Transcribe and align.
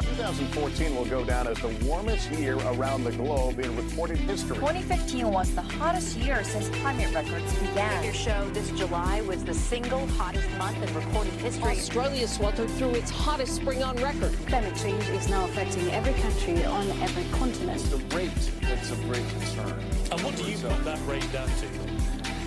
2014 0.00 0.94
will 0.94 1.04
go 1.06 1.24
down 1.24 1.46
as 1.46 1.58
the 1.58 1.68
warmest 1.86 2.30
year 2.32 2.56
around 2.56 3.04
the 3.04 3.12
globe 3.12 3.58
in 3.58 3.74
recorded 3.76 4.18
history. 4.18 4.56
2015 4.56 5.30
was 5.30 5.54
the 5.54 5.62
hottest 5.62 6.16
year 6.18 6.44
since 6.44 6.68
climate 6.80 7.14
records 7.14 7.54
began. 7.58 8.04
Your 8.04 8.12
show 8.12 8.48
this 8.50 8.70
July 8.72 9.22
was 9.22 9.44
the 9.44 9.54
single 9.54 10.06
hottest 10.08 10.50
month 10.58 10.82
in 10.82 10.94
recorded 10.94 11.32
history. 11.34 11.70
Australia 11.70 12.28
sweltered 12.28 12.70
through 12.70 12.90
its 12.90 13.10
hottest 13.10 13.56
spring 13.56 13.82
on 13.82 13.96
record. 13.96 14.32
Climate 14.46 14.76
change 14.76 15.02
is 15.08 15.28
now 15.28 15.44
affecting 15.46 15.90
every 15.92 16.14
country 16.20 16.64
on 16.64 16.90
every 17.00 17.24
continent. 17.38 17.80
The 17.84 18.16
rate 18.16 18.30
that's 18.62 18.90
a 18.90 18.96
great 18.96 19.26
concern. 19.30 19.80
And 20.12 20.20
what 20.20 20.36
do 20.36 20.44
you 20.44 20.58
put 20.58 20.84
that 20.84 21.00
rate 21.06 21.30
down 21.32 21.48
to? 21.48 21.68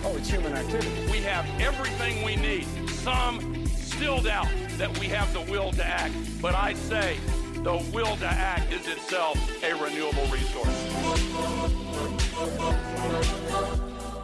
Oh, 0.03 0.15
it's 0.15 0.29
human 0.29 0.53
activity. 0.53 1.11
We 1.11 1.17
have 1.19 1.45
everything 1.59 2.23
we 2.23 2.35
need. 2.35 2.67
Some 2.89 3.65
still 3.99 4.21
doubt 4.21 4.47
that 4.77 4.97
we 4.97 5.07
have 5.07 5.33
the 5.33 5.41
will 5.51 5.71
to 5.71 5.85
act, 5.85 6.13
but 6.41 6.55
I 6.55 6.73
say 6.73 7.17
the 7.63 7.75
will 7.93 8.15
to 8.17 8.25
act 8.25 8.71
is 8.71 8.87
itself 8.87 9.37
a 9.63 9.73
renewable 9.73 10.25
resource. 10.27 10.67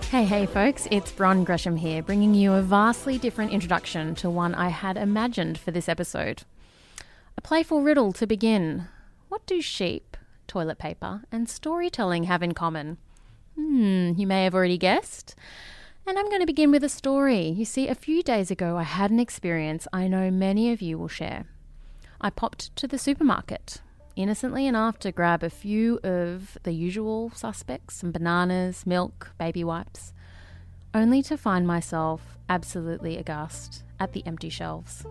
Hey, 0.10 0.24
hey, 0.24 0.46
folks, 0.46 0.88
it's 0.90 1.12
Bron 1.12 1.44
Gresham 1.44 1.76
here, 1.76 2.02
bringing 2.02 2.34
you 2.34 2.54
a 2.54 2.62
vastly 2.62 3.18
different 3.18 3.52
introduction 3.52 4.16
to 4.16 4.30
one 4.30 4.56
I 4.56 4.70
had 4.70 4.96
imagined 4.96 5.58
for 5.58 5.72
this 5.72 5.90
episode. 5.90 6.44
A 7.38 7.42
playful 7.42 7.82
riddle 7.82 8.14
to 8.14 8.26
begin. 8.26 8.88
What 9.28 9.46
do 9.46 9.62
sheep, 9.62 10.16
toilet 10.48 10.78
paper, 10.78 11.24
and 11.30 11.50
storytelling 11.50 12.24
have 12.26 12.42
in 12.42 12.54
common? 12.54 12.98
Hmm, 13.56 14.14
you 14.16 14.26
may 14.26 14.46
have 14.46 14.56
already 14.56 14.78
guessed. 14.78 15.36
And 16.08 16.18
I'm 16.18 16.30
going 16.30 16.40
to 16.40 16.46
begin 16.46 16.72
with 16.72 16.84
a 16.84 16.90
story. 16.90 17.48
You 17.48 17.66
see, 17.66 17.90
a 17.90 17.96
few 17.96 18.24
days 18.24 18.50
ago, 18.50 18.78
I 18.78 18.84
had 18.84 19.12
an 19.12 19.20
experience 19.20 19.88
I 19.92 20.08
know 20.08 20.32
many 20.32 20.72
of 20.72 20.82
you 20.82 20.98
will 20.98 21.10
share. 21.10 21.48
I 22.26 22.32
popped 22.32 22.76
to 22.78 22.88
the 22.88 22.98
supermarket, 22.98 23.84
innocently 24.16 24.66
enough 24.66 24.98
to 25.02 25.12
grab 25.12 25.44
a 25.44 25.50
few 25.52 26.00
of 26.04 26.58
the 26.64 26.72
usual 26.72 27.30
suspects 27.36 27.98
some 27.98 28.12
bananas, 28.12 28.88
milk, 28.88 29.30
baby 29.38 29.64
wipes, 29.64 30.12
only 30.92 31.22
to 31.22 31.38
find 31.38 31.68
myself 31.68 32.40
absolutely 32.50 33.16
aghast 33.16 33.84
at 34.00 34.14
the 34.14 34.26
empty 34.26 34.50
shelves. 34.50 35.06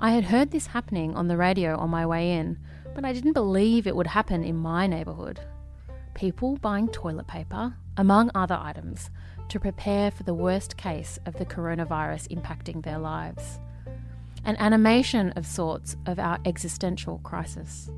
I 0.00 0.10
had 0.10 0.24
heard 0.24 0.50
this 0.50 0.66
happening 0.66 1.14
on 1.14 1.28
the 1.28 1.36
radio 1.36 1.76
on 1.76 1.90
my 1.90 2.04
way 2.04 2.32
in, 2.32 2.58
but 2.92 3.04
I 3.04 3.12
didn't 3.12 3.34
believe 3.34 3.86
it 3.86 3.94
would 3.94 4.08
happen 4.08 4.42
in 4.42 4.56
my 4.56 4.88
neighbourhood. 4.88 5.38
People 6.14 6.56
buying 6.56 6.88
toilet 6.88 7.28
paper, 7.28 7.76
among 7.96 8.32
other 8.34 8.58
items, 8.60 9.10
to 9.48 9.60
prepare 9.60 10.10
for 10.10 10.24
the 10.24 10.34
worst 10.34 10.76
case 10.76 11.20
of 11.24 11.34
the 11.34 11.46
coronavirus 11.46 12.36
impacting 12.36 12.82
their 12.82 12.98
lives. 12.98 13.60
An 14.44 14.56
animation 14.58 15.30
of 15.32 15.46
sorts 15.46 15.96
of 16.06 16.18
our 16.18 16.38
existential 16.44 17.18
crisis. 17.18 17.90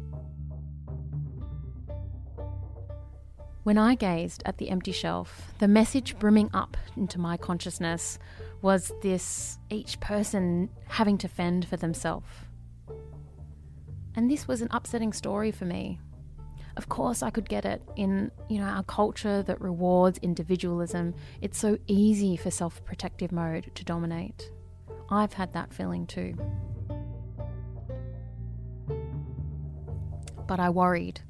When 3.62 3.78
I 3.78 3.94
gazed 3.94 4.42
at 4.44 4.58
the 4.58 4.70
empty 4.70 4.90
shelf, 4.90 5.52
the 5.60 5.68
message 5.68 6.18
brimming 6.18 6.50
up 6.52 6.76
into 6.96 7.20
my 7.20 7.36
consciousness 7.36 8.18
was 8.60 8.90
this 9.02 9.58
each 9.70 10.00
person 10.00 10.68
having 10.88 11.16
to 11.18 11.28
fend 11.28 11.68
for 11.68 11.76
themselves. 11.76 12.26
And 14.16 14.28
this 14.28 14.48
was 14.48 14.62
an 14.62 14.68
upsetting 14.72 15.12
story 15.12 15.52
for 15.52 15.64
me. 15.64 16.00
Of 16.76 16.88
course, 16.88 17.22
I 17.22 17.30
could 17.30 17.48
get 17.48 17.64
it. 17.64 17.82
In 17.96 18.32
you 18.48 18.58
know 18.58 18.66
our 18.66 18.82
culture 18.82 19.42
that 19.44 19.60
rewards 19.60 20.18
individualism, 20.22 21.14
it's 21.40 21.58
so 21.58 21.78
easy 21.86 22.36
for 22.36 22.50
self-protective 22.50 23.30
mode 23.30 23.70
to 23.74 23.84
dominate. 23.84 24.50
I've 25.12 25.34
had 25.34 25.52
that 25.52 25.74
feeling 25.74 26.06
too. 26.06 26.34
But 30.46 30.58
I 30.58 30.70
worried. 30.70 31.20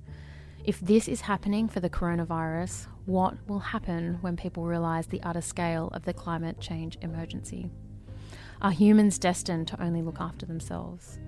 If 0.63 0.79
this 0.79 1.09
is 1.09 1.23
happening 1.23 1.67
for 1.67 1.81
the 1.81 1.91
coronavirus, 1.91 2.87
what 3.07 3.35
will 3.49 3.59
happen 3.59 4.19
when 4.21 4.37
people 4.37 4.65
realise 4.65 5.07
the 5.07 5.21
utter 5.25 5.41
scale 5.41 5.89
of 5.93 6.05
the 6.05 6.15
climate 6.15 6.61
change 6.61 6.97
emergency? 7.03 7.73
Are 8.61 8.71
humans 8.71 9.19
destined 9.19 9.67
to 9.69 9.83
only 9.83 10.01
look 10.01 10.21
after 10.21 10.47
themselves? 10.47 11.19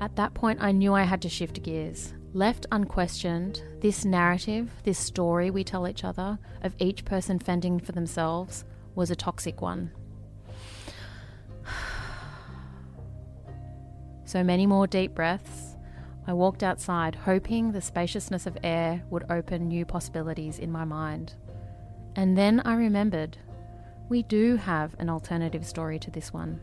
At 0.00 0.14
that 0.14 0.34
point, 0.34 0.62
I 0.62 0.70
knew 0.70 0.94
I 0.94 1.02
had 1.02 1.22
to 1.22 1.28
shift 1.28 1.64
gears. 1.64 2.14
Left 2.32 2.66
unquestioned, 2.70 3.64
this 3.80 4.04
narrative, 4.04 4.70
this 4.84 5.00
story 5.00 5.50
we 5.50 5.64
tell 5.64 5.88
each 5.88 6.04
other 6.04 6.38
of 6.62 6.76
each 6.78 7.04
person 7.04 7.40
fending 7.40 7.80
for 7.80 7.90
themselves 7.90 8.64
was 8.94 9.10
a 9.10 9.16
toxic 9.16 9.60
one. 9.60 9.90
So 14.32 14.42
many 14.42 14.64
more 14.64 14.86
deep 14.86 15.14
breaths. 15.14 15.76
I 16.26 16.32
walked 16.32 16.62
outside, 16.62 17.14
hoping 17.14 17.70
the 17.70 17.82
spaciousness 17.82 18.46
of 18.46 18.56
air 18.64 19.02
would 19.10 19.30
open 19.30 19.68
new 19.68 19.84
possibilities 19.84 20.58
in 20.58 20.72
my 20.72 20.86
mind. 20.86 21.34
And 22.16 22.34
then 22.34 22.60
I 22.60 22.76
remembered 22.76 23.36
we 24.08 24.22
do 24.22 24.56
have 24.56 24.96
an 24.98 25.10
alternative 25.10 25.66
story 25.66 25.98
to 25.98 26.10
this 26.10 26.32
one 26.32 26.62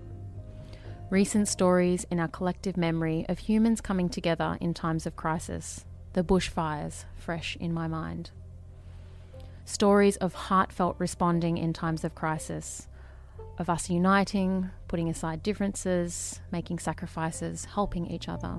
recent 1.11 1.47
stories 1.47 2.07
in 2.09 2.19
our 2.19 2.27
collective 2.27 2.75
memory 2.75 3.23
of 3.29 3.37
humans 3.37 3.81
coming 3.81 4.09
together 4.09 4.57
in 4.59 4.73
times 4.73 5.05
of 5.05 5.15
crisis, 5.15 5.85
the 6.13 6.23
bushfires 6.23 7.05
fresh 7.17 7.55
in 7.57 7.71
my 7.71 7.87
mind. 7.87 8.31
Stories 9.65 10.17
of 10.17 10.33
heartfelt 10.33 10.95
responding 10.97 11.59
in 11.59 11.73
times 11.73 12.03
of 12.03 12.15
crisis, 12.15 12.87
of 13.59 13.69
us 13.69 13.91
uniting, 13.91 14.71
putting 14.89 15.07
aside 15.07 15.41
differences, 15.41 16.41
making 16.51 16.79
sacrifices, 16.79 17.63
helping 17.63 18.07
each 18.07 18.27
other. 18.27 18.57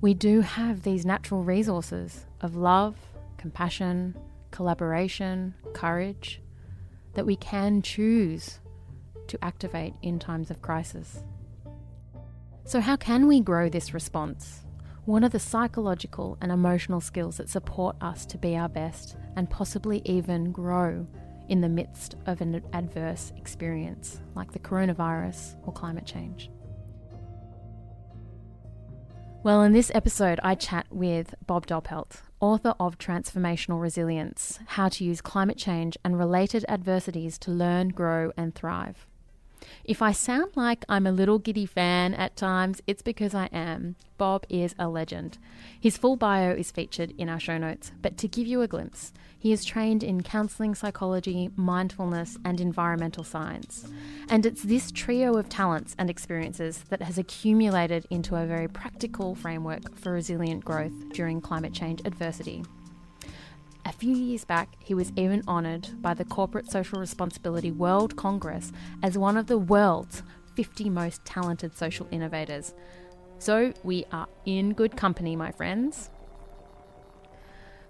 We 0.00 0.14
do 0.14 0.40
have 0.42 0.82
these 0.82 1.04
natural 1.04 1.42
resources 1.42 2.24
of 2.40 2.54
love, 2.54 2.96
compassion, 3.36 4.16
collaboration, 4.52 5.54
courage 5.74 6.40
that 7.14 7.26
we 7.26 7.34
can 7.34 7.82
choose 7.82 8.60
to 9.26 9.44
activate 9.44 9.94
in 10.00 10.20
times 10.20 10.52
of 10.52 10.62
crisis. 10.62 11.24
So, 12.64 12.80
how 12.80 12.96
can 12.96 13.26
we 13.26 13.40
grow 13.40 13.68
this 13.68 13.92
response? 13.92 14.64
What 15.08 15.24
of 15.24 15.32
the 15.32 15.40
psychological 15.40 16.36
and 16.42 16.52
emotional 16.52 17.00
skills 17.00 17.38
that 17.38 17.48
support 17.48 17.96
us 18.02 18.26
to 18.26 18.36
be 18.36 18.58
our 18.58 18.68
best 18.68 19.16
and 19.36 19.48
possibly 19.48 20.02
even 20.04 20.52
grow 20.52 21.06
in 21.48 21.62
the 21.62 21.68
midst 21.70 22.16
of 22.26 22.42
an 22.42 22.62
adverse 22.74 23.32
experience 23.38 24.20
like 24.34 24.52
the 24.52 24.58
coronavirus 24.58 25.56
or 25.66 25.72
climate 25.72 26.04
change? 26.04 26.50
Well, 29.42 29.62
in 29.62 29.72
this 29.72 29.90
episode, 29.94 30.40
I 30.42 30.54
chat 30.54 30.84
with 30.90 31.34
Bob 31.46 31.66
Doppelt, 31.66 32.20
author 32.40 32.74
of 32.78 32.98
Transformational 32.98 33.80
Resilience 33.80 34.58
How 34.66 34.90
to 34.90 35.04
Use 35.04 35.22
Climate 35.22 35.56
Change 35.56 35.96
and 36.04 36.18
Related 36.18 36.66
Adversities 36.68 37.38
to 37.38 37.50
Learn, 37.50 37.88
Grow, 37.88 38.30
and 38.36 38.54
Thrive. 38.54 39.06
If 39.84 40.02
I 40.02 40.12
sound 40.12 40.52
like 40.56 40.84
I'm 40.88 41.06
a 41.06 41.12
little 41.12 41.38
giddy 41.38 41.66
fan 41.66 42.14
at 42.14 42.36
times, 42.36 42.80
it's 42.86 43.02
because 43.02 43.34
I 43.34 43.46
am. 43.46 43.96
Bob 44.16 44.44
is 44.48 44.74
a 44.78 44.88
legend. 44.88 45.38
His 45.80 45.96
full 45.96 46.16
bio 46.16 46.50
is 46.50 46.70
featured 46.70 47.14
in 47.18 47.28
our 47.28 47.40
show 47.40 47.58
notes, 47.58 47.92
but 48.02 48.16
to 48.18 48.28
give 48.28 48.46
you 48.46 48.62
a 48.62 48.68
glimpse, 48.68 49.12
he 49.38 49.52
is 49.52 49.64
trained 49.64 50.02
in 50.02 50.22
counseling 50.22 50.74
psychology, 50.74 51.50
mindfulness, 51.54 52.36
and 52.44 52.60
environmental 52.60 53.22
science. 53.22 53.86
And 54.28 54.44
it's 54.44 54.62
this 54.62 54.90
trio 54.90 55.36
of 55.36 55.48
talents 55.48 55.94
and 55.98 56.10
experiences 56.10 56.84
that 56.88 57.02
has 57.02 57.18
accumulated 57.18 58.06
into 58.10 58.34
a 58.34 58.46
very 58.46 58.66
practical 58.66 59.36
framework 59.36 59.96
for 59.96 60.12
resilient 60.12 60.64
growth 60.64 61.12
during 61.12 61.40
climate 61.40 61.72
change 61.72 62.02
adversity. 62.04 62.64
A 63.88 63.92
few 63.92 64.14
years 64.14 64.44
back, 64.44 64.76
he 64.80 64.92
was 64.92 65.12
even 65.16 65.42
honoured 65.48 66.02
by 66.02 66.12
the 66.12 66.26
Corporate 66.26 66.70
Social 66.70 67.00
Responsibility 67.00 67.70
World 67.70 68.16
Congress 68.16 68.70
as 69.02 69.16
one 69.16 69.38
of 69.38 69.46
the 69.46 69.56
world's 69.56 70.22
50 70.56 70.90
most 70.90 71.24
talented 71.24 71.74
social 71.74 72.06
innovators. 72.10 72.74
So 73.38 73.72
we 73.84 74.04
are 74.12 74.28
in 74.44 74.74
good 74.74 74.94
company, 74.94 75.36
my 75.36 75.52
friends. 75.52 76.10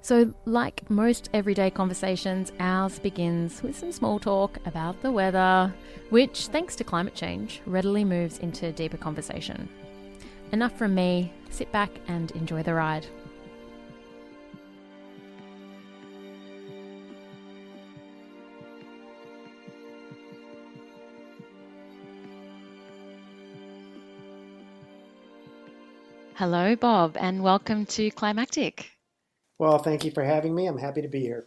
So, 0.01 0.33
like 0.45 0.89
most 0.89 1.31
everyday 1.35 1.69
conversations, 1.69 2.53
ours 2.61 3.01
begins 3.01 3.61
with 3.61 3.77
some 3.77 3.91
small 3.91 4.21
talk 4.21 4.65
about 4.67 5.03
the 5.03 5.11
weather, 5.11 5.75
which, 6.11 6.47
thanks 6.47 6.77
to 6.77 6.85
climate 6.85 7.17
change, 7.17 7.61
readily 7.67 8.05
moves 8.05 8.39
into 8.39 8.71
deeper 8.71 8.99
conversation. 8.99 9.69
Enough 10.53 10.79
from 10.79 10.95
me, 10.95 11.33
sit 11.51 11.73
back 11.73 11.91
and 12.07 12.31
enjoy 12.31 12.63
the 12.63 12.75
ride. 12.75 13.09
Hello, 26.39 26.77
Bob, 26.77 27.17
and 27.19 27.43
welcome 27.43 27.85
to 27.87 28.13
Climactic. 28.13 28.93
Well, 29.59 29.79
thank 29.79 30.05
you 30.05 30.13
for 30.13 30.23
having 30.23 30.55
me. 30.55 30.69
I'm 30.69 30.79
happy 30.79 31.03
to 31.03 31.09
be 31.09 31.19
here. 31.19 31.47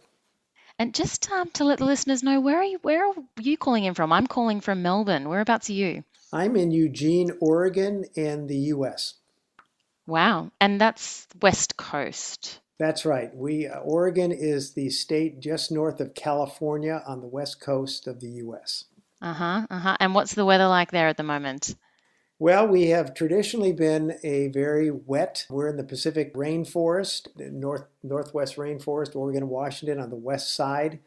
And 0.78 0.94
just 0.94 1.30
um, 1.30 1.48
to 1.52 1.64
let 1.64 1.78
the 1.78 1.86
listeners 1.86 2.22
know, 2.22 2.40
where 2.42 2.58
are 2.58 2.64
you? 2.64 2.78
Where 2.82 3.08
are 3.08 3.14
you 3.40 3.56
calling 3.56 3.84
in 3.84 3.94
from? 3.94 4.12
I'm 4.12 4.26
calling 4.26 4.60
from 4.60 4.82
Melbourne. 4.82 5.30
Whereabouts 5.30 5.70
are 5.70 5.72
you? 5.72 6.04
I'm 6.30 6.56
in 6.56 6.72
Eugene, 6.72 7.30
Oregon, 7.40 8.04
in 8.16 8.48
the 8.48 8.56
U.S. 8.76 9.14
Wow, 10.06 10.52
and 10.60 10.78
that's 10.78 11.26
West 11.40 11.78
Coast. 11.78 12.60
That's 12.78 13.06
right. 13.06 13.34
We 13.34 13.68
uh, 13.68 13.78
Oregon 13.78 14.30
is 14.30 14.74
the 14.74 14.90
state 14.90 15.40
just 15.40 15.72
north 15.72 16.00
of 16.00 16.14
California 16.14 17.02
on 17.06 17.22
the 17.22 17.28
west 17.28 17.62
coast 17.62 18.06
of 18.06 18.20
the 18.20 18.28
U.S. 18.28 18.84
Uh 19.22 19.32
huh. 19.32 19.66
Uh 19.70 19.78
huh. 19.78 19.96
And 20.00 20.14
what's 20.14 20.34
the 20.34 20.44
weather 20.44 20.68
like 20.68 20.90
there 20.90 21.08
at 21.08 21.16
the 21.16 21.22
moment? 21.22 21.76
Well, 22.42 22.66
we 22.66 22.88
have 22.88 23.14
traditionally 23.14 23.72
been 23.72 24.18
a 24.24 24.48
very 24.48 24.90
wet. 24.90 25.46
We're 25.48 25.68
in 25.68 25.76
the 25.76 25.84
Pacific 25.84 26.34
rainforest, 26.34 27.28
north 27.36 27.84
northwest 28.02 28.56
rainforest, 28.56 29.14
Oregon 29.14 29.48
Washington 29.48 30.00
on 30.00 30.10
the 30.10 30.16
west 30.16 30.56
side. 30.56 30.98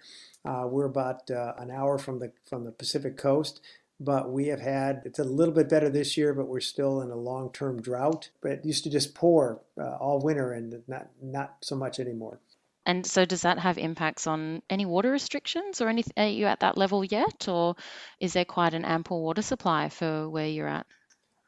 Uh, 0.45 0.63
we're 0.65 0.85
about 0.85 1.29
uh, 1.29 1.51
an 1.57 1.71
hour 1.71 1.97
from 1.97 2.19
the 2.19 2.31
from 2.49 2.63
the 2.63 2.71
Pacific 2.71 3.17
coast, 3.17 3.59
but 3.99 4.31
we 4.31 4.47
have 4.47 4.61
had 4.61 5.01
it's 5.03 5.19
a 5.19 5.25
little 5.25 5.53
bit 5.53 5.67
better 5.67 5.89
this 5.89 6.15
year, 6.15 6.33
but 6.33 6.47
we're 6.47 6.61
still 6.61 7.01
in 7.01 7.11
a 7.11 7.17
long-term 7.17 7.81
drought. 7.81 8.29
But 8.41 8.53
it 8.53 8.65
used 8.65 8.85
to 8.85 8.89
just 8.89 9.13
pour 9.13 9.59
uh, 9.77 9.97
all 9.97 10.21
winter, 10.21 10.53
and 10.53 10.83
not 10.87 11.09
not 11.21 11.55
so 11.61 11.75
much 11.75 11.99
anymore. 11.99 12.39
And 12.85 13.05
so, 13.05 13.25
does 13.25 13.41
that 13.41 13.59
have 13.59 13.77
impacts 13.77 14.25
on 14.25 14.61
any 14.69 14.85
water 14.85 15.11
restrictions, 15.11 15.81
or 15.81 15.89
anything? 15.89 16.13
Are 16.15 16.29
you 16.29 16.45
at 16.45 16.61
that 16.61 16.77
level 16.77 17.03
yet, 17.03 17.49
or 17.49 17.75
is 18.21 18.31
there 18.31 18.45
quite 18.45 18.73
an 18.73 18.85
ample 18.85 19.21
water 19.21 19.41
supply 19.41 19.89
for 19.89 20.29
where 20.29 20.47
you're 20.47 20.69
at? 20.69 20.87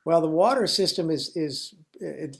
Well, 0.07 0.21
the 0.21 0.29
water 0.29 0.67
system 0.67 1.11
is 1.11 1.35
is 1.35 1.75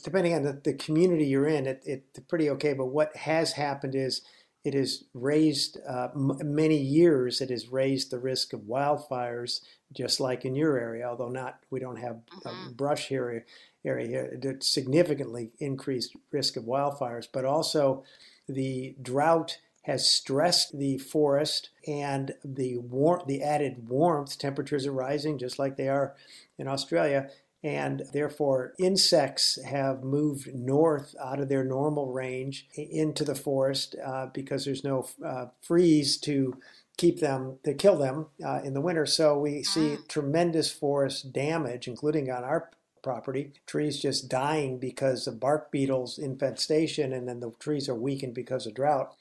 depending 0.02 0.34
on 0.34 0.44
the, 0.44 0.54
the 0.54 0.74
community 0.74 1.26
you're 1.26 1.50
in, 1.50 1.68
it, 1.68 1.84
it's 1.86 2.20
pretty 2.30 2.50
okay. 2.52 2.72
But 2.72 2.86
what 2.86 3.14
has 3.18 3.52
happened 3.52 3.94
is 3.94 4.22
it 4.64 4.74
has 4.74 5.04
raised 5.14 5.78
uh, 5.86 6.08
m- 6.16 6.40
many 6.42 6.78
years. 6.78 7.42
It 7.42 7.50
has 7.50 7.68
raised 7.68 8.10
the 8.10 8.20
risk 8.20 8.54
of 8.54 8.62
wildfires, 8.62 9.60
just 9.92 10.22
like 10.22 10.46
in 10.46 10.56
your 10.56 10.78
area. 10.80 11.10
Although 11.10 11.28
not, 11.28 11.60
we 11.70 11.82
don't 11.82 11.98
have 11.98 12.22
mm-hmm. 12.46 12.72
brush 12.72 13.12
area 13.12 13.42
area 13.84 14.08
here. 14.08 14.40
It 14.42 14.64
significantly 14.64 15.52
increased 15.60 16.16
risk 16.32 16.56
of 16.56 16.64
wildfires, 16.64 17.28
but 17.30 17.44
also 17.44 18.06
the 18.48 18.96
drought 19.02 19.58
has 19.82 20.10
stressed 20.10 20.78
the 20.78 21.00
forest 21.00 21.72
and 21.86 22.34
the 22.46 22.78
war- 22.78 23.24
the 23.28 23.44
added 23.44 23.90
warmth 23.90 24.38
temperatures 24.38 24.86
are 24.86 24.94
rising 24.94 25.38
just 25.38 25.60
like 25.60 25.76
they 25.76 25.90
are 25.90 26.16
in 26.58 26.68
Australia 26.68 27.30
and 27.68 28.04
therefore 28.14 28.74
insects 28.80 29.60
have 29.66 30.02
moved 30.02 30.56
north 30.56 31.14
out 31.22 31.42
of 31.42 31.50
their 31.50 31.66
normal 31.66 32.14
range 32.14 32.66
into 32.76 33.26
the 33.26 33.36
forest 33.36 33.94
uh, 34.06 34.28
because 34.28 34.64
there's 34.64 34.86
no 34.86 35.06
uh, 35.26 35.48
freeze 35.60 36.18
to 36.18 36.58
keep 36.96 37.20
them 37.20 37.60
to 37.66 37.74
kill 37.74 37.98
them 37.98 38.28
uh, 38.46 38.62
in 38.64 38.74
the 38.74 38.80
winter. 38.80 39.06
So 39.06 39.38
we 39.38 39.64
see 39.64 39.98
mm. 39.98 40.08
tremendous 40.08 40.72
forest 40.72 41.34
damage 41.34 41.90
including 41.90 42.32
on 42.32 42.46
our 42.46 42.70
property. 43.04 43.52
Trees 43.66 44.02
just 44.02 44.30
dying 44.30 44.80
because 44.80 45.28
of 45.28 45.42
bark 45.42 45.70
beetles 45.70 46.18
infestation 46.18 47.12
and 47.12 47.28
then 47.28 47.42
the 47.42 47.52
trees 47.60 47.90
are 47.90 47.96
weakened 47.96 48.34
because 48.34 48.66
of 48.66 48.76
drought. 48.76 49.14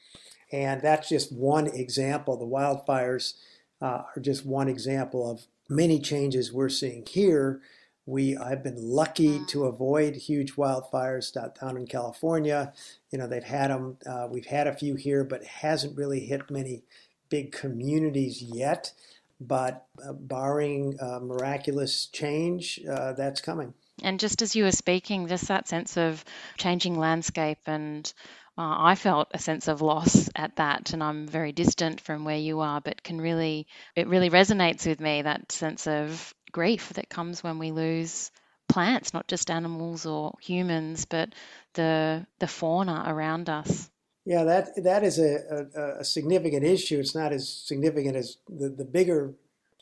And 0.52 0.80
that's 0.82 1.08
just 1.08 1.32
one 1.32 1.66
example. 1.66 2.36
The 2.36 2.46
wildfires 2.46 3.34
uh, 3.82 4.02
are 4.14 4.20
just 4.20 4.46
one 4.46 4.68
example 4.68 5.28
of 5.28 5.46
many 5.68 5.98
changes 5.98 6.52
we're 6.52 6.68
seeing 6.68 7.04
here 7.04 7.60
we 8.06 8.36
I've 8.36 8.62
been 8.62 8.80
lucky 8.80 9.44
to 9.46 9.64
avoid 9.64 10.14
huge 10.14 10.54
wildfires 10.54 11.32
down 11.60 11.76
in 11.76 11.86
California. 11.86 12.72
You 13.10 13.18
know 13.18 13.26
they've 13.26 13.42
had 13.42 13.70
them. 13.70 13.98
Uh, 14.06 14.28
we've 14.30 14.46
had 14.46 14.68
a 14.68 14.74
few 14.74 14.94
here, 14.94 15.24
but 15.24 15.42
it 15.42 15.48
hasn't 15.48 15.96
really 15.96 16.20
hit 16.20 16.50
many 16.50 16.84
big 17.28 17.52
communities 17.52 18.40
yet. 18.40 18.92
But 19.38 19.86
uh, 20.02 20.14
barring 20.14 20.96
uh, 20.98 21.18
miraculous 21.20 22.06
change, 22.06 22.80
uh, 22.90 23.12
that's 23.12 23.42
coming. 23.42 23.74
And 24.02 24.20
just 24.20 24.40
as 24.40 24.56
you 24.56 24.64
were 24.64 24.72
speaking, 24.72 25.26
just 25.26 25.48
that 25.48 25.68
sense 25.68 25.98
of 25.98 26.24
changing 26.56 26.98
landscape 26.98 27.58
and 27.66 28.10
uh, 28.58 28.74
I 28.78 28.94
felt 28.94 29.28
a 29.32 29.38
sense 29.38 29.68
of 29.68 29.82
loss 29.82 30.30
at 30.34 30.56
that, 30.56 30.94
and 30.94 31.02
I'm 31.02 31.28
very 31.28 31.52
distant 31.52 32.00
from 32.00 32.24
where 32.24 32.38
you 32.38 32.60
are, 32.60 32.80
but 32.80 33.02
can 33.02 33.20
really, 33.20 33.66
it 33.94 34.06
really 34.06 34.30
resonates 34.30 34.86
with 34.86 34.98
me 34.98 35.20
that 35.20 35.52
sense 35.52 35.86
of 35.86 36.34
grief 36.56 36.88
that 36.94 37.10
comes 37.10 37.44
when 37.44 37.58
we 37.58 37.70
lose 37.70 38.30
plants, 38.66 39.12
not 39.12 39.28
just 39.28 39.50
animals 39.50 40.06
or 40.06 40.32
humans, 40.40 41.04
but 41.04 41.34
the 41.74 42.26
the 42.38 42.46
fauna 42.46 43.04
around 43.06 43.50
us. 43.50 43.90
Yeah, 44.24 44.44
that 44.44 44.82
that 44.82 45.04
is 45.04 45.18
a, 45.18 45.66
a, 45.76 46.00
a 46.00 46.04
significant 46.04 46.64
issue. 46.64 46.98
It's 46.98 47.14
not 47.14 47.34
as 47.34 47.46
significant 47.46 48.16
as 48.16 48.38
the, 48.48 48.70
the 48.70 48.86
bigger 48.86 49.34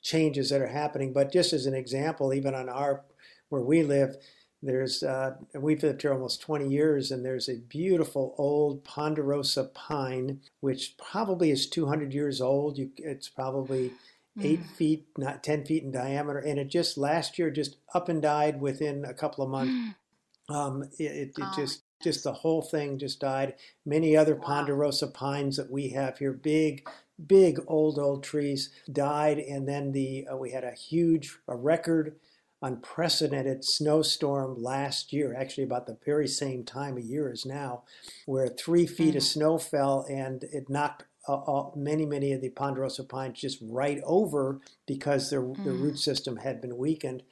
changes 0.03 0.50
that 0.50 0.61
are 0.61 0.67
happening, 0.82 1.12
but 1.12 1.32
just 1.32 1.53
as 1.53 1.67
an 1.67 1.75
example, 1.75 2.35
even 2.35 2.56
on 2.56 2.69
our 2.69 3.05
where 3.50 3.62
we 3.62 3.85
live, 3.85 4.17
there's 4.61 5.05
uh, 5.05 5.37
we've 5.55 5.85
lived 5.85 6.03
here 6.03 6.12
almost 6.12 6.41
20 6.41 6.69
years, 6.69 7.12
and 7.12 7.25
there's 7.25 7.49
a 7.49 7.61
beautiful 7.69 8.35
old 8.37 8.82
ponderosa 8.82 9.70
pine, 9.75 10.41
which 10.59 10.97
probably 10.99 11.53
is 11.53 11.69
200 11.69 12.12
years 12.12 12.41
old. 12.41 12.79
You, 12.79 12.91
it's 12.97 13.29
probably 13.29 13.93
eight 14.41 14.63
mm. 14.63 14.71
feet, 14.71 15.07
not 15.17 15.43
10 15.43 15.65
feet 15.65 15.85
in 15.85 15.93
diameter. 15.93 16.39
And 16.39 16.59
it 16.59 16.69
just 16.69 16.99
last 16.99 17.39
year 17.39 17.51
just 17.51 17.77
up 17.95 18.09
and 18.09 18.21
died 18.21 18.61
within 18.61 19.05
a 19.05 19.15
couple 19.15 19.45
of 19.45 19.51
months. 19.51 19.73
Mm. 19.73 19.95
Um, 20.51 20.83
it, 20.99 21.05
it, 21.05 21.29
it 21.29 21.35
oh. 21.41 21.55
just, 21.57 21.85
just 22.03 22.23
the 22.23 22.35
whole 22.35 22.61
thing 22.61 22.99
just 22.99 23.19
died. 23.19 23.55
Many 23.87 24.15
other 24.15 24.35
ponderosa 24.35 25.07
pines 25.07 25.57
that 25.57 25.71
we 25.71 25.89
have 25.93 26.19
here, 26.19 26.35
big, 26.35 26.87
big 27.27 27.61
old, 27.67 27.99
old 27.99 28.23
trees 28.23 28.69
died. 28.93 29.39
And 29.39 29.67
then 29.67 29.93
the, 29.93 30.27
uh, 30.31 30.37
we 30.37 30.51
had 30.51 30.63
a 30.63 30.73
huge, 30.73 31.39
a 31.49 31.57
record 31.57 32.17
unprecedented 32.65 33.65
snowstorm 33.65 34.63
last 34.63 35.13
year, 35.13 35.35
actually 35.35 35.65
about 35.65 35.87
the 35.87 35.99
very 36.05 36.27
same 36.27 36.65
time 36.65 36.97
of 36.97 37.05
year 37.05 37.31
as 37.31 37.45
now, 37.45 37.85
where 38.27 38.49
three 38.49 38.87
feet 38.87 39.09
mm-hmm. 39.09 39.19
of 39.19 39.23
snow 39.23 39.59
fell 39.59 40.07
and 40.09 40.45
it 40.45 40.69
knocked 40.71 41.05
uh, 41.29 41.35
uh, 41.35 41.71
many, 41.75 42.05
many 42.05 42.32
of 42.32 42.41
the 42.41 42.50
ponderosa 42.50 43.05
pines 43.05 43.41
just 43.41 43.59
right 43.62 44.00
over 44.05 44.61
because 44.87 45.31
their, 45.31 45.43
mm. 45.43 45.65
their 45.65 45.73
root 45.73 45.99
system 45.99 46.37
had 46.37 46.61
been 46.61 46.76
weakened. 46.76 47.23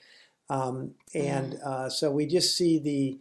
Um, 0.48 0.92
and 1.14 1.54
mm. 1.54 1.66
uh, 1.66 1.88
so 1.88 2.10
we 2.10 2.26
just 2.26 2.56
see 2.56 2.78
the 2.78 3.18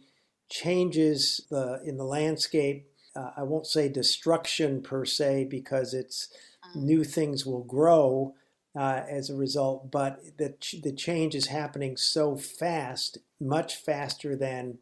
changes 0.48 1.46
uh, 1.52 1.78
in 1.84 1.96
the 1.96 2.04
landscape. 2.04 2.86
Uh, 3.14 3.30
I 3.36 3.42
won't 3.42 3.66
say 3.66 3.88
destruction 3.88 4.82
per 4.82 5.04
se 5.04 5.46
because 5.50 5.94
it's 5.94 6.28
mm. 6.74 6.82
new 6.82 7.04
things 7.04 7.44
will 7.44 7.64
grow 7.64 8.34
uh, 8.74 9.02
as 9.08 9.28
a 9.28 9.36
result, 9.36 9.90
but 9.90 10.20
the, 10.38 10.54
the 10.82 10.92
change 10.92 11.34
is 11.34 11.48
happening 11.48 11.96
so 11.96 12.36
fast, 12.36 13.18
much 13.38 13.76
faster 13.76 14.34
than 14.34 14.78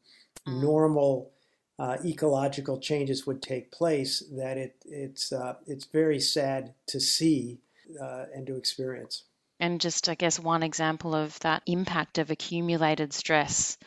mm. 0.47 0.63
normal 0.63 1.33
uh, 1.81 1.97
ecological 2.05 2.79
changes 2.79 3.27
would 3.27 3.41
take 3.41 3.73
place, 3.73 4.23
that 4.33 4.59
it, 4.59 4.77
it's, 4.85 5.33
uh, 5.33 5.55
it's 5.67 5.87
very 5.87 6.21
sad 6.21 6.75
to 6.87 7.01
see 7.01 7.59
uh, 7.99 8.27
and 8.35 8.47
to 8.47 8.55
experience. 8.55 9.25
And 9.59 9.81
just, 9.81 10.11
I 10.11 10.15
guess, 10.15 10.39
one 10.39 10.63
example 10.63 11.15
of 11.15 11.39
that 11.41 11.63
impact 11.67 12.19
of 12.19 12.31
accumulated 12.31 13.15
stress 13.15 13.79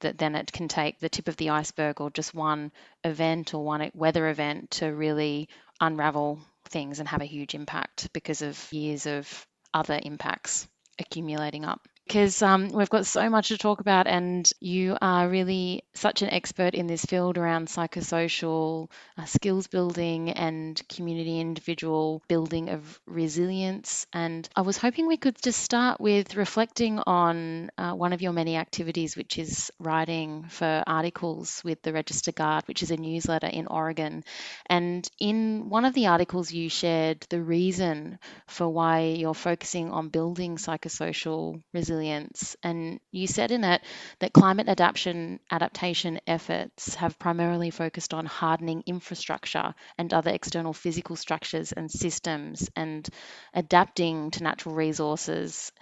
that 0.00 0.18
then 0.18 0.34
it 0.34 0.50
can 0.50 0.66
take 0.66 0.98
the 0.98 1.08
tip 1.08 1.28
of 1.28 1.36
the 1.36 1.50
iceberg 1.50 2.00
or 2.00 2.10
just 2.10 2.34
one 2.34 2.72
event 3.04 3.54
or 3.54 3.64
one 3.64 3.92
weather 3.94 4.28
event 4.28 4.72
to 4.72 4.86
really 4.86 5.48
unravel 5.80 6.40
things 6.64 6.98
and 6.98 7.08
have 7.08 7.22
a 7.22 7.26
huge 7.26 7.54
impact 7.54 8.12
because 8.12 8.42
of 8.42 8.72
years 8.72 9.06
of 9.06 9.46
other 9.72 9.98
impacts 10.02 10.66
accumulating 10.98 11.64
up 11.64 11.86
because 12.06 12.40
um, 12.40 12.68
we've 12.68 12.88
got 12.88 13.04
so 13.04 13.28
much 13.28 13.48
to 13.48 13.58
talk 13.58 13.80
about, 13.80 14.06
and 14.06 14.48
you 14.60 14.96
are 15.00 15.28
really 15.28 15.82
such 15.92 16.22
an 16.22 16.30
expert 16.30 16.74
in 16.74 16.86
this 16.86 17.04
field 17.04 17.36
around 17.36 17.66
psychosocial 17.66 18.88
uh, 19.18 19.24
skills 19.24 19.66
building 19.66 20.30
and 20.30 20.80
community 20.88 21.40
individual 21.40 22.22
building 22.28 22.68
of 22.68 23.00
resilience. 23.06 24.06
And 24.12 24.48
I 24.54 24.60
was 24.60 24.78
hoping 24.78 25.08
we 25.08 25.16
could 25.16 25.36
just 25.42 25.60
start 25.60 26.00
with 26.00 26.36
reflecting 26.36 27.00
on 27.00 27.70
uh, 27.76 27.92
one 27.94 28.12
of 28.12 28.22
your 28.22 28.32
many 28.32 28.56
activities, 28.56 29.16
which 29.16 29.36
is 29.36 29.72
writing 29.80 30.44
for 30.48 30.84
articles 30.86 31.60
with 31.64 31.82
the 31.82 31.92
Register 31.92 32.30
Guard, 32.30 32.68
which 32.68 32.84
is 32.84 32.92
a 32.92 32.96
newsletter 32.96 33.48
in 33.48 33.66
Oregon. 33.66 34.22
And 34.66 35.08
in 35.18 35.68
one 35.70 35.84
of 35.84 35.94
the 35.94 36.06
articles, 36.06 36.52
you 36.52 36.68
shared 36.68 37.26
the 37.30 37.42
reason 37.42 38.20
for 38.46 38.68
why 38.68 39.00
you're 39.18 39.34
focusing 39.34 39.90
on 39.90 40.08
building 40.08 40.56
psychosocial 40.56 41.60
resilience 41.74 41.95
resilience. 41.96 42.56
And 42.62 43.00
you 43.10 43.26
said 43.26 43.50
in 43.50 43.64
it 43.64 43.82
that 44.20 44.32
climate 44.32 44.68
adaptation 44.68 45.40
adaptation 45.50 46.20
efforts 46.26 46.94
have 46.96 47.18
primarily 47.18 47.70
focused 47.70 48.14
on 48.14 48.26
hardening 48.26 48.82
infrastructure 48.86 49.74
and 49.98 50.12
other 50.12 50.30
external 50.30 50.72
physical 50.72 51.16
structures 51.16 51.72
and 51.72 51.90
systems 51.90 52.68
and 52.76 53.08
adapting 53.54 54.30
to 54.32 54.42
natural 54.42 54.74
resources 54.74 55.72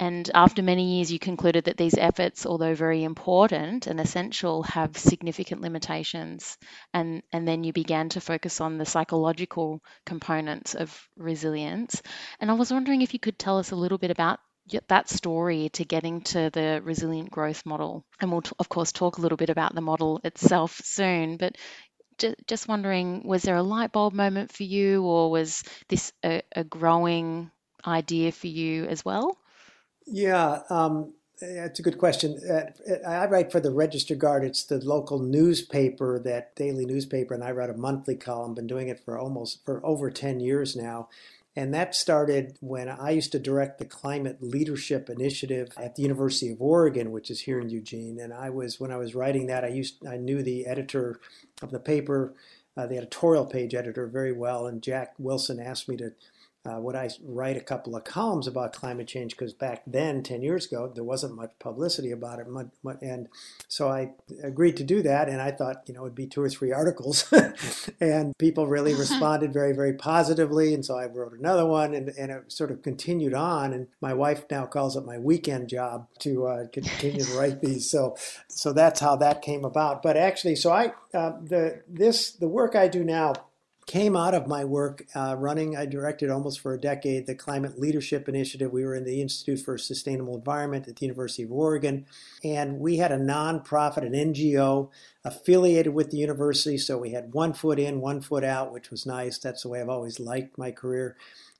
And 0.00 0.30
after 0.34 0.62
many 0.62 0.96
years, 0.96 1.12
you 1.12 1.18
concluded 1.20 1.64
that 1.64 1.76
these 1.76 1.96
efforts, 1.96 2.46
although 2.46 2.74
very 2.74 3.04
important 3.04 3.86
and 3.86 4.00
essential, 4.00 4.62
have 4.64 4.96
significant 4.96 5.60
limitations. 5.60 6.58
And, 6.94 7.22
and 7.32 7.46
then 7.46 7.64
you 7.64 7.72
began 7.72 8.08
to 8.10 8.20
focus 8.20 8.60
on 8.60 8.78
the 8.78 8.86
psychological 8.86 9.80
components 10.06 10.74
of 10.74 11.08
resilience. 11.16 12.02
And 12.40 12.50
I 12.50 12.54
was 12.54 12.72
wondering 12.72 13.02
if 13.02 13.12
you 13.14 13.20
could 13.20 13.38
tell 13.38 13.58
us 13.58 13.70
a 13.70 13.76
little 13.76 13.98
bit 13.98 14.10
about 14.10 14.40
that 14.88 15.08
story 15.08 15.68
to 15.70 15.84
getting 15.84 16.20
to 16.22 16.50
the 16.50 16.80
resilient 16.84 17.30
growth 17.30 17.64
model. 17.66 18.04
And 18.20 18.30
we'll, 18.30 18.42
of 18.58 18.68
course, 18.68 18.92
talk 18.92 19.18
a 19.18 19.20
little 19.20 19.36
bit 19.36 19.50
about 19.50 19.74
the 19.74 19.80
model 19.80 20.20
itself 20.24 20.80
soon. 20.84 21.36
But 21.36 21.56
just 22.46 22.68
wondering, 22.68 23.26
was 23.26 23.42
there 23.42 23.56
a 23.56 23.62
light 23.62 23.92
bulb 23.92 24.12
moment 24.12 24.52
for 24.52 24.64
you, 24.64 25.04
or 25.04 25.30
was 25.30 25.62
this 25.88 26.12
a, 26.22 26.42
a 26.54 26.64
growing 26.64 27.50
idea 27.86 28.30
for 28.30 28.46
you 28.46 28.84
as 28.84 29.02
well? 29.04 29.38
Yeah, 30.06 30.60
um, 30.68 31.14
that's 31.40 31.78
a 31.78 31.82
good 31.82 31.96
question. 31.96 32.38
Uh, 32.46 33.08
I 33.08 33.24
write 33.24 33.50
for 33.50 33.60
the 33.60 33.70
Register 33.70 34.14
Guard. 34.14 34.44
It's 34.44 34.64
the 34.64 34.84
local 34.84 35.18
newspaper, 35.18 36.20
that 36.24 36.54
daily 36.56 36.84
newspaper, 36.84 37.32
and 37.32 37.42
I 37.42 37.52
write 37.52 37.70
a 37.70 37.74
monthly 37.74 38.16
column. 38.16 38.54
Been 38.54 38.66
doing 38.66 38.88
it 38.88 39.00
for 39.00 39.18
almost 39.18 39.64
for 39.64 39.80
over 39.82 40.10
ten 40.10 40.40
years 40.40 40.76
now, 40.76 41.08
and 41.60 41.74
that 41.74 41.94
started 41.94 42.56
when 42.62 42.88
I 42.88 43.10
used 43.10 43.32
to 43.32 43.38
direct 43.38 43.78
the 43.78 43.84
Climate 43.84 44.38
Leadership 44.40 45.10
Initiative 45.10 45.68
at 45.76 45.94
the 45.94 46.02
University 46.02 46.50
of 46.52 46.62
Oregon, 46.62 47.12
which 47.12 47.30
is 47.30 47.42
here 47.42 47.60
in 47.60 47.68
Eugene. 47.68 48.18
And 48.18 48.32
I 48.32 48.48
was 48.48 48.80
when 48.80 48.90
I 48.90 48.96
was 48.96 49.14
writing 49.14 49.46
that, 49.48 49.62
I 49.62 49.68
used 49.68 50.06
I 50.06 50.16
knew 50.16 50.42
the 50.42 50.64
editor 50.64 51.20
of 51.60 51.70
the 51.70 51.78
paper, 51.78 52.32
uh, 52.78 52.86
the 52.86 52.96
editorial 52.96 53.44
page 53.44 53.74
editor, 53.74 54.06
very 54.06 54.32
well, 54.32 54.66
and 54.66 54.82
Jack 54.82 55.12
Wilson 55.18 55.60
asked 55.60 55.86
me 55.86 55.98
to 55.98 56.12
uh, 56.66 56.78
would 56.78 56.94
I 56.94 57.08
write 57.24 57.56
a 57.56 57.62
couple 57.62 57.96
of 57.96 58.04
columns 58.04 58.46
about 58.46 58.74
climate 58.74 59.06
change? 59.06 59.32
Because 59.32 59.54
back 59.54 59.82
then, 59.86 60.22
10 60.22 60.42
years 60.42 60.66
ago, 60.66 60.92
there 60.94 61.04
wasn't 61.04 61.34
much 61.34 61.52
publicity 61.58 62.10
about 62.10 62.38
it. 62.38 62.46
And 63.00 63.28
so 63.66 63.88
I 63.88 64.10
agreed 64.42 64.76
to 64.76 64.84
do 64.84 65.00
that. 65.02 65.30
And 65.30 65.40
I 65.40 65.52
thought, 65.52 65.84
you 65.86 65.94
know, 65.94 66.02
it'd 66.02 66.14
be 66.14 66.26
two 66.26 66.42
or 66.42 66.50
three 66.50 66.70
articles. 66.80 67.32
and 67.98 68.36
people 68.36 68.66
really 68.66 68.92
responded 68.98 69.54
very, 69.54 69.72
very 69.72 69.94
positively. 69.94 70.74
And 70.74 70.84
so 70.84 70.98
I 70.98 71.06
wrote 71.06 71.32
another 71.32 71.64
one 71.64 71.94
and, 71.94 72.10
and 72.10 72.30
it 72.30 72.52
sort 72.52 72.70
of 72.70 72.82
continued 72.82 73.32
on. 73.32 73.72
And 73.72 73.86
my 74.02 74.12
wife 74.12 74.44
now 74.50 74.66
calls 74.66 74.96
it 74.96 75.06
my 75.06 75.18
weekend 75.18 75.70
job 75.70 76.08
to 76.18 76.46
uh, 76.46 76.66
continue 76.72 77.24
to 77.24 77.38
write 77.38 77.62
these. 77.62 77.90
So, 77.90 78.16
so 78.48 78.74
that's 78.74 79.00
how 79.00 79.16
that 79.16 79.40
came 79.40 79.64
about. 79.64 80.02
But 80.02 80.18
actually, 80.18 80.56
so 80.56 80.72
I, 80.72 80.92
uh, 81.14 81.38
the, 81.42 81.82
this, 81.88 82.32
the 82.32 82.48
work 82.48 82.76
I 82.76 82.86
do 82.86 83.02
now 83.02 83.32
came 83.90 84.14
out 84.14 84.34
of 84.34 84.46
my 84.46 84.64
work 84.64 85.04
uh, 85.16 85.34
running, 85.36 85.76
I 85.76 85.84
directed 85.84 86.30
almost 86.30 86.60
for 86.60 86.72
a 86.72 86.80
decade 86.80 87.26
the 87.26 87.34
Climate 87.34 87.76
Leadership 87.76 88.28
Initiative. 88.28 88.70
We 88.70 88.84
were 88.84 88.94
in 88.94 89.02
the 89.02 89.20
Institute 89.20 89.58
for 89.58 89.76
Sustainable 89.76 90.36
Environment 90.36 90.86
at 90.86 90.94
the 90.94 91.06
University 91.06 91.42
of 91.42 91.50
Oregon, 91.50 92.06
and 92.44 92.78
we 92.78 92.98
had 92.98 93.10
a 93.10 93.18
nonprofit, 93.18 94.06
an 94.06 94.12
NGO 94.12 94.90
affiliated 95.24 95.92
with 95.92 96.12
the 96.12 96.18
university. 96.18 96.78
So 96.78 96.98
we 96.98 97.10
had 97.10 97.34
one 97.34 97.52
foot 97.52 97.80
in, 97.80 98.00
one 98.00 98.20
foot 98.20 98.44
out, 98.44 98.72
which 98.72 98.92
was 98.92 99.06
nice. 99.06 99.38
That's 99.38 99.64
the 99.64 99.68
way 99.68 99.80
I've 99.80 99.88
always 99.88 100.20
liked 100.20 100.56
my 100.56 100.70
career. 100.70 101.16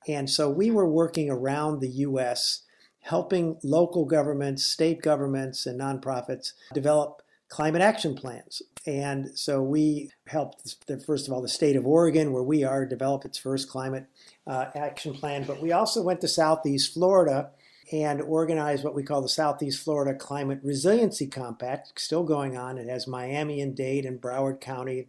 And 0.07 0.31
so 0.31 0.49
we 0.49 0.71
were 0.71 0.89
working 0.89 1.31
around 1.31 1.81
the 1.81 1.89
U.S., 1.89 2.63
helping 3.01 3.59
local 3.65 4.05
governments, 4.05 4.63
state 4.63 5.03
governments, 5.03 5.67
and 5.67 5.81
nonprofits 5.81 6.53
develop 6.73 7.23
climate 7.49 7.83
action 7.83 8.15
plans. 8.15 8.63
And 8.87 9.39
so 9.39 9.63
we 9.63 10.11
helped, 10.27 10.87
the, 10.87 10.99
first 10.99 11.27
of 11.27 11.35
all, 11.35 11.43
the 11.43 11.49
state 11.49 11.77
of 11.77 11.87
Oregon, 11.87 12.33
where 12.33 12.43
we 12.43 12.65
are, 12.65 12.87
develop 12.87 13.25
its 13.25 13.39
first 13.39 13.69
climate 13.69 14.07
uh, 14.47 14.67
action 14.75 15.13
plan. 15.15 15.45
But 15.47 15.61
we 15.61 15.73
also 15.73 16.03
went 16.03 16.21
to 16.23 16.29
Southeast 16.29 16.95
Florida 16.95 17.51
and 17.93 18.23
organized 18.23 18.85
what 18.85 18.95
we 18.95 19.03
call 19.03 19.21
the 19.21 19.29
Southeast 19.29 19.83
Florida 19.83 20.17
Climate 20.17 20.61
Resiliency 20.63 21.27
Compact, 21.27 21.93
still 21.97 22.23
going 22.23 22.57
on. 22.57 22.79
It 22.79 22.89
has 22.89 23.07
Miami 23.07 23.61
and 23.61 23.75
Dade 23.75 24.07
and 24.07 24.21
Broward 24.21 24.61
County, 24.61 25.09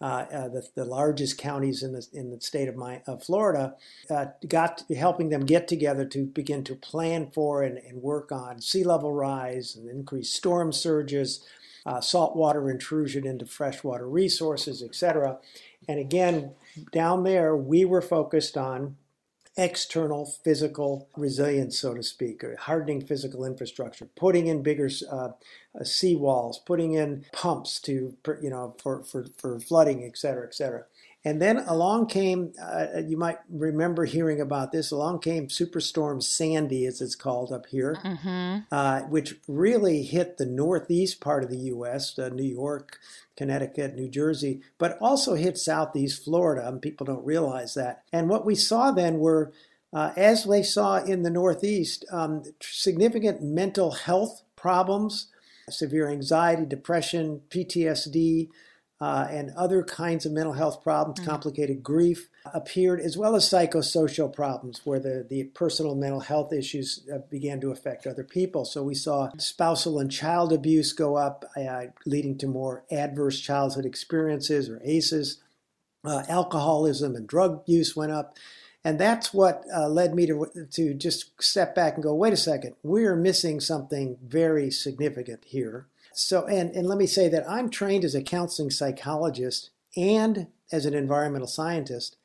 uh, 0.00 0.04
uh, 0.04 0.48
the, 0.48 0.68
the, 0.74 0.84
largest 0.84 1.38
counties 1.38 1.82
in 1.82 1.92
the, 1.92 2.06
in 2.12 2.30
the 2.30 2.40
state 2.40 2.68
of, 2.68 2.76
my, 2.76 3.00
of 3.06 3.22
Florida, 3.22 3.76
uh, 4.10 4.26
got 4.48 4.82
helping 4.94 5.28
them 5.30 5.46
get 5.46 5.68
together 5.68 6.04
to 6.04 6.26
begin 6.26 6.64
to 6.64 6.74
plan 6.74 7.30
for 7.30 7.62
and, 7.62 7.78
and 7.78 8.02
work 8.02 8.32
on 8.32 8.60
sea 8.60 8.84
level 8.84 9.12
rise 9.12 9.76
and 9.76 9.88
increased 9.88 10.34
storm 10.34 10.72
surges, 10.72 11.46
uh, 11.86 12.00
saltwater 12.00 12.70
intrusion 12.70 13.26
into 13.26 13.46
freshwater 13.46 14.08
resources, 14.08 14.82
etc. 14.82 15.38
And 15.88 15.98
again, 15.98 16.52
down 16.92 17.22
there, 17.22 17.56
we 17.56 17.84
were 17.84 18.02
focused 18.02 18.56
on 18.56 18.96
external 19.56 20.26
physical 20.26 21.08
resilience, 21.16 21.78
so 21.78 21.94
to 21.94 22.02
speak, 22.02 22.44
or 22.44 22.56
hardening 22.56 23.00
physical 23.00 23.44
infrastructure, 23.44 24.06
putting 24.16 24.48
in 24.48 24.62
bigger 24.62 24.90
uh, 25.10 25.14
uh, 25.14 25.30
seawalls, 25.80 26.56
putting 26.66 26.92
in 26.92 27.24
pumps 27.32 27.80
to, 27.80 28.14
you 28.42 28.50
know, 28.50 28.74
for, 28.82 29.02
for, 29.02 29.24
for 29.38 29.58
flooding, 29.58 30.04
et 30.04 30.18
cetera, 30.18 30.46
et 30.46 30.54
cetera. 30.54 30.84
And 31.26 31.42
then 31.42 31.56
along 31.66 32.06
came, 32.06 32.52
uh, 32.62 33.00
you 33.04 33.16
might 33.16 33.38
remember 33.50 34.04
hearing 34.04 34.40
about 34.40 34.70
this, 34.70 34.92
along 34.92 35.18
came 35.22 35.48
Superstorm 35.48 36.22
Sandy, 36.22 36.86
as 36.86 37.00
it's 37.00 37.16
called 37.16 37.50
up 37.50 37.66
here, 37.66 37.98
mm-hmm. 38.00 38.58
uh, 38.70 39.00
which 39.08 39.34
really 39.48 40.04
hit 40.04 40.38
the 40.38 40.46
northeast 40.46 41.20
part 41.20 41.42
of 41.42 41.50
the 41.50 41.58
U.S., 41.74 42.16
uh, 42.16 42.28
New 42.28 42.44
York, 42.44 43.00
Connecticut, 43.36 43.96
New 43.96 44.08
Jersey, 44.08 44.60
but 44.78 44.96
also 45.00 45.34
hit 45.34 45.58
southeast 45.58 46.22
Florida. 46.22 46.68
And 46.68 46.80
people 46.80 47.06
don't 47.06 47.26
realize 47.26 47.74
that. 47.74 48.04
And 48.12 48.28
what 48.28 48.46
we 48.46 48.54
saw 48.54 48.92
then 48.92 49.18
were, 49.18 49.52
uh, 49.92 50.12
as 50.16 50.44
they 50.44 50.62
saw 50.62 50.98
in 50.98 51.24
the 51.24 51.30
northeast, 51.30 52.04
um, 52.12 52.44
significant 52.60 53.42
mental 53.42 53.90
health 53.90 54.42
problems, 54.54 55.26
severe 55.70 56.08
anxiety, 56.08 56.64
depression, 56.64 57.40
PTSD 57.50 58.48
uh, 59.00 59.26
and 59.30 59.50
other 59.56 59.82
kinds 59.82 60.24
of 60.24 60.32
mental 60.32 60.54
health 60.54 60.82
problems, 60.82 61.20
mm-hmm. 61.20 61.30
complicated 61.30 61.82
grief 61.82 62.28
appeared, 62.54 63.00
as 63.00 63.16
well 63.16 63.36
as 63.36 63.44
psychosocial 63.48 64.32
problems 64.32 64.80
where 64.84 64.98
the, 64.98 65.26
the 65.28 65.44
personal 65.44 65.94
mental 65.94 66.20
health 66.20 66.52
issues 66.52 67.06
uh, 67.12 67.18
began 67.30 67.60
to 67.60 67.70
affect 67.70 68.06
other 68.06 68.24
people. 68.24 68.64
So 68.64 68.82
we 68.82 68.94
saw 68.94 69.30
spousal 69.36 69.98
and 69.98 70.10
child 70.10 70.52
abuse 70.52 70.92
go 70.92 71.16
up, 71.16 71.44
uh, 71.56 71.86
leading 72.06 72.38
to 72.38 72.46
more 72.46 72.84
adverse 72.90 73.40
childhood 73.40 73.84
experiences 73.84 74.68
or 74.68 74.80
ACEs. 74.82 75.42
Uh, 76.04 76.22
alcoholism 76.28 77.16
and 77.16 77.26
drug 77.26 77.62
use 77.66 77.96
went 77.96 78.12
up. 78.12 78.36
And 78.84 79.00
that's 79.00 79.34
what 79.34 79.64
uh, 79.76 79.88
led 79.88 80.14
me 80.14 80.26
to, 80.26 80.46
to 80.70 80.94
just 80.94 81.42
step 81.42 81.74
back 81.74 81.94
and 81.94 82.04
go, 82.04 82.14
wait 82.14 82.32
a 82.32 82.36
second, 82.36 82.76
we're 82.84 83.16
missing 83.16 83.58
something 83.58 84.16
very 84.24 84.70
significant 84.70 85.44
here. 85.44 85.88
So, 86.18 86.46
and, 86.46 86.74
and 86.74 86.88
let 86.88 86.96
me 86.96 87.06
say 87.06 87.28
that 87.28 87.48
I'm 87.48 87.68
trained 87.68 88.02
as 88.02 88.14
a 88.14 88.22
counseling 88.22 88.70
psychologist 88.70 89.68
and 89.96 90.46
as 90.72 90.86
an 90.86 90.94
environmental 90.94 91.46
scientist, 91.46 92.16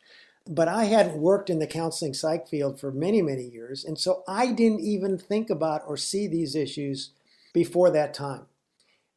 but 0.47 0.69
I 0.69 0.85
hadn't 0.85 1.17
worked 1.17 1.49
in 1.49 1.59
the 1.59 1.67
counseling 1.67 2.13
psych 2.13 2.47
field 2.47 2.79
for 2.79 2.91
many, 2.91 3.21
many 3.21 3.43
years. 3.43 3.83
And 3.83 3.99
so 3.99 4.23
I 4.29 4.53
didn't 4.53 4.79
even 4.79 5.17
think 5.17 5.49
about 5.49 5.81
or 5.85 5.97
see 5.97 6.25
these 6.25 6.55
issues 6.55 7.11
before 7.53 7.91
that 7.91 8.13
time. 8.13 8.45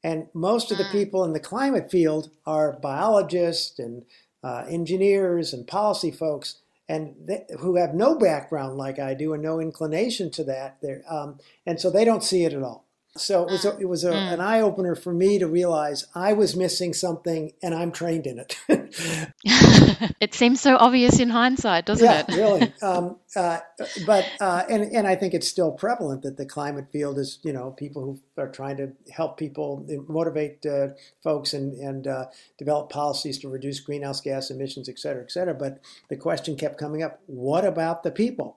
And 0.03 0.27
most 0.35 0.73
of 0.73 0.79
the 0.79 0.85
mm. 0.85 0.93
people 0.93 1.23
in 1.23 1.35
the 1.35 1.41
climate 1.41 1.89
field 1.89 2.31
are 2.45 2.73
biologists 2.73 3.79
and 3.79 4.05
uh, 4.43 4.65
engineers 4.69 5.55
and 5.55 5.69
policy 5.69 6.11
folks 6.11 6.57
and 6.89 7.15
they, 7.25 7.45
who 7.61 7.77
have 7.77 7.95
no 7.95 8.15
background 8.19 8.77
like 8.77 8.99
I 8.99 9.15
do 9.15 9.33
and 9.33 9.43
no 9.43 9.61
inclination 9.61 10.31
to 10.33 10.45
that. 10.45 10.79
Um, 11.09 11.39
and 11.65 11.81
so 11.81 11.91
they 11.91 12.05
don't 12.05 12.25
see 12.25 12.45
it 12.45 12.53
at 12.53 12.63
all. 12.63 12.84
So 13.17 13.45
it 13.45 13.51
was 13.53 13.65
a, 13.65 13.79
it 13.79 13.89
was 13.89 14.03
a, 14.03 14.11
mm. 14.11 14.33
an 14.33 14.41
eye 14.41 14.61
opener 14.61 14.97
for 14.97 15.15
me 15.15 15.39
to 15.39 15.47
realize 15.47 16.05
I 16.17 16.33
was 16.33 16.57
missing 16.57 16.93
something, 16.93 17.53
and 17.63 17.73
I'm 17.73 17.93
trained 17.93 18.27
in 18.27 18.41
it. 18.41 18.59
it 20.21 20.35
seems 20.35 20.61
so 20.61 20.77
obvious 20.77 21.21
in 21.21 21.31
hindsight, 21.31 21.87
doesn't 21.87 22.05
yeah, 22.05 22.25
it? 22.27 22.29
really. 22.37 22.73
Um, 22.83 23.17
uh, 23.37 23.61
but 24.05 24.29
uh, 24.41 24.65
and 24.69 24.83
and 24.93 25.07
I 25.07 25.15
think 25.15 25.33
it's 25.33 25.47
still 25.47 25.71
prevalent 25.71 26.23
that 26.23 26.37
the 26.37 26.45
climate 26.45 26.91
field 26.91 27.19
is 27.19 27.39
you 27.45 27.53
know 27.53 27.71
people 27.71 28.03
who 28.03 28.43
are 28.43 28.49
trying 28.49 28.79
to 28.79 28.93
help 29.13 29.37
people 29.37 29.87
motivate 30.09 30.67
uh, 30.67 30.89
folks 31.23 31.55
and 31.55 31.75
and 31.75 32.09
uh, 32.09 32.27
develop 32.59 32.91
policies 32.91 33.39
to 33.39 33.49
reduce 33.49 33.79
greenhouse 33.79 34.21
gas 34.21 34.51
emissions, 34.51 34.89
et 34.89 34.99
cetera, 34.99 35.23
et 35.23 35.31
cetera. 35.31 35.55
But 35.55 35.79
the 36.09 36.17
question 36.17 36.57
kept 36.57 36.79
coming 36.79 37.05
up: 37.05 37.21
What 37.27 37.65
about 37.65 38.03
the 38.03 38.11
people? 38.11 38.57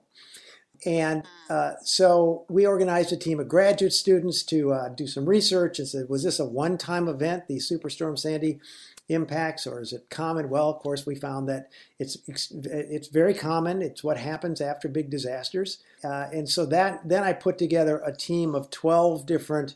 And 0.84 1.24
uh, 1.50 1.72
so 1.82 2.44
we 2.48 2.66
organized 2.66 3.12
a 3.12 3.16
team 3.16 3.40
of 3.40 3.48
graduate 3.48 3.92
students 3.92 4.42
to 4.44 4.72
uh, 4.72 4.88
do 4.90 5.06
some 5.06 5.26
research 5.26 5.78
and 5.78 5.88
said, 5.88 6.08
was 6.08 6.24
this 6.24 6.38
a 6.38 6.44
one 6.44 6.78
time 6.78 7.08
event, 7.08 7.48
the 7.48 7.56
Superstorm 7.56 8.18
Sandy 8.18 8.60
impacts, 9.08 9.66
or 9.66 9.80
is 9.80 9.92
it 9.92 10.10
common? 10.10 10.50
Well, 10.50 10.68
of 10.68 10.80
course, 10.80 11.06
we 11.06 11.14
found 11.14 11.48
that 11.48 11.70
it's, 11.98 12.18
it's 12.26 13.08
very 13.08 13.34
common. 13.34 13.82
It's 13.82 14.04
what 14.04 14.18
happens 14.18 14.60
after 14.60 14.88
big 14.88 15.10
disasters. 15.10 15.78
Uh, 16.04 16.28
and 16.32 16.48
so 16.48 16.66
that 16.66 17.08
then 17.08 17.24
I 17.24 17.32
put 17.32 17.58
together 17.58 18.02
a 18.04 18.14
team 18.14 18.54
of 18.54 18.70
12 18.70 19.26
different 19.26 19.74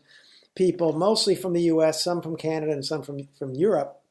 people, 0.55 0.93
mostly 0.93 1.35
from 1.35 1.55
the 1.55 1.63
US, 1.63 2.05
some 2.05 2.21
from 2.21 2.37
Canada, 2.37 2.73
and 2.73 2.85
some 2.85 3.03
from, 3.03 3.27
from 3.39 3.55
Europe 3.55 4.03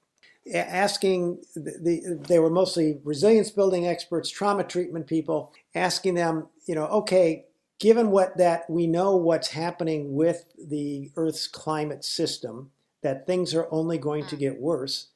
asking 0.54 1.40
the, 1.56 1.72
the, 1.80 2.20
they 2.28 2.40
were 2.40 2.50
mostly 2.50 3.00
resilience 3.04 3.52
building 3.52 3.88
experts 3.88 4.30
trauma 4.30 4.64
treatment 4.64 5.06
people 5.08 5.54
asking 5.76 6.16
them 6.16 6.48
you 6.66 6.76
know 6.76 6.86
okay 6.86 7.46
given 7.82 8.12
what 8.12 8.38
that 8.38 8.70
we 8.70 8.86
know 8.86 9.16
what's 9.16 9.50
happening 9.50 10.14
with 10.14 10.54
the 10.56 11.12
Earth's 11.18 11.48
climate 11.48 12.06
system, 12.06 12.70
that 13.02 13.26
things 13.26 13.56
are 13.56 13.68
only 13.72 13.98
going 13.98 14.24
to 14.28 14.36
get 14.36 14.62
worse, 14.62 15.08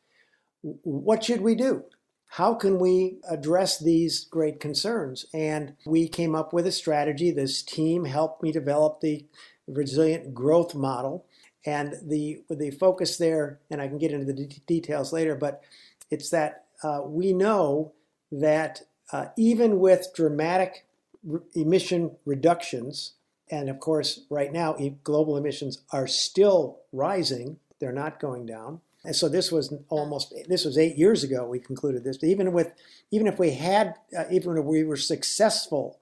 what 0.64 1.24
should 1.24 1.42
we 1.42 1.54
do? 1.54 1.84
How 2.25 2.56
can 2.56 2.80
we 2.80 3.20
address 3.30 3.78
these 3.78 4.25
great 4.25 4.60
concerns? 4.60 5.28
And 5.32 5.75
we 5.86 6.08
came 6.08 6.34
up 6.34 6.54
with 6.54 6.66
a 6.66 6.72
strategy. 6.72 7.30
This 7.30 7.62
team 7.62 8.06
helped 8.06 8.42
me 8.42 8.52
develop 8.52 9.00
the 9.00 9.25
resilient 9.68 10.34
growth 10.34 10.74
model. 10.74 11.28
And 11.68 11.94
the, 12.02 12.42
the 12.50 12.72
focus 12.72 13.18
there, 13.18 13.60
and 13.70 13.80
I 13.80 13.88
can 13.88 14.00
get 14.00 14.12
into 14.12 14.25
the 14.25 14.34
de- 14.34 14.62
details 14.66 15.14
later, 15.14 15.36
but 15.36 15.62
it's 16.10 16.32
that 16.32 16.66
uh, 16.84 17.02
we 17.06 17.32
know 17.32 17.94
that 18.32 18.82
uh, 19.12 19.28
even 19.38 19.80
with 19.80 20.08
dramatic 20.16 20.85
re- 21.25 21.41
emission 21.53 22.15
reductions, 22.25 23.13
and 23.50 23.70
of 23.70 23.79
course, 23.79 24.22
right 24.29 24.51
now, 24.53 24.77
global 25.03 25.38
emissions 25.38 25.82
are 25.91 26.08
still 26.08 26.79
rising, 26.91 27.58
they're 27.79 27.91
not 27.91 28.20
going 28.20 28.46
down. 28.46 28.82
And 29.03 29.15
so 29.15 29.29
this 29.29 29.51
was 29.51 29.74
almost 29.89 30.34
this 30.48 30.65
was 30.65 30.77
eight 30.77 30.98
years 30.98 31.24
ago. 31.24 31.46
We 31.46 31.60
concluded 31.60 32.03
this. 32.03 32.24
Even 32.24 32.51
with 32.51 32.74
even 33.12 33.27
if 33.27 33.38
we 33.38 33.51
had 33.51 33.96
uh, 34.17 34.24
even 34.32 34.58
if 34.58 34.65
we 34.65 34.84
were 34.84 34.98
successful 34.98 36.00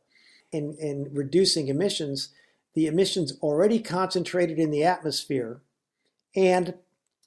in 0.52 0.76
in 0.80 1.10
reducing 1.12 1.68
emissions, 1.68 2.30
the 2.76 2.88
emissions 2.88 3.38
already 3.42 3.80
concentrated 3.80 4.58
in 4.58 4.72
the 4.72 4.86
atmosphere, 4.86 5.62
and 6.36 6.76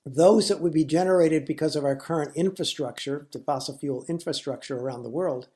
those 0.07 0.49
that 0.49 0.61
would 0.61 0.73
be 0.73 0.85
generated 0.85 1.45
because 1.45 1.77
of 1.77 1.85
our 1.85 1.97
current 1.97 2.35
infrastructure, 2.37 3.27
the 3.33 3.41
fossil 3.41 3.77
fuel 3.77 4.05
infrastructure 4.09 4.79
around 4.79 5.03
the 5.03 5.11
world, 5.11 5.49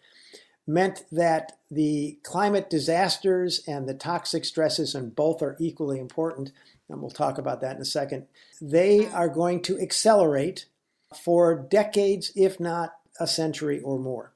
meant 0.72 1.04
that 1.10 1.58
the 1.70 2.18
climate 2.22 2.70
disasters 2.70 3.62
and 3.66 3.88
the 3.88 3.94
toxic 3.94 4.44
stresses, 4.44 4.94
and 4.94 5.14
both 5.14 5.42
are 5.42 5.56
equally 5.58 5.98
important, 5.98 6.52
and 6.88 7.00
we'll 7.00 7.10
talk 7.10 7.38
about 7.38 7.60
that 7.60 7.76
in 7.76 7.82
a 7.82 7.86
second, 7.86 8.26
they 8.60 9.06
are 9.08 9.28
going 9.28 9.62
to 9.62 9.78
accelerate 9.80 10.66
for 11.24 11.54
decades, 11.54 12.32
if 12.34 12.60
not 12.60 12.94
a 13.18 13.26
century 13.26 13.80
or 13.80 13.98
more. 13.98 14.32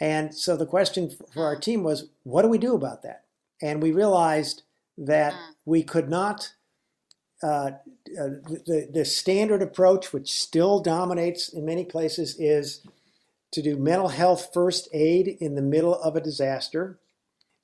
And 0.00 0.34
so 0.34 0.56
the 0.56 0.66
question 0.66 1.10
for 1.32 1.44
our 1.44 1.56
team 1.56 1.82
was, 1.82 2.08
what 2.24 2.42
do 2.42 2.48
we 2.48 2.58
do 2.58 2.74
about 2.74 3.02
that? 3.02 3.24
And 3.62 3.82
we 3.82 3.92
realized 3.92 4.62
that 4.98 5.34
we 5.64 5.82
could 5.82 6.08
not, 6.08 6.52
uh, 7.42 7.70
uh, 8.20 8.28
the, 8.66 8.88
the 8.92 9.04
standard 9.04 9.62
approach, 9.62 10.12
which 10.12 10.30
still 10.30 10.80
dominates 10.80 11.48
in 11.48 11.64
many 11.64 11.84
places, 11.84 12.36
is 12.38 12.86
to 13.54 13.62
do 13.62 13.76
mental 13.76 14.08
health 14.08 14.50
first 14.52 14.88
aid 14.92 15.28
in 15.40 15.54
the 15.54 15.62
middle 15.62 15.94
of 15.94 16.16
a 16.16 16.20
disaster 16.20 16.98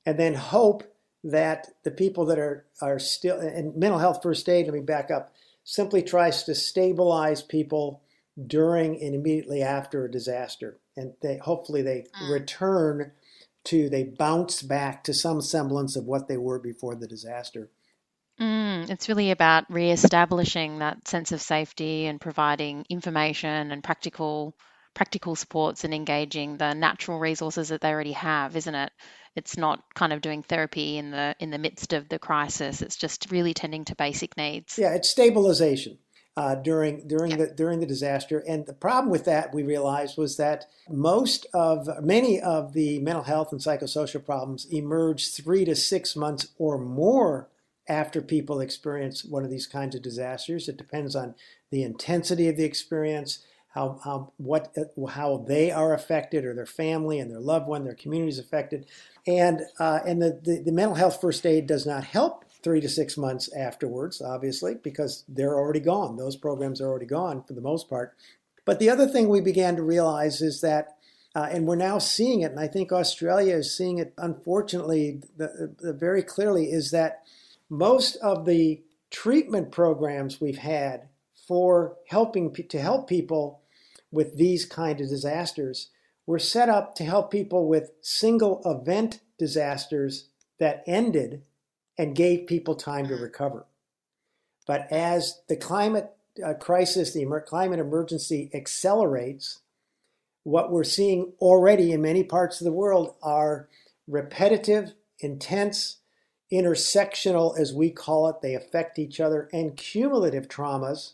and 0.06 0.18
then 0.18 0.34
hope 0.34 0.84
that 1.24 1.68
the 1.82 1.90
people 1.90 2.24
that 2.26 2.38
are, 2.38 2.64
are 2.80 2.98
still, 2.98 3.38
and 3.38 3.76
mental 3.76 3.98
health 3.98 4.20
first 4.22 4.48
aid, 4.48 4.66
let 4.66 4.74
me 4.74 4.80
back 4.80 5.10
up, 5.10 5.34
simply 5.64 6.02
tries 6.02 6.44
to 6.44 6.54
stabilize 6.54 7.42
people 7.42 8.02
during 8.46 9.00
and 9.02 9.14
immediately 9.14 9.62
after 9.62 10.04
a 10.04 10.10
disaster. 10.10 10.78
And 10.96 11.14
they, 11.20 11.38
hopefully 11.38 11.82
they 11.82 12.06
mm. 12.22 12.32
return 12.32 13.12
to, 13.64 13.90
they 13.90 14.04
bounce 14.04 14.62
back 14.62 15.04
to 15.04 15.12
some 15.12 15.42
semblance 15.42 15.96
of 15.96 16.06
what 16.06 16.28
they 16.28 16.36
were 16.36 16.58
before 16.58 16.94
the 16.94 17.08
disaster. 17.08 17.68
Mm, 18.40 18.88
it's 18.88 19.08
really 19.08 19.32
about 19.32 19.64
re-establishing 19.68 20.78
that 20.78 21.06
sense 21.06 21.32
of 21.32 21.42
safety 21.42 22.06
and 22.06 22.20
providing 22.20 22.86
information 22.88 23.70
and 23.70 23.84
practical 23.84 24.56
practical 24.94 25.36
supports 25.36 25.84
and 25.84 25.94
engaging 25.94 26.56
the 26.56 26.74
natural 26.74 27.18
resources 27.18 27.68
that 27.68 27.80
they 27.80 27.90
already 27.90 28.12
have, 28.12 28.56
isn't 28.56 28.74
it? 28.74 28.92
It's 29.36 29.56
not 29.56 29.82
kind 29.94 30.12
of 30.12 30.20
doing 30.20 30.42
therapy 30.42 30.98
in 30.98 31.10
the 31.10 31.36
in 31.38 31.50
the 31.50 31.58
midst 31.58 31.92
of 31.92 32.08
the 32.08 32.18
crisis. 32.18 32.82
It's 32.82 32.96
just 32.96 33.30
really 33.30 33.54
tending 33.54 33.84
to 33.86 33.94
basic 33.94 34.36
needs. 34.36 34.78
Yeah, 34.78 34.94
it's 34.94 35.08
stabilization. 35.08 35.98
Uh, 36.36 36.54
during 36.54 37.06
during 37.08 37.32
yeah. 37.32 37.36
the 37.38 37.46
during 37.48 37.80
the 37.80 37.86
disaster. 37.86 38.42
And 38.48 38.64
the 38.64 38.72
problem 38.72 39.10
with 39.10 39.24
that 39.24 39.52
we 39.52 39.62
realized 39.62 40.16
was 40.16 40.36
that 40.36 40.66
most 40.88 41.44
of 41.52 41.88
many 42.02 42.40
of 42.40 42.72
the 42.72 43.00
mental 43.00 43.24
health 43.24 43.52
and 43.52 43.60
psychosocial 43.60 44.24
problems 44.24 44.64
emerge 44.70 45.32
three 45.34 45.64
to 45.64 45.74
six 45.74 46.14
months 46.14 46.48
or 46.56 46.78
more 46.78 47.48
after 47.88 48.22
people 48.22 48.60
experience 48.60 49.24
one 49.24 49.44
of 49.44 49.50
these 49.50 49.66
kinds 49.66 49.96
of 49.96 50.02
disasters. 50.02 50.68
It 50.68 50.76
depends 50.76 51.16
on 51.16 51.34
the 51.70 51.82
intensity 51.82 52.48
of 52.48 52.56
the 52.56 52.64
experience, 52.64 53.44
how, 53.72 54.00
how 54.04 54.32
what 54.36 54.74
how 55.08 55.44
they 55.46 55.70
are 55.70 55.94
affected 55.94 56.44
or 56.44 56.54
their 56.54 56.66
family 56.66 57.18
and 57.20 57.30
their 57.30 57.40
loved 57.40 57.68
one, 57.68 57.84
their 57.84 57.94
community 57.94 58.30
is 58.30 58.38
affected, 58.38 58.86
and 59.26 59.62
uh, 59.78 60.00
and 60.04 60.20
the, 60.20 60.40
the, 60.42 60.62
the 60.64 60.72
mental 60.72 60.96
health 60.96 61.20
first 61.20 61.46
aid 61.46 61.66
does 61.66 61.86
not 61.86 62.04
help 62.04 62.44
three 62.62 62.80
to 62.80 62.88
six 62.88 63.16
months 63.16 63.52
afterwards, 63.54 64.20
obviously, 64.20 64.74
because 64.74 65.24
they're 65.28 65.54
already 65.54 65.80
gone. 65.80 66.16
Those 66.16 66.36
programs 66.36 66.80
are 66.80 66.88
already 66.88 67.06
gone 67.06 67.42
for 67.44 67.54
the 67.54 67.60
most 67.60 67.88
part. 67.88 68.14
But 68.64 68.78
the 68.78 68.90
other 68.90 69.06
thing 69.06 69.28
we 69.28 69.40
began 69.40 69.76
to 69.76 69.82
realize 69.82 70.42
is 70.42 70.60
that, 70.60 70.96
uh, 71.34 71.48
and 71.50 71.66
we're 71.66 71.76
now 71.76 71.98
seeing 71.98 72.42
it, 72.42 72.50
and 72.50 72.60
I 72.60 72.68
think 72.68 72.92
Australia 72.92 73.56
is 73.56 73.74
seeing 73.74 73.98
it, 73.98 74.12
unfortunately, 74.18 75.22
the, 75.36 75.74
the 75.78 75.92
very 75.92 76.22
clearly, 76.22 76.66
is 76.66 76.90
that 76.90 77.22
most 77.70 78.16
of 78.16 78.44
the 78.44 78.82
treatment 79.10 79.72
programs 79.72 80.40
we've 80.40 80.58
had 80.58 81.08
for 81.48 81.96
helping 82.08 82.52
to 82.52 82.80
help 82.80 83.08
people 83.08 83.59
with 84.10 84.36
these 84.36 84.64
kind 84.64 85.00
of 85.00 85.08
disasters 85.08 85.90
were 86.26 86.38
set 86.38 86.68
up 86.68 86.94
to 86.94 87.04
help 87.04 87.30
people 87.30 87.66
with 87.68 87.92
single 88.00 88.60
event 88.64 89.20
disasters 89.38 90.28
that 90.58 90.84
ended 90.86 91.42
and 91.98 92.14
gave 92.14 92.46
people 92.46 92.74
time 92.74 93.08
to 93.08 93.14
recover. 93.14 93.66
But 94.66 94.90
as 94.92 95.40
the 95.48 95.56
climate 95.56 96.12
uh, 96.44 96.54
crisis, 96.54 97.12
the 97.12 97.26
climate 97.46 97.80
emergency 97.80 98.50
accelerates, 98.54 99.60
what 100.44 100.70
we're 100.70 100.84
seeing 100.84 101.32
already 101.40 101.92
in 101.92 102.02
many 102.02 102.22
parts 102.22 102.60
of 102.60 102.64
the 102.64 102.72
world 102.72 103.14
are 103.22 103.68
repetitive, 104.06 104.92
intense, 105.18 105.96
intersectional, 106.52 107.58
as 107.58 107.72
we 107.72 107.90
call 107.90 108.28
it, 108.28 108.36
they 108.42 108.54
affect 108.54 108.98
each 108.98 109.20
other, 109.20 109.48
and 109.52 109.76
cumulative 109.76 110.48
traumas 110.48 111.12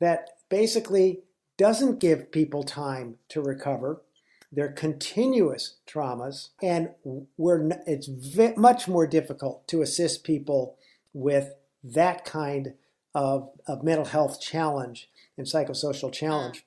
that 0.00 0.30
basically 0.48 1.20
doesn't 1.56 2.00
give 2.00 2.32
people 2.32 2.62
time 2.62 3.16
to 3.28 3.40
recover. 3.40 4.02
They're 4.50 4.72
continuous 4.72 5.76
traumas, 5.86 6.50
and 6.62 6.90
we're, 7.36 7.70
it's 7.86 8.06
v- 8.06 8.52
much 8.56 8.86
more 8.86 9.06
difficult 9.06 9.66
to 9.68 9.80
assist 9.80 10.24
people 10.24 10.76
with 11.14 11.54
that 11.82 12.24
kind 12.24 12.74
of, 13.14 13.50
of 13.66 13.82
mental 13.82 14.04
health 14.04 14.40
challenge 14.40 15.08
and 15.38 15.46
psychosocial 15.46 16.12
challenge. 16.12 16.64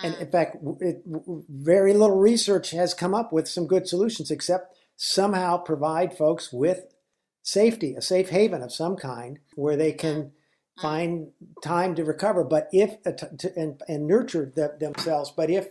Mm. 0.00 0.04
And 0.04 0.14
mm. 0.14 0.20
in 0.20 0.30
fact, 0.30 0.56
it, 0.80 1.02
very 1.48 1.92
little 1.92 2.18
research 2.18 2.70
has 2.70 2.94
come 2.94 3.14
up 3.14 3.32
with 3.32 3.48
some 3.48 3.66
good 3.66 3.88
solutions, 3.88 4.30
except 4.30 4.76
somehow 4.96 5.58
provide 5.58 6.16
folks 6.16 6.52
with 6.52 6.86
safety, 7.42 7.94
a 7.94 8.02
safe 8.02 8.30
haven 8.30 8.62
of 8.62 8.72
some 8.72 8.96
kind, 8.96 9.38
where 9.54 9.76
they 9.76 9.92
can 9.92 10.32
find 10.80 11.28
time 11.62 11.94
to 11.94 12.04
recover, 12.04 12.44
but 12.44 12.68
if 12.72 13.02
to, 13.02 13.52
and, 13.56 13.80
and 13.88 14.06
nurture 14.06 14.52
the, 14.54 14.76
themselves. 14.78 15.32
But 15.34 15.50
if 15.50 15.68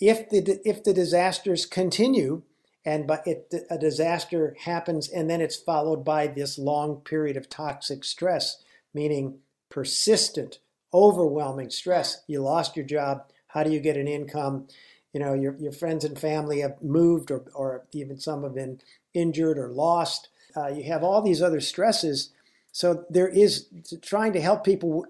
if 0.00 0.28
the 0.28 0.60
if 0.64 0.82
the 0.84 0.92
disasters 0.92 1.66
continue, 1.66 2.42
and 2.84 3.06
but 3.06 3.26
it, 3.26 3.52
a 3.70 3.78
disaster 3.78 4.56
happens 4.64 5.08
and 5.08 5.30
then 5.30 5.40
it's 5.40 5.56
followed 5.56 6.04
by 6.04 6.26
this 6.26 6.58
long 6.58 6.96
period 6.96 7.36
of 7.36 7.48
toxic 7.48 8.04
stress, 8.04 8.62
meaning 8.92 9.38
persistent, 9.70 10.58
overwhelming 10.92 11.70
stress. 11.70 12.22
You 12.26 12.42
lost 12.42 12.76
your 12.76 12.84
job. 12.84 13.24
How 13.48 13.62
do 13.62 13.70
you 13.70 13.80
get 13.80 13.96
an 13.96 14.08
income? 14.08 14.68
You 15.12 15.20
know, 15.20 15.32
your, 15.32 15.56
your 15.58 15.72
friends 15.72 16.04
and 16.04 16.18
family 16.18 16.60
have 16.60 16.82
moved, 16.82 17.30
or, 17.30 17.44
or 17.54 17.86
even 17.92 18.18
some 18.18 18.42
have 18.42 18.54
been 18.54 18.80
injured 19.14 19.58
or 19.58 19.70
lost. 19.70 20.28
Uh, 20.56 20.68
you 20.68 20.84
have 20.84 21.04
all 21.04 21.22
these 21.22 21.40
other 21.40 21.60
stresses 21.60 22.30
so 22.74 23.04
there 23.08 23.28
is 23.28 23.68
trying 24.02 24.32
to 24.32 24.40
help 24.40 24.64
people 24.64 25.06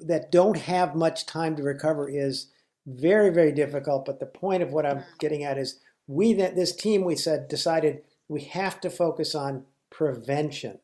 that 0.00 0.32
don't 0.32 0.56
have 0.56 0.94
much 0.94 1.26
time 1.26 1.54
to 1.56 1.62
recover 1.62 2.08
is 2.08 2.46
very 2.86 3.28
very 3.28 3.52
difficult. 3.52 4.06
But 4.06 4.18
the 4.18 4.24
point 4.24 4.62
of 4.62 4.72
what 4.72 4.86
I'm 4.86 5.04
getting 5.18 5.44
at 5.44 5.58
is 5.58 5.78
we 6.06 6.32
that 6.32 6.56
this 6.56 6.74
team 6.74 7.04
we 7.04 7.16
said 7.16 7.48
decided 7.48 8.00
we 8.28 8.44
have 8.44 8.80
to 8.80 8.88
focus 8.88 9.34
on 9.34 9.66
prevention, 9.90 10.78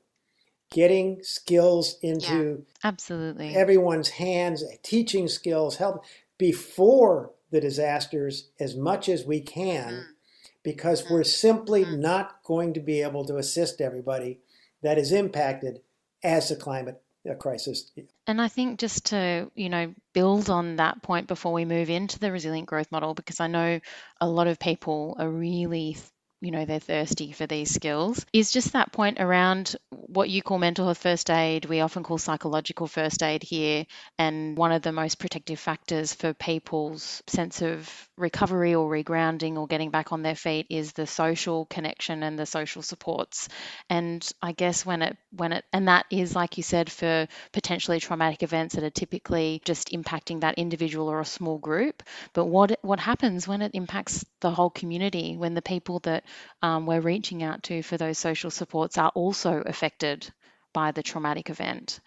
getting 0.71 1.23
skills 1.23 1.97
into 2.03 2.67
yeah, 2.67 2.89
absolutely 2.91 3.57
everyone's 3.57 4.11
hands, 4.11 4.63
teaching 4.83 5.29
skills, 5.29 5.77
help 5.77 6.05
before 6.37 7.31
the 7.51 7.61
disasters 7.63 8.51
as 8.61 8.77
much 8.77 9.09
as 9.09 9.25
we 9.25 9.41
can. 9.41 9.93
Mm. 9.95 10.05
Because 10.63 11.05
mm. 11.05 11.11
we're 11.11 11.25
simply 11.25 11.87
mm. 11.87 11.99
not 11.99 12.45
going 12.45 12.75
to 12.75 12.81
be 12.81 13.01
able 13.01 13.25
to 13.25 13.39
assist 13.39 13.81
everybody 13.81 14.41
that 14.83 14.99
is 14.99 15.11
impacted 15.11 15.81
as 16.23 16.49
the 16.49 16.57
climate 16.57 17.01
uh, 17.29 17.35
crisis. 17.35 17.91
And 18.27 18.41
I 18.41 18.49
think 18.49 18.79
just 18.79 19.07
to, 19.07 19.51
you 19.55 19.69
know, 19.69 19.95
build 20.13 20.51
on 20.51 20.77
that 20.77 21.03
point 21.03 21.27
before 21.27 21.53
we 21.53 21.65
move 21.65 21.91
into 21.91 22.19
the 22.19 22.33
resilient 22.33 22.67
growth 22.67 22.91
model, 22.91 23.15
because 23.15 23.41
I 23.41 23.47
know 23.47 23.81
a 24.21 24.29
lot 24.29 24.47
of 24.47 24.59
people 24.59 25.17
are 25.19 25.29
really 25.29 25.97
you 26.41 26.53
know 26.53 26.65
they're 26.65 26.79
thirsty 26.79 27.33
for 27.33 27.47
these 27.47 27.73
skills 27.73 28.25
is 28.33 28.53
just 28.53 28.73
that 28.73 28.93
point 28.93 29.19
around 29.21 29.75
what 29.91 30.31
you 30.31 30.41
call 30.41 30.59
mental 30.59 30.85
health 30.85 30.99
first 30.99 31.31
aid. 31.31 31.67
We 31.67 31.81
often 31.81 32.03
call 32.03 32.19
psychological 32.19 32.87
first 32.87 33.23
aid 33.23 33.43
here 33.43 33.87
and 34.19 34.57
one 34.57 34.73
of 34.73 34.83
the 34.83 34.93
most 34.93 35.19
protective 35.19 35.59
factors 35.59 36.15
for 36.15 36.33
people's 36.33 37.23
sense 37.27 37.61
of 37.61 38.09
recovery 38.17 38.75
or 38.75 38.91
regrounding 38.91 39.57
or 39.57 39.67
getting 39.67 39.91
back 39.91 40.13
on 40.13 40.23
their 40.23 40.35
feet 40.35 40.67
is 40.71 40.93
the 40.93 41.07
social 41.07 41.67
connection 41.67 42.23
and 42.23 42.39
the 42.39 42.47
social 42.47 42.83
supports. 42.83 43.49
And 43.91 44.29
i 44.43 44.53
guess 44.53 44.87
when 44.87 45.03
it 45.03 45.17
when 45.31 45.53
it 45.53 45.65
and 45.73 45.89
that 45.89 46.07
is 46.11 46.35
like 46.35 46.57
you 46.57 46.63
said 46.63 46.91
for 46.91 47.27
potentially 47.53 48.01
traumatic 48.01 48.43
events 48.43 48.75
that 48.75 48.85
are 48.85 48.91
typically 48.91 49.61
just 49.65 49.91
impacting 49.91 50.41
that 50.41 50.59
individual 50.59 51.09
or 51.09 51.21
a 51.21 51.25
small 51.25 51.59
group. 51.59 52.03
But 52.33 52.47
what 52.47 52.79
what 52.83 53.01
happens 53.01 53.49
when 53.49 53.63
it 53.63 53.73
impacts 53.75 54.25
the 54.41 54.51
whole 54.51 54.71
community 54.71 55.37
when 55.37 55.55
the 55.55 55.63
people 55.63 55.99
that 56.01 56.25
um, 56.63 56.87
we're 56.87 57.01
reaching 57.01 57.43
out 57.43 57.63
to 57.65 57.83
for 57.83 57.97
those 57.97 58.19
social 58.19 58.51
supports 58.51 58.99
are 58.99 59.13
also 59.15 59.63
affected 59.65 60.31
by 60.73 60.93
the 60.93 61.03
traumatic 61.03 61.51
event. 61.51 62.01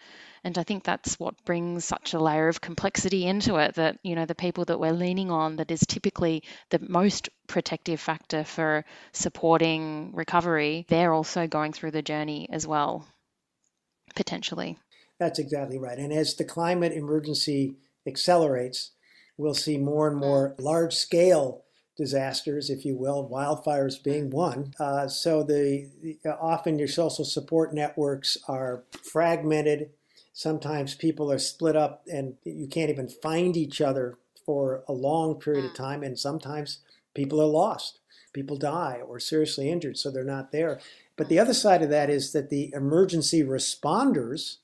And 0.44 0.58
I 0.58 0.64
think 0.64 0.82
that's 0.82 1.20
what 1.20 1.44
brings 1.44 1.84
such 1.84 2.14
a 2.14 2.18
layer 2.18 2.48
of 2.48 2.60
complexity 2.60 3.26
into 3.26 3.56
it 3.56 3.74
that, 3.76 3.98
you 4.02 4.16
know, 4.16 4.26
the 4.26 4.34
people 4.34 4.64
that 4.64 4.80
we're 4.80 4.92
leaning 4.92 5.30
on 5.30 5.56
that 5.56 5.70
is 5.70 5.80
typically 5.80 6.42
the 6.70 6.80
most 6.80 7.28
protective 7.46 8.00
factor 8.00 8.42
for 8.42 8.84
supporting 9.12 10.12
recovery, 10.14 10.84
they're 10.88 11.12
also 11.12 11.46
going 11.46 11.72
through 11.72 11.92
the 11.92 12.02
journey 12.02 12.48
as 12.50 12.66
well, 12.66 13.06
potentially. 14.16 14.78
That's 15.20 15.38
exactly 15.38 15.78
right. 15.78 15.98
And 15.98 16.12
as 16.12 16.34
the 16.34 16.44
climate 16.44 16.92
emergency 16.92 17.76
accelerates, 18.04 18.90
we'll 19.36 19.54
see 19.54 19.78
more 19.78 20.08
and 20.08 20.16
more 20.16 20.56
large 20.58 20.94
scale 20.94 21.62
disasters, 22.02 22.68
if 22.68 22.84
you 22.84 22.96
will, 22.96 23.28
wildfires 23.30 24.02
being 24.02 24.28
one. 24.28 24.74
Uh, 24.80 25.06
so 25.06 25.44
the, 25.44 25.88
the, 26.02 26.36
often 26.40 26.76
your 26.76 26.88
social 26.88 27.24
support 27.24 27.72
networks 27.72 28.36
are 28.48 28.82
fragmented. 29.04 29.90
Sometimes 30.32 30.96
people 30.96 31.30
are 31.30 31.38
split 31.38 31.76
up, 31.76 32.02
and 32.12 32.34
you 32.42 32.66
can't 32.66 32.90
even 32.90 33.08
find 33.08 33.56
each 33.56 33.80
other 33.80 34.18
for 34.44 34.82
a 34.88 34.92
long 34.92 35.38
period 35.38 35.64
of 35.64 35.74
time. 35.74 36.02
And 36.02 36.18
sometimes 36.18 36.80
people 37.14 37.40
are 37.40 37.46
lost, 37.46 38.00
people 38.32 38.56
die 38.56 39.00
or 39.06 39.20
seriously 39.20 39.70
injured, 39.70 39.96
so 39.96 40.10
they're 40.10 40.24
not 40.24 40.50
there. 40.50 40.80
But 41.16 41.28
the 41.28 41.38
other 41.38 41.54
side 41.54 41.82
of 41.82 41.90
that 41.90 42.10
is 42.10 42.32
that 42.32 42.50
the 42.50 42.72
emergency 42.74 43.44
responders 43.44 44.56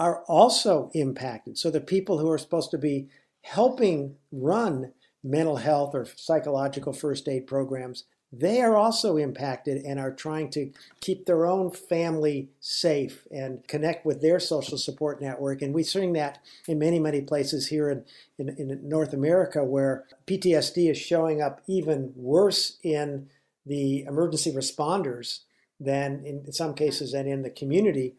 are 0.00 0.24
also 0.24 0.90
impacted. 0.94 1.58
So 1.58 1.70
the 1.70 1.80
people 1.80 2.18
who 2.18 2.28
are 2.28 2.38
supposed 2.38 2.72
to 2.72 2.78
be 2.78 3.08
helping 3.42 4.16
run 4.32 4.94
mental 5.22 5.56
health 5.56 5.94
or 5.94 6.06
psychological 6.16 6.92
first 6.92 7.28
aid 7.28 7.46
programs, 7.46 8.04
they 8.32 8.62
are 8.62 8.76
also 8.76 9.18
impacted 9.18 9.84
and 9.84 10.00
are 10.00 10.12
trying 10.12 10.48
to 10.50 10.72
keep 11.00 11.26
their 11.26 11.44
own 11.44 11.70
family 11.70 12.48
safe 12.60 13.26
and 13.30 13.66
connect 13.68 14.06
with 14.06 14.22
their 14.22 14.40
social 14.40 14.78
support 14.78 15.20
network. 15.20 15.60
And 15.60 15.74
we're 15.74 15.84
seeing 15.84 16.14
that 16.14 16.38
in 16.66 16.78
many, 16.78 16.98
many 16.98 17.20
places 17.20 17.68
here 17.68 17.90
in, 17.90 18.04
in, 18.38 18.48
in 18.48 18.88
North 18.88 19.12
America 19.12 19.62
where 19.62 20.04
PTSD 20.26 20.90
is 20.90 20.96
showing 20.96 21.42
up 21.42 21.60
even 21.66 22.14
worse 22.16 22.78
in 22.82 23.28
the 23.66 24.04
emergency 24.04 24.50
responders 24.50 25.40
than 25.78 26.24
in 26.24 26.50
some 26.52 26.72
cases 26.72 27.12
than 27.12 27.26
in 27.26 27.42
the 27.42 27.50
community, 27.50 28.14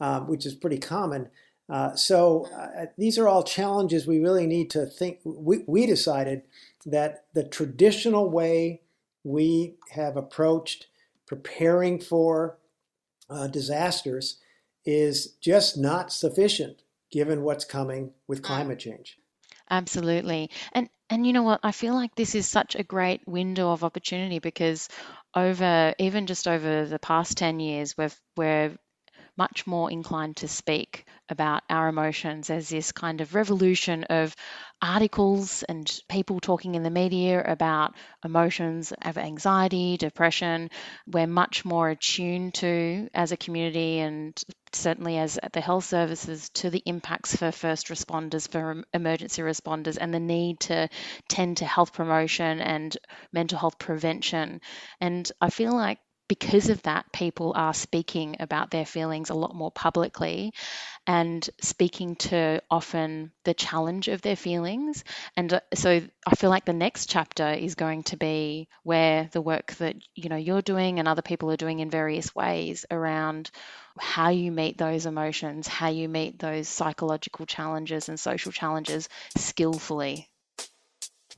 um, 0.00 0.28
which 0.28 0.46
is 0.46 0.54
pretty 0.54 0.78
common. 0.78 1.28
Uh, 1.68 1.94
so 1.94 2.46
uh, 2.56 2.86
these 2.96 3.18
are 3.18 3.28
all 3.28 3.42
challenges 3.42 4.06
we 4.06 4.18
really 4.18 4.46
need 4.46 4.70
to 4.70 4.86
think. 4.86 5.18
We, 5.24 5.64
we 5.66 5.86
decided 5.86 6.42
that 6.86 7.24
the 7.34 7.44
traditional 7.44 8.30
way 8.30 8.80
we 9.22 9.74
have 9.90 10.16
approached 10.16 10.86
preparing 11.26 12.00
for 12.00 12.56
uh, 13.28 13.46
disasters 13.48 14.38
is 14.84 15.34
just 15.40 15.76
not 15.76 16.10
sufficient 16.12 16.82
given 17.10 17.42
what's 17.42 17.64
coming 17.64 18.12
with 18.26 18.42
climate 18.42 18.78
change. 18.78 19.18
Absolutely. 19.70 20.50
And 20.72 20.88
and 21.10 21.26
you 21.26 21.32
know 21.32 21.42
what? 21.42 21.60
I 21.62 21.72
feel 21.72 21.94
like 21.94 22.14
this 22.14 22.34
is 22.34 22.46
such 22.46 22.74
a 22.74 22.82
great 22.82 23.26
window 23.26 23.70
of 23.70 23.84
opportunity 23.84 24.38
because 24.38 24.88
over 25.34 25.94
even 25.98 26.26
just 26.26 26.48
over 26.48 26.86
the 26.86 26.98
past 26.98 27.36
10 27.36 27.60
years 27.60 27.96
we've 27.96 28.18
we're 28.36 28.76
much 29.38 29.66
more 29.66 29.90
inclined 29.90 30.36
to 30.36 30.48
speak 30.48 31.06
about 31.30 31.62
our 31.70 31.88
emotions 31.88 32.50
as 32.50 32.68
this 32.68 32.92
kind 32.92 33.20
of 33.20 33.34
revolution 33.34 34.04
of 34.04 34.34
articles 34.82 35.62
and 35.62 36.00
people 36.08 36.40
talking 36.40 36.74
in 36.74 36.82
the 36.82 36.90
media 36.90 37.42
about 37.42 37.94
emotions 38.24 38.92
of 39.02 39.16
anxiety, 39.16 39.96
depression. 39.96 40.70
We're 41.06 41.26
much 41.26 41.64
more 41.64 41.88
attuned 41.90 42.54
to 42.54 43.08
as 43.14 43.32
a 43.32 43.36
community 43.36 44.00
and 44.00 44.40
certainly 44.72 45.18
as 45.18 45.38
the 45.52 45.60
health 45.60 45.84
services 45.84 46.50
to 46.50 46.70
the 46.70 46.82
impacts 46.84 47.36
for 47.36 47.52
first 47.52 47.88
responders, 47.88 48.50
for 48.50 48.82
emergency 48.92 49.42
responders, 49.42 49.98
and 50.00 50.12
the 50.12 50.20
need 50.20 50.60
to 50.60 50.88
tend 51.28 51.58
to 51.58 51.64
health 51.64 51.92
promotion 51.92 52.60
and 52.60 52.96
mental 53.32 53.58
health 53.58 53.78
prevention. 53.78 54.60
And 55.00 55.30
I 55.40 55.50
feel 55.50 55.74
like 55.74 55.98
because 56.28 56.68
of 56.68 56.82
that, 56.82 57.10
people 57.12 57.54
are 57.56 57.72
speaking 57.72 58.36
about 58.38 58.70
their 58.70 58.84
feelings 58.84 59.30
a 59.30 59.34
lot 59.34 59.54
more 59.54 59.70
publicly 59.70 60.52
and 61.06 61.48
speaking 61.62 62.16
to 62.16 62.62
often 62.70 63.32
the 63.44 63.54
challenge 63.54 64.08
of 64.08 64.20
their 64.20 64.36
feelings. 64.36 65.04
And 65.36 65.54
uh, 65.54 65.60
so 65.74 66.02
I 66.26 66.34
feel 66.36 66.50
like 66.50 66.66
the 66.66 66.74
next 66.74 67.08
chapter 67.08 67.48
is 67.48 67.74
going 67.74 68.02
to 68.04 68.18
be 68.18 68.68
where 68.82 69.30
the 69.32 69.40
work 69.40 69.72
that 69.76 69.96
you 70.14 70.28
know 70.28 70.36
you're 70.36 70.62
doing 70.62 70.98
and 70.98 71.08
other 71.08 71.22
people 71.22 71.50
are 71.50 71.56
doing 71.56 71.80
in 71.80 71.90
various 71.90 72.34
ways 72.34 72.84
around 72.90 73.50
how 73.98 74.28
you 74.28 74.52
meet 74.52 74.76
those 74.76 75.06
emotions, 75.06 75.66
how 75.66 75.88
you 75.88 76.08
meet 76.08 76.38
those 76.38 76.68
psychological 76.68 77.46
challenges 77.46 78.10
and 78.10 78.20
social 78.20 78.52
challenges 78.52 79.08
skillfully. 79.36 80.28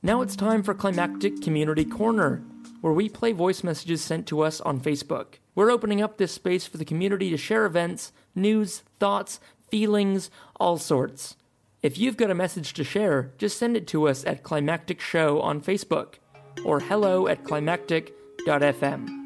Now 0.03 0.21
it's 0.21 0.35
time 0.35 0.63
for 0.63 0.73
Climactic 0.73 1.41
Community 1.41 1.85
Corner 1.85 2.43
where 2.81 2.93
we 2.93 3.07
play 3.07 3.31
voice 3.31 3.63
messages 3.63 4.01
sent 4.01 4.27
to 4.27 4.41
us 4.41 4.59
on 4.61 4.81
Facebook. 4.81 5.35
We're 5.55 5.71
opening 5.71 6.01
up 6.01 6.17
this 6.17 6.33
space 6.33 6.65
for 6.67 6.77
the 6.77 6.85
community 6.85 7.29
to 7.29 7.37
share 7.37 7.65
events, 7.65 8.11
news, 8.35 8.83
thoughts, 8.99 9.39
feelings, 9.69 10.29
all 10.59 10.77
sorts. 10.77 11.37
If 11.81 11.97
you've 11.97 12.17
got 12.17 12.29
a 12.29 12.35
message 12.35 12.73
to 12.73 12.83
share, 12.83 13.31
just 13.37 13.57
send 13.57 13.75
it 13.77 13.87
to 13.87 14.07
us 14.07 14.25
at 14.25 14.43
Climactic 14.43 15.01
Show 15.01 15.41
on 15.41 15.61
Facebook 15.61 16.15
or 16.65 16.79
hello 16.79 17.27
at 17.27 17.43
climactic.fm. 17.43 19.17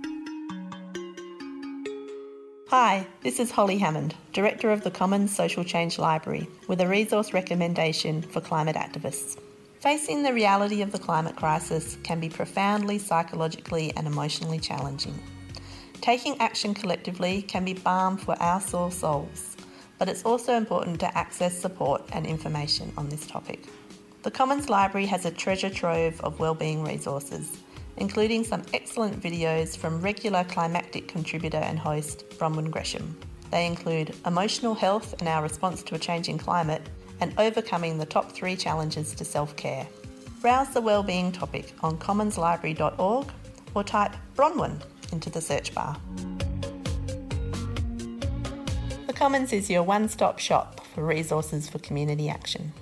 Hi, 2.70 3.06
this 3.24 3.40
is 3.40 3.52
Holly 3.52 3.78
Hammond, 3.78 4.16
Director 4.34 4.72
of 4.72 4.84
the 4.84 4.92
Commons 4.92 5.36
Social 5.36 5.64
Change 5.64 6.00
Library, 6.00 6.48
with 6.68 6.82
a 6.82 6.88
resource 6.88 7.32
recommendation 7.32 8.22
for 8.22 8.42
climate 8.42 8.76
activists. 8.76 9.38
Facing 9.86 10.24
the 10.24 10.34
reality 10.34 10.82
of 10.82 10.92
the 10.92 10.98
climate 10.98 11.36
crisis 11.36 12.00
can 12.02 12.20
be 12.20 12.28
profoundly 12.28 12.98
psychologically 12.98 13.94
and 13.96 14.08
emotionally 14.08 14.58
challenging. 14.58 15.14
Taking 16.02 16.42
action 16.42 16.74
collectively 16.74 17.44
can 17.44 17.64
be 17.64 17.74
balm 17.74 18.18
for 18.18 18.36
our 18.42 18.60
sore 18.60 18.92
souls, 18.92 19.56
but 20.00 20.10
it's 20.10 20.24
also 20.24 20.56
important 20.56 21.00
to 21.02 21.16
access 21.16 21.56
support 21.56 22.02
and 22.14 22.26
information 22.26 22.92
on 22.98 23.10
this 23.10 23.28
topic. 23.28 23.64
The 24.24 24.32
Commons 24.32 24.70
Library 24.70 25.06
has 25.06 25.24
a 25.24 25.30
treasure 25.30 25.70
trove 25.70 26.20
of 26.22 26.40
wellbeing 26.40 26.84
resources, 26.84 27.56
including 27.98 28.44
some 28.44 28.64
excellent 28.74 29.22
videos 29.22 29.78
from 29.78 30.02
regular 30.02 30.46
climactic 30.46 31.08
contributor 31.08 31.58
and 31.58 31.78
host 31.78 32.28
Bronwyn 32.40 32.72
Gresham. 32.72 33.16
They 33.52 33.68
include 33.68 34.16
emotional 34.26 34.74
health 34.74 35.14
and 35.20 35.30
our 35.30 35.44
response 35.44 35.84
to 35.84 35.94
a 35.94 36.00
changing 36.00 36.40
climate 36.40 36.82
and 37.22 37.34
overcoming 37.38 37.98
the 37.98 38.06
top 38.06 38.32
three 38.32 38.56
challenges 38.56 39.14
to 39.16 39.26
self 39.26 39.56
care. 39.56 39.88
Browse 40.42 40.70
the 40.70 40.82
wellbeing 40.82 41.32
topic 41.32 41.74
on 41.82 41.98
commonslibrary.org 41.98 43.28
or 43.74 43.84
type 43.84 44.14
Bronwyn 44.36 44.82
into 45.12 45.30
the 45.30 45.42
search 45.42 45.74
bar. 45.74 45.98
The 49.08 49.14
Commons 49.14 49.54
is 49.54 49.70
your 49.70 49.84
one 49.84 50.10
stop 50.10 50.40
shop 50.40 50.86
for 50.94 51.06
resources 51.06 51.70
for 51.70 51.80
community 51.80 52.30
action. 52.30 52.74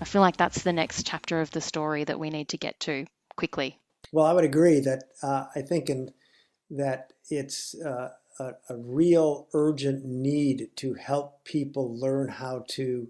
I 0.00 0.04
feel 0.04 0.22
like 0.22 0.36
that's 0.36 0.62
the 0.62 0.72
next 0.72 1.06
chapter 1.06 1.40
of 1.40 1.50
the 1.50 1.60
story 1.60 2.04
that 2.04 2.18
we 2.18 2.30
need 2.30 2.48
to 2.50 2.56
get 2.56 2.78
to 2.80 3.06
quickly. 3.36 3.78
Well, 4.12 4.26
I 4.26 4.32
would 4.32 4.44
agree 4.44 4.80
that 4.80 5.04
uh, 5.22 5.46
I 5.54 5.62
think 5.62 5.90
in, 5.90 6.12
that 6.70 7.12
it's 7.30 7.74
uh, 7.74 8.10
a, 8.38 8.52
a 8.68 8.76
real 8.76 9.48
urgent 9.52 10.04
need 10.04 10.70
to 10.76 10.94
help 10.94 11.44
people 11.44 11.98
learn 11.98 12.28
how 12.28 12.64
to 12.68 13.08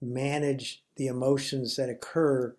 manage 0.00 0.82
the 0.96 1.06
emotions 1.06 1.76
that 1.76 1.88
occur 1.88 2.54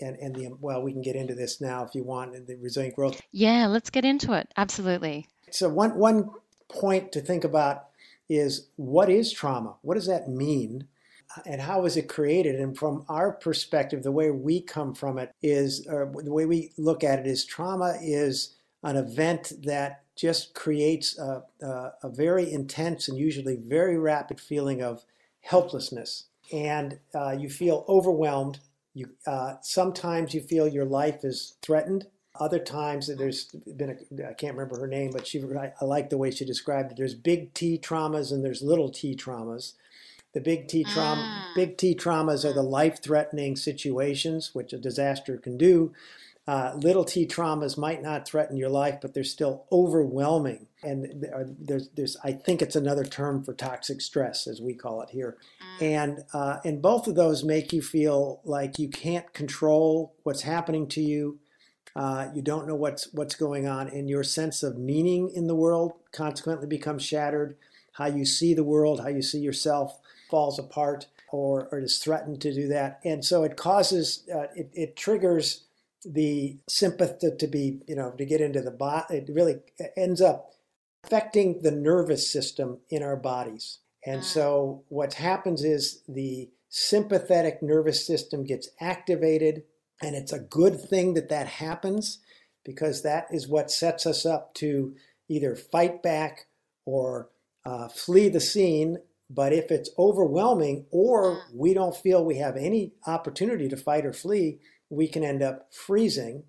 and, 0.00 0.16
and 0.16 0.34
the 0.34 0.48
well 0.60 0.82
we 0.82 0.92
can 0.92 1.02
get 1.02 1.16
into 1.16 1.34
this 1.34 1.60
now 1.60 1.84
if 1.84 1.94
you 1.94 2.02
want 2.02 2.46
the 2.46 2.56
resilient 2.56 2.96
growth. 2.96 3.20
Yeah 3.32 3.66
let's 3.66 3.90
get 3.90 4.04
into 4.04 4.32
it. 4.32 4.48
Absolutely. 4.56 5.26
So 5.50 5.68
one 5.68 5.96
one 5.98 6.30
point 6.68 7.12
to 7.12 7.20
think 7.20 7.44
about 7.44 7.86
is 8.28 8.68
what 8.76 9.10
is 9.10 9.32
trauma? 9.32 9.76
What 9.82 9.94
does 9.94 10.06
that 10.06 10.28
mean? 10.28 10.86
And 11.46 11.60
how 11.60 11.84
is 11.84 11.96
it 11.96 12.08
created? 12.08 12.56
And 12.56 12.76
from 12.76 13.04
our 13.08 13.32
perspective 13.32 14.02
the 14.02 14.12
way 14.12 14.30
we 14.30 14.60
come 14.60 14.94
from 14.94 15.18
it 15.18 15.32
is 15.42 15.86
or 15.88 16.12
the 16.16 16.32
way 16.32 16.46
we 16.46 16.72
look 16.78 17.04
at 17.04 17.18
it 17.18 17.26
is 17.26 17.44
trauma 17.44 17.98
is 18.02 18.53
an 18.84 18.96
event 18.96 19.52
that 19.64 20.02
just 20.14 20.54
creates 20.54 21.18
a, 21.18 21.42
a, 21.60 21.92
a, 22.04 22.08
very 22.08 22.52
intense 22.52 23.08
and 23.08 23.18
usually 23.18 23.56
very 23.56 23.98
rapid 23.98 24.40
feeling 24.40 24.80
of 24.82 25.04
helplessness. 25.40 26.26
And 26.52 27.00
uh, 27.14 27.34
you 27.38 27.48
feel 27.48 27.84
overwhelmed. 27.88 28.60
You, 28.92 29.10
uh, 29.26 29.54
sometimes 29.62 30.34
you 30.34 30.40
feel 30.40 30.68
your 30.68 30.84
life 30.84 31.24
is 31.24 31.56
threatened. 31.62 32.06
Other 32.38 32.58
times, 32.58 33.08
there's 33.16 33.46
been 33.46 33.90
a, 33.90 34.28
I 34.28 34.34
can't 34.34 34.54
remember 34.54 34.78
her 34.78 34.86
name, 34.86 35.10
but 35.12 35.26
she, 35.26 35.42
I, 35.42 35.72
I 35.80 35.84
like 35.84 36.10
the 36.10 36.18
way 36.18 36.30
she 36.30 36.44
described 36.44 36.92
it. 36.92 36.96
There's 36.96 37.14
big 37.14 37.54
T 37.54 37.78
traumas 37.78 38.30
and 38.30 38.44
there's 38.44 38.62
little 38.62 38.90
T 38.90 39.16
traumas. 39.16 39.72
The 40.34 40.40
big 40.40 40.66
T 40.66 40.84
trauma, 40.84 41.22
mm. 41.22 41.54
big 41.54 41.76
T 41.76 41.94
traumas 41.94 42.44
are 42.44 42.52
the 42.52 42.62
life-threatening 42.62 43.56
situations, 43.56 44.50
which 44.52 44.72
a 44.72 44.78
disaster 44.78 45.36
can 45.38 45.56
do. 45.56 45.92
Uh, 46.46 46.72
little 46.76 47.04
t 47.04 47.26
traumas 47.26 47.78
might 47.78 48.02
not 48.02 48.28
threaten 48.28 48.56
your 48.56 48.68
life, 48.68 48.98
but 49.00 49.14
they're 49.14 49.24
still 49.24 49.64
overwhelming. 49.72 50.66
And 50.82 51.26
there's, 51.58 51.88
there's, 51.96 52.16
I 52.22 52.32
think 52.32 52.60
it's 52.60 52.76
another 52.76 53.04
term 53.04 53.42
for 53.42 53.54
toxic 53.54 54.02
stress, 54.02 54.46
as 54.46 54.60
we 54.60 54.74
call 54.74 55.00
it 55.00 55.10
here. 55.10 55.38
Mm. 55.80 55.82
And 55.82 56.24
uh, 56.34 56.58
and 56.64 56.82
both 56.82 57.06
of 57.06 57.14
those 57.14 57.44
make 57.44 57.72
you 57.72 57.80
feel 57.80 58.40
like 58.44 58.78
you 58.78 58.88
can't 58.88 59.32
control 59.32 60.14
what's 60.22 60.42
happening 60.42 60.86
to 60.88 61.00
you. 61.00 61.38
Uh, 61.96 62.28
you 62.34 62.42
don't 62.42 62.66
know 62.66 62.74
what's 62.74 63.10
what's 63.14 63.36
going 63.36 63.66
on, 63.66 63.88
and 63.88 64.10
your 64.10 64.24
sense 64.24 64.62
of 64.62 64.76
meaning 64.76 65.30
in 65.34 65.46
the 65.46 65.54
world 65.54 65.94
consequently 66.12 66.66
becomes 66.66 67.02
shattered. 67.02 67.56
How 67.92 68.06
you 68.06 68.26
see 68.26 68.54
the 68.54 68.64
world, 68.64 69.00
how 69.00 69.08
you 69.08 69.22
see 69.22 69.38
yourself, 69.38 69.98
falls 70.28 70.58
apart, 70.58 71.06
or, 71.30 71.68
or 71.70 71.78
is 71.78 71.98
threatened 71.98 72.40
to 72.42 72.52
do 72.52 72.68
that. 72.68 73.00
And 73.04 73.24
so 73.24 73.44
it 73.44 73.56
causes, 73.56 74.24
uh, 74.34 74.48
it, 74.56 74.70
it 74.74 74.96
triggers 74.96 75.62
the 76.04 76.58
sympathy 76.68 77.28
to 77.38 77.46
be, 77.46 77.80
you 77.86 77.96
know, 77.96 78.12
to 78.12 78.24
get 78.24 78.40
into 78.40 78.60
the 78.60 78.70
body, 78.70 79.16
it 79.16 79.28
really 79.32 79.56
ends 79.96 80.20
up 80.20 80.50
affecting 81.04 81.62
the 81.62 81.70
nervous 81.70 82.32
system 82.32 82.78
in 82.90 83.02
our 83.02 83.16
bodies. 83.16 83.78
And 84.04 84.20
mm. 84.20 84.24
so 84.24 84.84
what 84.88 85.14
happens 85.14 85.64
is 85.64 86.02
the 86.08 86.50
sympathetic 86.68 87.62
nervous 87.62 88.06
system 88.06 88.44
gets 88.44 88.68
activated, 88.80 89.62
and 90.02 90.14
it's 90.14 90.32
a 90.32 90.40
good 90.40 90.80
thing 90.80 91.14
that 91.14 91.28
that 91.28 91.46
happens 91.46 92.18
because 92.64 93.02
that 93.02 93.26
is 93.30 93.48
what 93.48 93.70
sets 93.70 94.06
us 94.06 94.24
up 94.26 94.54
to 94.54 94.94
either 95.28 95.54
fight 95.54 96.02
back 96.02 96.46
or 96.84 97.28
uh, 97.64 97.88
flee 97.88 98.28
the 98.28 98.40
scene. 98.40 98.98
But 99.30 99.52
if 99.52 99.70
it's 99.70 99.90
overwhelming 99.98 100.86
or 100.90 101.36
mm. 101.36 101.40
we 101.54 101.74
don't 101.74 101.96
feel 101.96 102.24
we 102.24 102.38
have 102.38 102.56
any 102.56 102.92
opportunity 103.06 103.68
to 103.68 103.76
fight 103.76 104.04
or 104.04 104.12
flee, 104.12 104.58
we 104.90 105.08
can 105.08 105.24
end 105.24 105.42
up 105.42 105.72
freezing. 105.72 106.44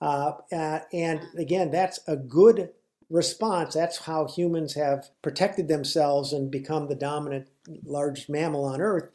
Uh, 0.00 0.32
uh, 0.52 0.80
and 0.92 1.22
again, 1.36 1.70
that's 1.70 2.00
a 2.06 2.16
good 2.16 2.70
response. 3.10 3.74
That's 3.74 3.98
how 3.98 4.26
humans 4.26 4.74
have 4.74 5.08
protected 5.22 5.68
themselves 5.68 6.32
and 6.32 6.50
become 6.50 6.88
the 6.88 6.94
dominant 6.94 7.48
large 7.84 8.28
mammal 8.28 8.64
on 8.64 8.80
Earth. 8.80 9.08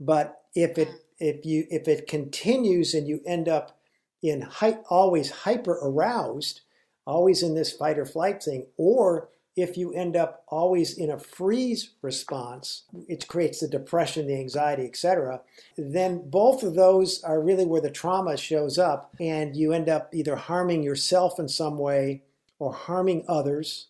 But 0.00 0.42
if 0.54 0.78
it 0.78 0.88
if 1.18 1.46
you 1.46 1.66
if 1.70 1.86
it 1.88 2.08
continues 2.08 2.94
and 2.94 3.06
you 3.06 3.20
end 3.26 3.48
up 3.48 3.78
in 4.22 4.42
hy- 4.42 4.78
always 4.88 5.30
hyper 5.30 5.78
aroused, 5.82 6.62
always 7.06 7.42
in 7.42 7.54
this 7.54 7.72
fight 7.72 7.98
or 7.98 8.06
flight 8.06 8.42
thing, 8.42 8.66
or 8.76 9.28
if 9.56 9.76
you 9.76 9.92
end 9.92 10.16
up 10.16 10.42
always 10.48 10.98
in 10.98 11.10
a 11.10 11.18
freeze 11.18 11.90
response, 12.02 12.84
it 13.08 13.28
creates 13.28 13.60
the 13.60 13.68
depression, 13.68 14.26
the 14.26 14.38
anxiety, 14.38 14.84
etc., 14.84 15.40
then 15.78 16.28
both 16.28 16.62
of 16.62 16.74
those 16.74 17.22
are 17.22 17.40
really 17.40 17.64
where 17.64 17.80
the 17.80 17.90
trauma 17.90 18.36
shows 18.36 18.78
up, 18.78 19.14
and 19.20 19.56
you 19.56 19.72
end 19.72 19.88
up 19.88 20.12
either 20.12 20.34
harming 20.36 20.82
yourself 20.82 21.38
in 21.38 21.48
some 21.48 21.78
way 21.78 22.22
or 22.58 22.72
harming 22.72 23.24
others 23.28 23.88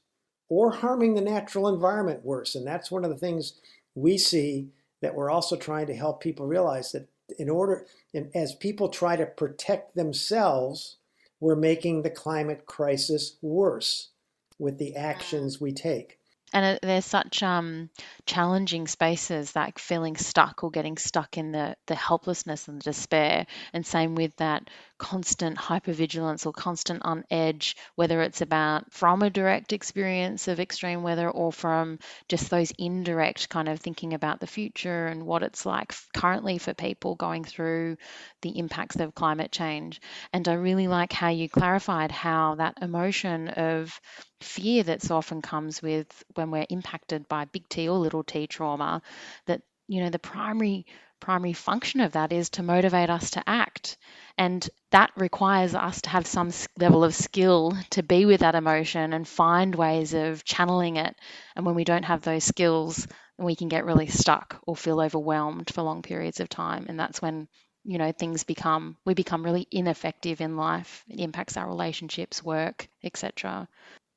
or 0.51 0.71
harming 0.71 1.15
the 1.15 1.21
natural 1.21 1.69
environment 1.69 2.25
worse. 2.25 2.55
And 2.55 2.67
that's 2.67 2.91
one 2.91 3.05
of 3.05 3.11
the 3.11 3.17
things 3.17 3.55
we 3.95 4.19
see 4.19 4.69
that 5.01 5.15
we're 5.15 5.31
also 5.31 5.57
trying 5.57 5.87
to 5.87 5.95
help 5.95 6.23
people 6.23 6.47
realize 6.47 6.93
that 6.93 7.09
in 7.39 7.49
order, 7.49 7.87
and 8.13 8.31
as 8.35 8.55
people 8.55 8.89
try 8.89 9.17
to 9.17 9.25
protect 9.25 9.95
themselves, 9.95 10.97
we're 11.41 11.57
making 11.57 12.03
the 12.03 12.11
climate 12.11 12.67
crisis 12.67 13.37
worse 13.41 14.11
with 14.59 14.79
the 14.79 14.97
actions 14.97 15.61
we 15.61 15.73
take. 15.73 16.19
And 16.55 16.79
there's 16.83 17.05
such 17.05 17.43
um, 17.43 17.91
challenging 18.27 18.87
spaces 18.87 19.57
like 19.57 19.81
feeling 19.81 20.17
stuck 20.17 20.63
or 20.63 20.71
getting 20.71 20.97
stuck 20.99 21.37
in 21.37 21.51
the, 21.51 21.77
the 21.89 21.97
helplessness 21.97 22.69
and 22.69 22.81
the 22.81 22.85
despair. 22.85 23.47
And 23.73 23.85
same 23.85 24.15
with 24.15 24.37
that 24.37 24.71
constant 24.97 25.59
hypervigilance 25.59 26.47
or 26.47 26.53
constant 26.53 27.03
on 27.05 27.25
edge 27.29 27.77
whether 27.97 28.23
it's 28.23 28.41
about 28.41 28.93
from 28.93 29.23
a 29.23 29.31
direct 29.31 29.73
experience 29.73 30.47
of 30.47 30.61
extreme 30.61 31.03
weather 31.03 31.29
or 31.29 31.53
from 31.53 31.99
just 32.29 32.49
those 32.49 32.73
indirect 32.79 33.49
kind 33.49 33.69
of 33.69 33.81
thinking 33.81 34.15
about 34.15 34.39
the 34.39 34.47
future 34.47 35.07
and 35.07 35.27
what 35.27 35.43
it's 35.43 35.67
like 35.67 35.93
currently 36.15 36.59
for 36.59 36.73
people 36.75 37.17
going 37.17 37.43
through 37.43 37.97
the 38.43 38.57
impacts 38.57 38.97
of 38.97 39.15
climate 39.17 39.51
change. 39.51 40.01
And 40.33 40.47
i 40.47 40.55
really 40.55 40.87
like 40.87 41.13
how 41.13 41.31
you 41.31 41.49
clarified 41.49 42.13
how 42.13 42.55
that 42.55 42.79
emotion 42.81 43.49
of 43.49 44.01
fear 44.45 44.83
that 44.85 45.03
so 45.03 45.17
often 45.17 45.43
comes 45.43 45.83
with 45.83 46.07
when 46.35 46.51
we're 46.51 46.67
impacted 46.69 47.29
by 47.29 47.47
big 47.47 47.69
T 47.69 47.89
or 47.89 47.99
little 47.99 48.25
t 48.25 48.47
trauma, 48.47 49.03
that 49.47 49.63
you 49.89 50.03
know 50.03 50.11
the 50.11 50.19
primary 50.19 50.87
primary 51.21 51.55
function 51.55 52.01
of 52.01 52.13
that 52.13 52.33
is 52.33 52.51
to 52.51 52.63
motivate 52.63 53.09
us 53.09 53.31
to 53.31 53.43
act. 53.49 53.97
And 54.37 54.69
that 54.91 55.11
requires 55.17 55.75
us 55.75 56.03
to 56.03 56.11
have 56.11 56.27
some 56.27 56.51
level 56.79 57.03
of 57.03 57.15
skill 57.15 57.73
to 57.91 58.03
be 58.03 58.27
with 58.27 58.41
that 58.41 58.55
emotion 58.55 59.13
and 59.15 59.27
find 59.27 59.75
ways 59.75 60.13
of 60.13 60.45
channeling 60.45 60.97
it. 60.97 61.17
And 61.57 61.65
when 61.65 61.75
we 61.75 61.85
don't 61.85 62.05
have 62.05 62.23
those 62.23 62.45
skills, 62.45 63.07
we 63.39 63.57
can 63.57 63.69
get 63.69 63.87
really 63.87 64.09
stuck 64.09 64.61
or 64.67 64.77
feel 64.77 65.01
overwhelmed 65.01 65.73
for 65.73 65.83
long 65.83 66.03
periods 66.03 66.41
of 66.41 66.49
time. 66.51 66.87
And 66.89 67.01
that's 67.01 67.23
when 67.23 67.49
you 67.85 67.99
know 67.99 68.13
things 68.13 68.45
become 68.45 68.97
we 69.05 69.15
become 69.15 69.45
really 69.45 69.67
ineffective 69.71 70.41
in 70.41 70.57
life 70.57 71.05
it 71.09 71.21
impacts 71.21 71.57
our 71.57 71.67
relationships 71.67 72.43
work 72.43 72.89
etc 73.03 73.69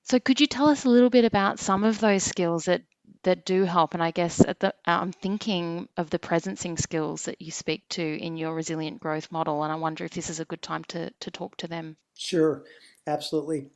so 0.09 0.19
could 0.19 0.39
you 0.39 0.47
tell 0.47 0.69
us 0.69 0.85
a 0.85 0.89
little 0.89 1.09
bit 1.09 1.25
about 1.25 1.59
some 1.59 1.83
of 1.83 1.99
those 1.99 2.23
skills 2.23 2.65
that 2.65 2.83
that 3.23 3.45
do 3.45 3.63
help? 3.63 3.93
And 3.93 4.01
I 4.01 4.11
guess 4.11 4.37
the, 4.37 4.73
I'm 4.85 5.11
thinking 5.11 5.89
of 5.97 6.09
the 6.09 6.19
presencing 6.19 6.79
skills 6.79 7.23
that 7.25 7.41
you 7.41 7.51
speak 7.51 7.87
to 7.89 8.01
in 8.01 8.37
your 8.37 8.55
resilient 8.55 9.01
growth 9.01 9.31
model, 9.31 9.63
and 9.63 9.71
I 9.71 9.75
wonder 9.75 10.05
if 10.05 10.11
this 10.11 10.29
is 10.29 10.39
a 10.39 10.45
good 10.45 10.61
time 10.61 10.85
to 10.85 11.11
to 11.19 11.31
talk 11.31 11.57
to 11.57 11.67
them. 11.67 11.97
Sure, 12.15 12.63
absolutely. 13.05 13.69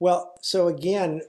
Well, 0.00 0.34
so 0.42 0.68
again, 0.68 1.22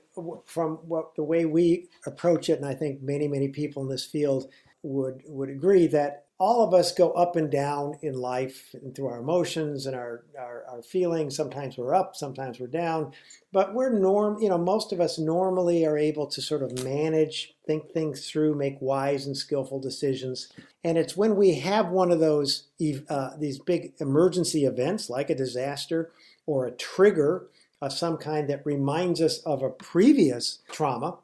from 0.46 0.78
what 0.88 1.16
the 1.16 1.24
way 1.24 1.46
we 1.46 1.88
approach 2.06 2.50
it, 2.50 2.60
and 2.60 2.66
I 2.66 2.76
think 2.76 3.02
many 3.02 3.28
many 3.28 3.48
people 3.48 3.84
in 3.84 3.90
this 3.90 4.06
field 4.06 4.52
would 4.84 5.24
would 5.26 5.50
agree 5.50 5.88
that 5.88 6.26
all 6.40 6.64
of 6.66 6.74
us 6.74 6.94
go 6.94 7.12
up 7.12 7.36
and 7.36 7.52
down 7.52 7.98
in 8.02 8.14
life 8.14 8.74
and 8.74 8.96
through 8.96 9.08
our 9.08 9.20
emotions 9.20 9.86
and 9.86 9.96
our, 9.96 10.24
our, 10.40 10.64
our, 10.70 10.82
feelings. 10.82 11.36
Sometimes 11.36 11.78
we're 11.78 11.94
up, 11.94 12.16
sometimes 12.16 12.62
we're 12.62 12.68
down. 12.68 13.12
But 13.52 13.74
we're 13.74 13.90
norm, 13.90 14.42
you 14.42 14.48
know, 14.48 14.58
most 14.58 14.94
of 14.94 15.02
us 15.02 15.20
normally 15.20 15.86
are 15.86 15.98
able 15.98 16.28
to 16.28 16.42
sort 16.42 16.64
of 16.64 16.82
manage, 16.82 17.56
think 17.68 17.92
things 17.92 18.30
through, 18.30 18.56
make 18.56 18.78
wise 18.80 19.26
and 19.26 19.36
skillful 19.36 19.82
decisions. 19.82 20.48
And 20.82 20.98
it's 20.98 21.18
when 21.18 21.36
we 21.36 21.56
have 21.60 21.90
one 21.90 22.10
of 22.10 22.22
those 22.22 22.70
uh, 23.10 23.32
these 23.38 23.60
big 23.60 23.94
emergency 24.00 24.64
events 24.64 25.10
like 25.10 25.30
a 25.30 25.36
disaster 25.36 26.12
or 26.46 26.66
a 26.66 26.72
trigger 26.72 27.48
of 27.82 27.92
some 27.92 28.16
kind 28.16 28.50
that 28.50 28.66
reminds 28.66 29.22
us 29.22 29.40
of 29.40 29.62
a 29.62 29.70
previous 29.70 30.60
trauma 30.72 31.18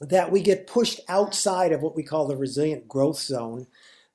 that 0.00 0.30
we 0.30 0.42
get 0.42 0.66
pushed 0.66 1.00
outside 1.08 1.72
of 1.72 1.82
what 1.82 1.96
we 1.96 2.02
call 2.02 2.26
the 2.26 2.36
resilient 2.36 2.88
growth 2.88 3.18
zone 3.18 3.66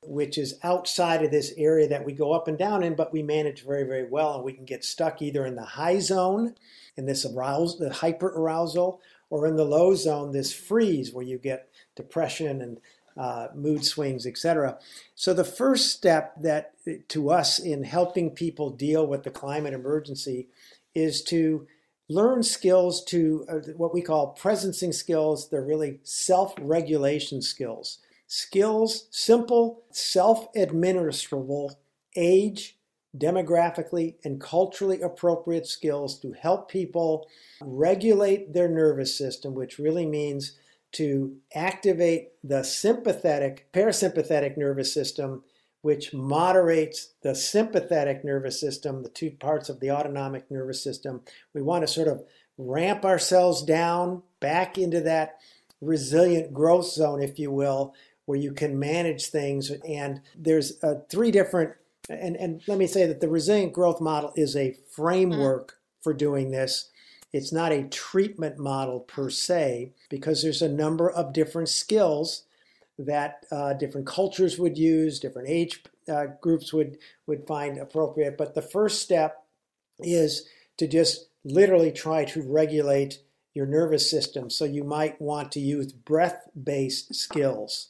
which 0.07 0.37
is 0.37 0.59
outside 0.63 1.23
of 1.23 1.31
this 1.31 1.53
area 1.57 1.87
that 1.87 2.05
we 2.05 2.13
go 2.13 2.33
up 2.33 2.47
and 2.47 2.57
down 2.57 2.83
in, 2.83 2.95
but 2.95 3.13
we 3.13 3.23
manage 3.23 3.65
very, 3.65 3.83
very 3.83 4.07
well. 4.07 4.35
And 4.35 4.43
we 4.43 4.53
can 4.53 4.65
get 4.65 4.83
stuck 4.83 5.21
either 5.21 5.45
in 5.45 5.55
the 5.55 5.63
high 5.63 5.99
zone, 5.99 6.55
in 6.95 7.05
this 7.05 7.25
arousal, 7.25 7.79
the 7.79 7.93
hyper 7.93 8.27
arousal, 8.27 9.01
or 9.29 9.47
in 9.47 9.55
the 9.55 9.65
low 9.65 9.95
zone, 9.95 10.31
this 10.31 10.53
freeze 10.53 11.11
where 11.11 11.25
you 11.25 11.37
get 11.37 11.69
depression 11.95 12.61
and 12.61 12.79
uh, 13.17 13.47
mood 13.55 13.85
swings, 13.85 14.25
etc. 14.25 14.77
So 15.15 15.33
the 15.33 15.43
first 15.43 15.91
step 15.91 16.35
that 16.41 16.73
to 17.09 17.29
us 17.29 17.59
in 17.59 17.83
helping 17.83 18.31
people 18.31 18.69
deal 18.69 19.07
with 19.07 19.23
the 19.23 19.31
climate 19.31 19.73
emergency 19.73 20.47
is 20.93 21.21
to 21.23 21.67
learn 22.09 22.43
skills 22.43 23.03
to 23.05 23.45
uh, 23.49 23.71
what 23.77 23.93
we 23.93 24.01
call 24.01 24.37
presencing 24.39 24.93
skills. 24.93 25.49
They're 25.49 25.65
really 25.65 25.99
self-regulation 26.03 27.41
skills 27.41 27.99
skills, 28.27 29.07
simple, 29.11 29.83
self 29.91 30.51
administrable, 30.53 31.75
age, 32.15 32.77
demographically, 33.17 34.15
and 34.23 34.41
culturally 34.41 35.01
appropriate 35.01 35.67
skills 35.67 36.19
to 36.19 36.33
help 36.33 36.69
people 36.69 37.27
regulate 37.61 38.53
their 38.53 38.69
nervous 38.69 39.17
system, 39.17 39.53
which 39.53 39.79
really 39.79 40.05
means 40.05 40.57
to 40.93 41.35
activate 41.53 42.29
the 42.43 42.63
sympathetic, 42.63 43.67
parasympathetic 43.73 44.57
nervous 44.57 44.93
system, 44.93 45.43
which 45.81 46.13
moderates 46.13 47.13
the 47.21 47.35
sympathetic 47.35 48.23
nervous 48.23 48.59
system, 48.59 49.03
the 49.03 49.09
two 49.09 49.29
parts 49.29 49.69
of 49.69 49.79
the 49.79 49.91
autonomic 49.91 50.49
nervous 50.49 50.83
system. 50.83 51.21
We 51.53 51.61
want 51.61 51.83
to 51.83 51.88
sort 51.88 52.07
of 52.07 52.23
ramp 52.57 53.03
ourselves 53.03 53.61
down 53.63 54.23
back 54.39 54.77
into 54.77 55.01
that 55.01 55.38
resilient 55.81 56.53
growth 56.53 56.88
zone, 56.88 57.21
if 57.21 57.38
you 57.38 57.51
will, 57.51 57.93
where 58.25 58.38
you 58.38 58.53
can 58.53 58.79
manage 58.79 59.27
things. 59.27 59.71
And 59.88 60.21
there's 60.35 60.81
uh, 60.83 61.01
three 61.09 61.31
different, 61.31 61.73
and, 62.09 62.35
and 62.35 62.61
let 62.67 62.77
me 62.77 62.88
say 62.88 63.05
that 63.05 63.21
the 63.21 63.29
resilient 63.29 63.73
growth 63.73 64.01
model 64.01 64.33
is 64.35 64.55
a 64.55 64.75
framework 64.91 65.77
for 66.01 66.13
doing 66.13 66.51
this. 66.51 66.89
It's 67.33 67.51
not 67.51 67.71
a 67.71 67.83
treatment 67.83 68.57
model 68.57 69.01
per 69.01 69.29
se, 69.29 69.91
because 70.09 70.41
there's 70.41 70.61
a 70.61 70.69
number 70.69 71.09
of 71.09 71.33
different 71.33 71.69
skills 71.69 72.43
that 72.97 73.45
uh, 73.51 73.73
different 73.73 74.07
cultures 74.07 74.57
would 74.57 74.77
use, 74.77 75.19
different 75.19 75.49
age 75.49 75.83
uh, 76.07 76.27
groups 76.39 76.71
would, 76.71 76.97
would 77.27 77.45
find 77.45 77.77
appropriate. 77.77 78.38
But 78.38 78.55
the 78.55 78.61
first 78.61 79.01
step 79.01 79.43
is 79.99 80.47
to 80.77 80.88
just 80.88 81.27
literally 81.43 81.91
try 81.91 82.23
to 82.25 82.41
regulate 82.41 83.19
your 83.53 83.65
nervous 83.65 84.09
system. 84.09 84.49
So 84.49 84.65
you 84.65 84.83
might 84.83 85.19
want 85.21 85.51
to 85.53 85.59
use 85.59 85.91
breath 85.91 86.47
based 86.61 87.15
skills, 87.15 87.89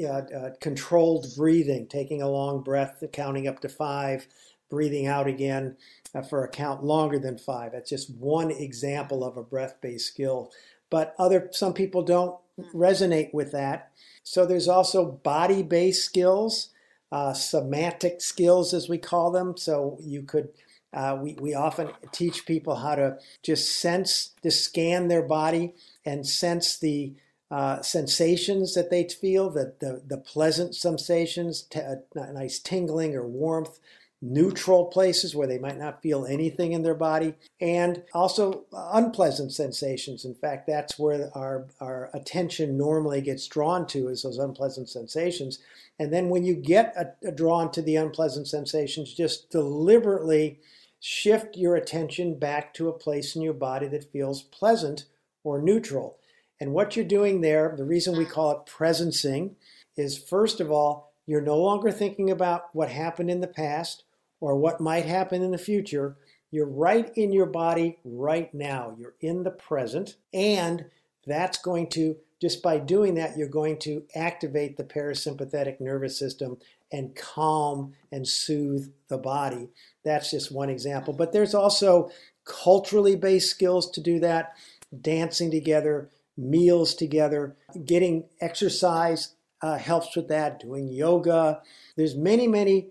uh, 0.00 0.08
uh, 0.08 0.50
controlled 0.60 1.26
breathing, 1.36 1.86
taking 1.86 2.22
a 2.22 2.28
long 2.28 2.62
breath, 2.62 3.02
counting 3.12 3.48
up 3.48 3.60
to 3.60 3.68
five, 3.68 4.26
breathing 4.70 5.06
out 5.06 5.26
again 5.26 5.76
uh, 6.14 6.22
for 6.22 6.44
a 6.44 6.48
count 6.48 6.84
longer 6.84 7.18
than 7.18 7.38
five. 7.38 7.72
That's 7.72 7.90
just 7.90 8.14
one 8.14 8.50
example 8.50 9.24
of 9.24 9.36
a 9.36 9.42
breath 9.42 9.80
based 9.80 10.06
skill. 10.06 10.50
But 10.90 11.14
other 11.18 11.48
some 11.52 11.72
people 11.72 12.02
don't 12.02 12.36
resonate 12.74 13.32
with 13.34 13.52
that. 13.52 13.90
So 14.22 14.46
there's 14.46 14.68
also 14.68 15.04
body 15.04 15.62
based 15.62 16.04
skills, 16.04 16.70
uh, 17.12 17.32
somatic 17.32 18.20
skills 18.20 18.74
as 18.74 18.88
we 18.88 18.98
call 18.98 19.30
them. 19.30 19.56
So 19.56 19.98
you 20.00 20.22
could 20.22 20.48
uh, 20.96 21.18
we, 21.20 21.36
we 21.40 21.54
often 21.54 21.90
teach 22.10 22.46
people 22.46 22.76
how 22.76 22.94
to 22.94 23.18
just 23.42 23.78
sense, 23.78 24.34
to 24.42 24.50
scan 24.50 25.08
their 25.08 25.22
body 25.22 25.74
and 26.06 26.26
sense 26.26 26.78
the 26.78 27.12
uh, 27.50 27.80
sensations 27.82 28.74
that 28.74 28.90
they 28.90 29.04
feel, 29.04 29.50
the, 29.50 29.74
the, 29.80 30.02
the 30.06 30.18
pleasant 30.18 30.74
sensations, 30.74 31.68
uh, 31.74 31.96
nice 32.32 32.58
tingling 32.58 33.14
or 33.14 33.26
warmth, 33.26 33.78
neutral 34.22 34.86
places 34.86 35.36
where 35.36 35.46
they 35.46 35.58
might 35.58 35.78
not 35.78 36.02
feel 36.02 36.24
anything 36.24 36.72
in 36.72 36.82
their 36.82 36.94
body, 36.94 37.34
and 37.60 38.02
also 38.14 38.64
unpleasant 38.72 39.52
sensations. 39.52 40.24
In 40.24 40.34
fact, 40.34 40.66
that's 40.66 40.98
where 40.98 41.30
our, 41.34 41.66
our 41.80 42.10
attention 42.14 42.78
normally 42.78 43.20
gets 43.20 43.46
drawn 43.46 43.86
to 43.88 44.08
is 44.08 44.22
those 44.22 44.38
unpleasant 44.38 44.88
sensations. 44.88 45.58
And 45.98 46.12
then 46.12 46.28
when 46.28 46.44
you 46.44 46.54
get 46.54 46.94
a, 46.96 47.28
a 47.28 47.32
drawn 47.32 47.70
to 47.72 47.82
the 47.82 47.96
unpleasant 47.96 48.48
sensations, 48.48 49.14
just 49.14 49.50
deliberately 49.50 50.60
shift 50.98 51.56
your 51.56 51.76
attention 51.76 52.38
back 52.38 52.74
to 52.74 52.88
a 52.88 52.98
place 52.98 53.36
in 53.36 53.42
your 53.42 53.52
body 53.52 53.86
that 53.88 54.10
feels 54.12 54.42
pleasant 54.42 55.04
or 55.44 55.60
neutral. 55.60 56.18
And 56.60 56.72
what 56.72 56.96
you're 56.96 57.04
doing 57.04 57.40
there, 57.40 57.74
the 57.76 57.84
reason 57.84 58.16
we 58.16 58.24
call 58.24 58.50
it 58.50 58.70
presencing, 58.70 59.54
is 59.96 60.18
first 60.18 60.60
of 60.60 60.70
all, 60.70 61.12
you're 61.26 61.40
no 61.40 61.56
longer 61.56 61.90
thinking 61.90 62.30
about 62.30 62.74
what 62.74 62.88
happened 62.88 63.30
in 63.30 63.40
the 63.40 63.46
past 63.46 64.04
or 64.40 64.54
what 64.56 64.80
might 64.80 65.06
happen 65.06 65.42
in 65.42 65.50
the 65.50 65.58
future. 65.58 66.16
You're 66.50 66.68
right 66.68 67.10
in 67.16 67.32
your 67.32 67.46
body 67.46 67.98
right 68.04 68.52
now. 68.54 68.94
You're 68.98 69.16
in 69.20 69.42
the 69.42 69.50
present. 69.50 70.16
And 70.32 70.86
that's 71.26 71.58
going 71.58 71.88
to, 71.90 72.16
just 72.40 72.62
by 72.62 72.78
doing 72.78 73.14
that, 73.14 73.36
you're 73.36 73.48
going 73.48 73.78
to 73.80 74.04
activate 74.14 74.76
the 74.76 74.84
parasympathetic 74.84 75.80
nervous 75.80 76.18
system 76.18 76.58
and 76.92 77.16
calm 77.16 77.94
and 78.12 78.26
soothe 78.26 78.92
the 79.08 79.18
body. 79.18 79.68
That's 80.04 80.30
just 80.30 80.52
one 80.52 80.70
example. 80.70 81.12
But 81.12 81.32
there's 81.32 81.54
also 81.54 82.10
culturally 82.44 83.16
based 83.16 83.50
skills 83.50 83.90
to 83.90 84.00
do 84.00 84.20
that 84.20 84.54
dancing 85.00 85.50
together, 85.50 86.08
meals 86.36 86.94
together, 86.94 87.56
getting 87.84 88.24
exercise 88.40 89.34
uh, 89.62 89.78
helps 89.78 90.16
with 90.16 90.28
that, 90.28 90.60
doing 90.60 90.88
yoga. 90.88 91.62
There's 91.96 92.14
many, 92.14 92.46
many 92.46 92.90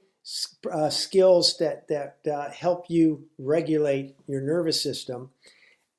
uh, 0.71 0.89
skills 0.89 1.57
that, 1.59 1.87
that 1.87 2.17
uh, 2.31 2.49
help 2.49 2.85
you 2.89 3.25
regulate 3.37 4.15
your 4.27 4.41
nervous 4.41 4.81
system. 4.81 5.29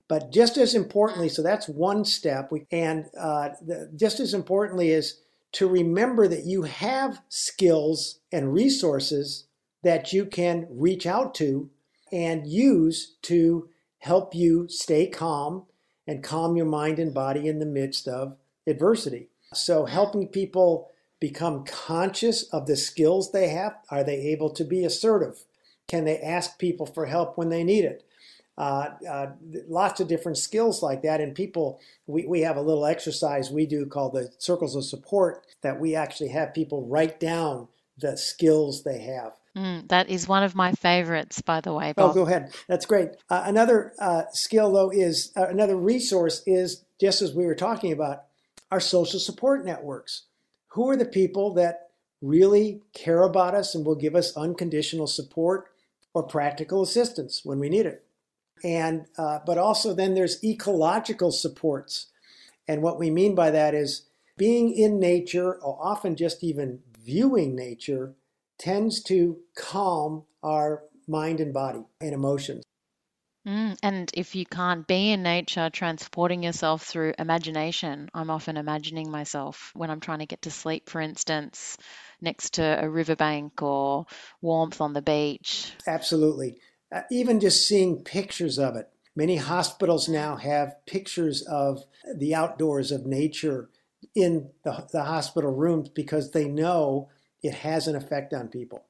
But 0.09 0.31
just 0.31 0.57
as 0.57 0.75
importantly, 0.75 1.29
so 1.29 1.43
that's 1.43 1.69
one 1.69 2.05
step. 2.05 2.51
We, 2.51 2.67
and 2.71 3.07
uh, 3.19 3.51
the, 3.65 3.91
just 3.95 4.21
as 4.21 4.35
importantly 4.35 4.91
is 4.91 5.21
to 5.53 5.69
remember 5.69 6.29
that 6.29 6.45
you 6.45 6.63
have 6.63 7.23
skills 7.29 8.21
and 8.33 8.53
resources 8.53 9.47
that 9.83 10.13
you 10.13 10.27
can 10.27 10.67
reach 10.71 11.07
out 11.07 11.35
to 11.37 11.71
and 12.13 12.47
use 12.47 13.17
to 13.23 13.69
help 13.99 14.35
you 14.35 14.67
stay 14.69 15.07
calm 15.07 15.65
and 16.07 16.23
calm 16.23 16.57
your 16.57 16.67
mind 16.67 16.99
and 16.99 17.13
body 17.13 17.49
in 17.49 17.59
the 17.59 17.67
midst 17.67 18.07
of 18.09 18.37
adversity. 18.67 19.29
So, 19.53 19.85
helping 19.85 20.29
people 20.29 20.91
become 21.21 21.65
conscious 21.65 22.45
of 22.45 22.67
the 22.67 22.77
skills 22.77 23.33
they 23.33 23.49
have. 23.49 23.77
Are 23.91 24.05
they 24.05 24.17
able 24.17 24.51
to 24.51 24.65
be 24.65 24.85
assertive? 24.85 25.45
Can 25.89 26.05
they 26.05 26.19
ask 26.19 26.59
people 26.59 26.87
for 26.87 27.07
help 27.07 27.39
when 27.39 27.49
they 27.49 27.65
need 27.65 27.85
it? 27.85 28.05
Uh, 28.59 28.91
uh, 29.09 29.27
lots 29.69 30.01
of 30.01 30.09
different 30.09 30.39
skills 30.39 30.83
like 30.83 31.03
that. 31.03 31.21
And 31.21 31.35
people, 31.35 31.79
we, 32.07 32.27
we 32.27 32.41
have 32.41 32.57
a 32.57 32.63
little 32.63 32.87
exercise 32.87 33.51
we 33.51 33.67
do 33.67 33.87
called 33.87 34.15
the 34.15 34.33
circles 34.39 34.75
of 34.75 34.85
support 34.85 35.45
that 35.63 35.79
we 35.79 35.95
actually 35.95 36.31
have 36.31 36.55
people 36.55 36.87
write 36.87 37.21
down 37.21 37.69
the 37.99 38.17
skills 38.17 38.83
they 38.83 39.01
have. 39.01 39.33
Mm, 39.57 39.89
that 39.89 40.11
is 40.11 40.29
one 40.29 40.43
of 40.43 40.55
my 40.55 40.73
favorites, 40.73 41.41
by 41.41 41.61
the 41.61 41.73
way. 41.73 41.93
Bob. 41.93 42.11
Oh, 42.11 42.15
go 42.15 42.27
ahead. 42.27 42.55
That's 42.69 42.87
great. 42.87 43.11
Uh, 43.31 43.43
another 43.47 43.95
uh, 43.99 44.25
skill, 44.33 44.73
though, 44.73 44.91
is 44.91 45.33
uh, 45.37 45.47
another 45.49 45.77
resource 45.77 46.43
is 46.47 46.85
just 47.01 47.23
as 47.23 47.35
we 47.35 47.47
were 47.47 47.55
talking 47.55 47.93
about 47.93 48.25
our 48.71 48.81
social 48.81 49.19
support 49.19 49.65
networks. 49.65 50.25
Who 50.69 50.91
are 50.91 50.97
the 50.97 51.07
people 51.07 51.55
that 51.55 51.89
really 52.21 52.83
care 52.93 53.23
about 53.23 53.55
us 53.55 53.75
and 53.75 53.87
will 53.87 53.95
give 53.95 54.15
us 54.15 54.37
unconditional 54.37 55.07
support 55.07 55.69
or 56.13 56.23
practical 56.23 56.83
assistance 56.83 57.43
when 57.45 57.59
we 57.59 57.69
need 57.69 57.87
it? 57.87 58.07
and 58.65 59.07
uh, 59.19 59.39
but 59.45 59.59
also 59.59 59.95
then 59.95 60.15
there's 60.15 60.43
ecological 60.43 61.31
supports 61.31 62.07
and 62.69 62.83
what 62.83 62.99
we 62.99 63.11
mean 63.11 63.35
by 63.35 63.51
that 63.51 63.75
is 63.75 64.07
being 64.37 64.73
in 64.73 64.99
nature 64.99 65.55
or 65.55 65.79
often 65.81 66.17
just 66.17 66.43
even 66.43 66.81
viewing 66.99 67.55
nature 67.55 68.15
tends 68.59 69.03
to 69.03 69.39
calm 69.57 70.25
our 70.43 70.83
mind 71.09 71.41
and 71.41 71.53
body 71.53 71.85
and 72.01 72.13
emotions 72.13 72.63
Mm, 73.47 73.79
and 73.81 74.11
if 74.13 74.35
you 74.35 74.45
can't 74.45 74.89
be 74.89 75.13
in 75.13 75.23
nature, 75.23 75.71
transporting 75.71 76.43
yourself 76.43 76.83
through 76.83 77.15
imagination. 77.17 78.11
I'm 78.13 78.29
often 78.29 78.57
imagining 78.57 79.09
myself 79.09 79.71
when 79.73 79.89
I'm 79.89 80.01
trying 80.01 80.19
to 80.19 80.27
get 80.27 80.43
to 80.43 80.51
sleep, 80.51 80.91
for 80.91 81.01
instance, 81.01 81.79
next 82.21 82.55
to 82.55 82.65
a 82.65 82.91
riverbank 82.91 83.63
or 83.63 84.07
warmth 84.41 84.81
on 84.81 84.95
the 84.95 85.03
beach. 85.03 85.73
Absolutely 85.87 86.59
uh, 86.93 87.03
even 87.11 87.41
just 87.41 87.67
seeing 87.67 88.03
pictures 88.03 88.59
of 88.59 88.77
it. 88.77 88.89
Many 89.15 89.37
hospitals 89.37 90.09
now 90.09 90.37
have 90.37 90.85
pictures 90.87 91.43
of 91.43 91.85
the 92.15 92.35
outdoors 92.35 92.93
of 92.93 93.07
nature 93.07 93.71
in 94.15 94.51
the, 94.63 94.87
the 94.93 95.05
hospital 95.05 95.51
rooms 95.51 95.89
because 95.89 96.31
they 96.31 96.47
know 96.47 97.09
it 97.43 97.55
has 97.55 97.89
an 97.89 97.97
effect 97.97 98.35
on 98.35 98.49
people. 98.49 98.85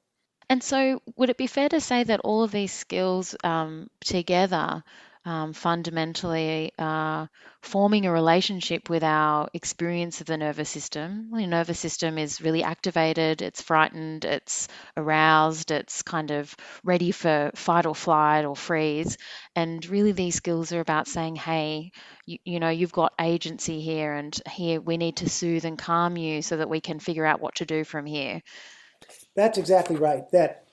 And 0.48 0.62
so, 0.62 1.02
would 1.16 1.30
it 1.30 1.36
be 1.36 1.48
fair 1.48 1.68
to 1.68 1.80
say 1.80 2.04
that 2.04 2.20
all 2.20 2.42
of 2.44 2.52
these 2.52 2.72
skills 2.72 3.34
um, 3.42 3.90
together 4.00 4.84
um, 5.26 5.52
fundamentally 5.52 6.72
uh, 6.78 7.26
forming 7.60 8.06
a 8.06 8.12
relationship 8.12 8.88
with 8.88 9.02
our 9.02 9.48
experience 9.52 10.20
of 10.20 10.28
the 10.28 10.36
nervous 10.36 10.70
system. 10.70 11.30
The 11.32 11.48
nervous 11.48 11.80
system 11.80 12.16
is 12.16 12.40
really 12.40 12.62
activated, 12.62 13.42
it's 13.42 13.60
frightened, 13.60 14.24
it's 14.24 14.68
aroused, 14.96 15.72
it's 15.72 16.02
kind 16.02 16.30
of 16.30 16.54
ready 16.84 17.10
for 17.10 17.50
fight 17.56 17.86
or 17.86 17.94
flight 17.94 18.44
or 18.44 18.54
freeze. 18.54 19.18
And 19.56 19.84
really, 19.86 20.12
these 20.12 20.36
skills 20.36 20.72
are 20.72 20.80
about 20.80 21.08
saying, 21.08 21.34
hey, 21.34 21.90
you, 22.24 22.38
you 22.44 22.60
know, 22.60 22.70
you've 22.70 22.92
got 22.92 23.12
agency 23.20 23.80
here, 23.80 24.14
and 24.14 24.40
here 24.48 24.80
we 24.80 24.96
need 24.96 25.16
to 25.16 25.28
soothe 25.28 25.64
and 25.64 25.76
calm 25.76 26.16
you 26.16 26.40
so 26.40 26.56
that 26.58 26.70
we 26.70 26.80
can 26.80 27.00
figure 27.00 27.26
out 27.26 27.40
what 27.40 27.56
to 27.56 27.66
do 27.66 27.82
from 27.82 28.06
here. 28.06 28.42
That's 29.34 29.58
exactly 29.58 29.96
right. 29.96 30.22
That, 30.30 30.66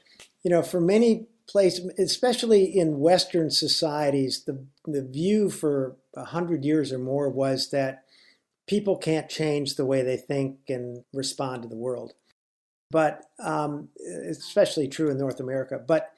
you 0.43 0.51
know, 0.51 0.61
for 0.61 0.79
many 0.79 1.25
place, 1.48 1.79
especially 1.98 2.65
in 2.65 3.00
Western 3.00 3.50
societies, 3.50 4.44
the, 4.46 4.65
the 4.85 5.04
view 5.04 5.50
for 5.50 5.96
a 6.15 6.25
hundred 6.25 6.63
years 6.63 6.91
or 6.91 7.00
more 7.00 7.29
was 7.29 7.69
that 7.71 8.04
people 8.67 8.98
can't 8.98 9.29
change 9.29 9.75
the 9.75 9.85
way 9.85 10.02
they 10.02 10.17
think 10.17 10.60
and 10.69 11.04
respond 11.13 11.63
to 11.63 11.69
the 11.69 11.75
world. 11.75 12.13
But 12.89 13.25
um, 13.39 13.89
especially 14.29 14.87
true 14.87 15.10
in 15.10 15.17
North 15.17 15.39
America. 15.39 15.81
But 15.85 16.13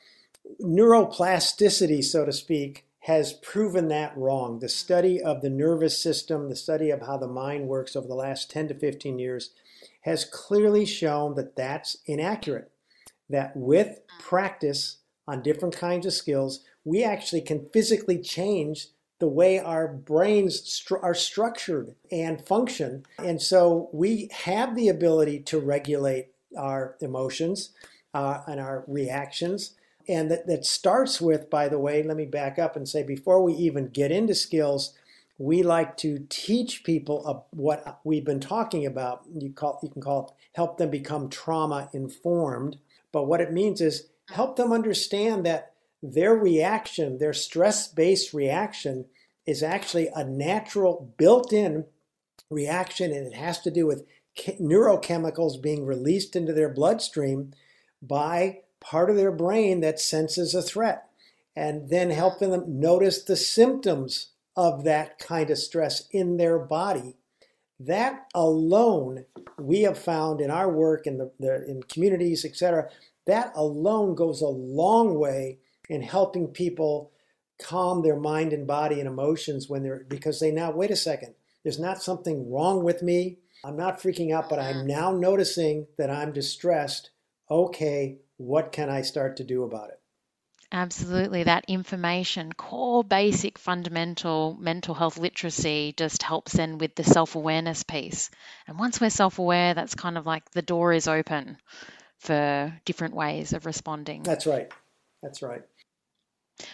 neuroplasticity, 0.61 2.03
so 2.03 2.26
to 2.26 2.34
speak, 2.34 2.86
has 2.99 3.34
proven 3.34 3.88
that 3.88 4.17
wrong. 4.17 4.59
The 4.59 4.69
study 4.69 5.21
of 5.21 5.41
the 5.41 5.49
nervous 5.49 6.01
system, 6.01 6.49
the 6.49 6.55
study 6.55 6.89
of 6.89 7.01
how 7.01 7.17
the 7.17 7.28
mind 7.28 7.67
works 7.67 7.95
over 7.95 8.07
the 8.07 8.15
last 8.15 8.49
10 8.49 8.69
to 8.69 8.73
15 8.73 9.19
years 9.19 9.51
has 10.01 10.26
clearly 10.26 10.86
shown 10.86 11.36
that 11.36 11.55
that's 11.55 11.97
inaccurate. 12.05 12.71
That 13.30 13.55
with 13.55 13.99
practice, 14.19 14.97
on 15.28 15.41
different 15.41 15.76
kinds 15.76 16.05
of 16.05 16.13
skills, 16.13 16.61
we 16.84 17.03
actually 17.03 17.41
can 17.41 17.67
physically 17.73 18.19
change 18.19 18.88
the 19.19 19.28
way 19.28 19.59
our 19.59 19.88
brains 19.88 20.61
stru- 20.61 21.01
are 21.01 21.15
structured 21.15 21.95
and 22.11 22.45
function. 22.45 23.05
And 23.17 23.41
so 23.41 23.89
we 23.93 24.30
have 24.32 24.76
the 24.76 24.89
ability 24.89 25.39
to 25.41 25.59
regulate 25.59 26.28
our 26.57 26.95
emotions 27.01 27.71
uh, 28.13 28.41
and 28.47 28.59
our 28.59 28.84
reactions. 28.88 29.76
And 30.07 30.30
that, 30.30 30.47
that 30.47 30.65
starts 30.65 31.19
with, 31.19 31.49
by 31.49 31.69
the 31.69 31.80
way, 31.80 32.03
let 32.03 32.17
me 32.17 32.26
back 32.26 32.59
up 32.59 32.76
and 32.76 32.88
say 32.88 33.03
before 33.03 33.41
we 33.41 33.53
even 33.53 33.89
get 33.89 34.11
into 34.11 34.36
skills, 34.36 34.93
we 35.38 35.63
like 35.63 35.97
to 35.97 36.26
teach 36.30 36.84
people 36.84 37.47
what 37.51 37.99
we've 38.03 38.23
been 38.23 38.39
talking 38.39 38.86
about. 38.86 39.23
You, 39.34 39.51
call, 39.51 39.80
you 39.82 39.89
can 39.89 40.01
call 40.01 40.28
it 40.28 40.34
help 40.55 40.78
them 40.78 40.89
become 40.89 41.30
trauma 41.30 41.89
informed. 41.93 42.78
But 43.11 43.28
what 43.28 43.41
it 43.41 43.51
means 43.51 43.82
is 43.82 44.07
help 44.32 44.55
them 44.55 44.71
understand 44.71 45.45
that 45.45 45.73
their 46.01 46.36
reaction, 46.36 47.17
their 47.17 47.34
stress 47.34 47.88
based 47.88 48.34
reaction, 48.34 49.05
is 49.45 49.61
actually 49.63 50.09
a 50.15 50.23
natural 50.23 51.13
built 51.17 51.53
in 51.53 51.86
reaction 52.49 53.11
and 53.11 53.28
it 53.28 53.36
has 53.36 53.59
to 53.61 53.71
do 53.71 53.86
with 53.86 54.05
neurochemicals 54.59 55.61
being 55.61 55.86
released 55.86 56.36
into 56.36 56.53
their 56.53 56.69
bloodstream 56.69 57.53
by 58.01 58.59
part 58.80 59.09
of 59.09 59.15
their 59.15 59.32
brain 59.32 59.82
that 59.82 59.99
senses 59.99 60.53
a 60.53 60.61
threat 60.61 61.09
and 61.55 61.89
then 61.89 62.09
helping 62.09 62.51
them 62.51 62.80
notice 62.80 63.23
the 63.23 63.36
symptoms 63.36 64.32
of 64.55 64.84
that 64.84 65.17
kind 65.19 65.49
of 65.49 65.57
stress 65.57 66.07
in 66.11 66.38
their 66.38 66.59
body. 66.59 67.15
That 67.80 68.28
alone, 68.34 69.26
we 69.59 69.82
have 69.82 69.97
found 69.97 70.39
in 70.39 70.51
our 70.51 70.69
work 70.69 71.07
in 71.07 71.17
the, 71.17 71.32
the 71.39 71.65
in 71.65 71.84
communities, 71.84 72.45
etc. 72.45 72.89
That 73.26 73.53
alone 73.55 74.15
goes 74.15 74.41
a 74.41 74.47
long 74.47 75.17
way 75.17 75.59
in 75.89 76.01
helping 76.01 76.47
people 76.47 77.11
calm 77.61 78.01
their 78.01 78.19
mind 78.19 78.53
and 78.53 78.67
body 78.67 78.99
and 78.99 79.07
emotions 79.07 79.69
when 79.69 79.84
they're 79.84 80.05
because 80.07 80.39
they 80.39 80.51
now 80.51 80.71
wait 80.71 80.91
a 80.91 80.95
second. 80.95 81.34
There's 81.63 81.80
not 81.80 82.03
something 82.03 82.51
wrong 82.51 82.84
with 82.84 83.01
me. 83.01 83.39
I'm 83.63 83.78
not 83.78 83.99
freaking 83.99 84.32
out, 84.32 84.49
but 84.49 84.59
I'm 84.59 84.76
mm-hmm. 84.76 84.88
now 84.88 85.11
noticing 85.11 85.88
that 85.97 86.11
I'm 86.11 86.32
distressed. 86.32 87.09
Okay, 87.49 88.19
what 88.38 88.71
can 88.71 88.89
I 88.89 89.01
start 89.01 89.38
to 89.38 89.43
do 89.43 89.63
about 89.63 89.89
it? 89.89 89.99
Absolutely. 90.71 91.43
That 91.43 91.65
information, 91.67 92.51
core, 92.51 93.03
basic, 93.03 93.57
fundamental 93.57 94.57
mental 94.59 94.93
health 94.93 95.17
literacy 95.17 95.93
just 95.95 96.21
helps 96.21 96.53
then 96.53 96.78
with 96.78 96.95
the 96.95 97.03
self 97.03 97.36
awareness 97.36 97.84
piece. 97.84 98.30
And 98.67 98.78
once 98.78 98.99
we're 98.99 99.09
self 99.09 99.39
aware, 99.39 99.73
that's 99.73 99.95
kind 99.95 100.17
of 100.17 100.26
like 100.26 100.51
the 100.51 100.61
door 100.61 100.91
is 100.91 101.07
open 101.07 101.57
for 102.20 102.74
different 102.86 103.16
ways 103.16 103.53
of 103.53 103.66
responding. 103.66 104.24
That's 104.24 104.45
right. 104.45 104.72
That's 105.22 105.41
right. 105.41 105.61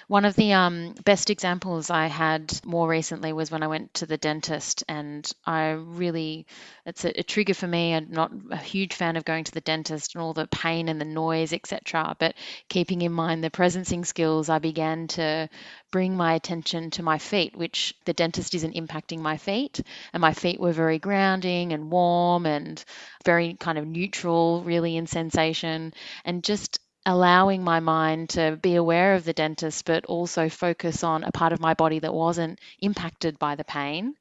One 0.08 0.26
of 0.26 0.36
the 0.36 0.54
um, 0.54 0.94
best 1.06 1.32
examples 1.32 1.90
I 1.90 2.06
had 2.06 2.64
more 2.64 2.88
recently 2.88 3.34
was 3.34 3.50
when 3.50 3.64
I 3.64 3.68
went 3.68 3.96
to 3.96 4.06
the 4.06 4.18
dentist, 4.18 4.84
and 4.88 5.30
I 5.44 5.70
really, 5.70 6.46
it's 6.86 7.04
a, 7.04 7.20
a, 7.20 7.24
trigger 7.24 7.56
for 7.56 7.66
me. 7.66 7.96
I'm 7.96 8.12
not 8.12 8.32
a 8.52 8.58
huge 8.58 8.94
fan 8.94 9.16
of 9.16 9.26
going 9.26 9.44
to 9.46 9.52
the 9.52 9.62
dentist 9.62 10.14
and 10.14 10.22
all 10.22 10.34
the 10.34 10.46
pain 10.46 10.88
and 10.88 11.02
the 11.02 11.06
noise, 11.06 11.52
etc. 11.52 12.16
But 12.20 12.36
keeping 12.70 13.02
in 13.02 13.12
mind 13.12 13.44
the 13.44 13.50
presencing 13.50 14.06
skills, 14.06 14.50
I 14.50 14.60
began 14.60 15.08
to 15.10 15.50
bring 15.90 16.16
my 16.16 16.36
attention 16.36 16.92
to 16.92 17.04
my 17.04 17.18
feet, 17.18 17.56
which 17.58 17.96
the 18.06 18.14
dentist 18.14 18.54
isn't 18.54 18.76
impacting 18.76 19.20
my 19.20 19.38
feet. 19.38 19.82
And 20.14 20.22
my 20.22 20.34
feet 20.34 20.60
were 20.60 20.74
very 20.74 21.00
grounding 21.00 21.74
and 21.74 21.90
warm 21.90 22.46
and 22.46 22.84
very 23.26 23.56
kind 23.56 23.80
of 23.80 23.88
neutral, 23.88 24.62
really, 24.64 24.96
in 24.96 25.08
sensation. 25.08 25.94
And 26.24 26.44
just 26.44 26.80
allowing 27.06 27.64
my 27.64 27.80
mind 27.80 28.30
to 28.30 28.58
be 28.62 28.76
aware 28.76 29.16
of 29.16 29.24
the 29.24 29.34
dentist, 29.34 29.86
but 29.86 30.06
also 30.06 30.50
focus 30.50 31.04
on 31.04 31.24
a 31.24 31.32
part 31.32 31.54
of 31.54 31.60
my 31.60 31.74
body 31.74 32.00
that 32.00 32.14
wasn't 32.14 32.60
impacted 32.80 33.40
by 33.40 33.56
the 33.56 33.64
pain, 33.64 34.16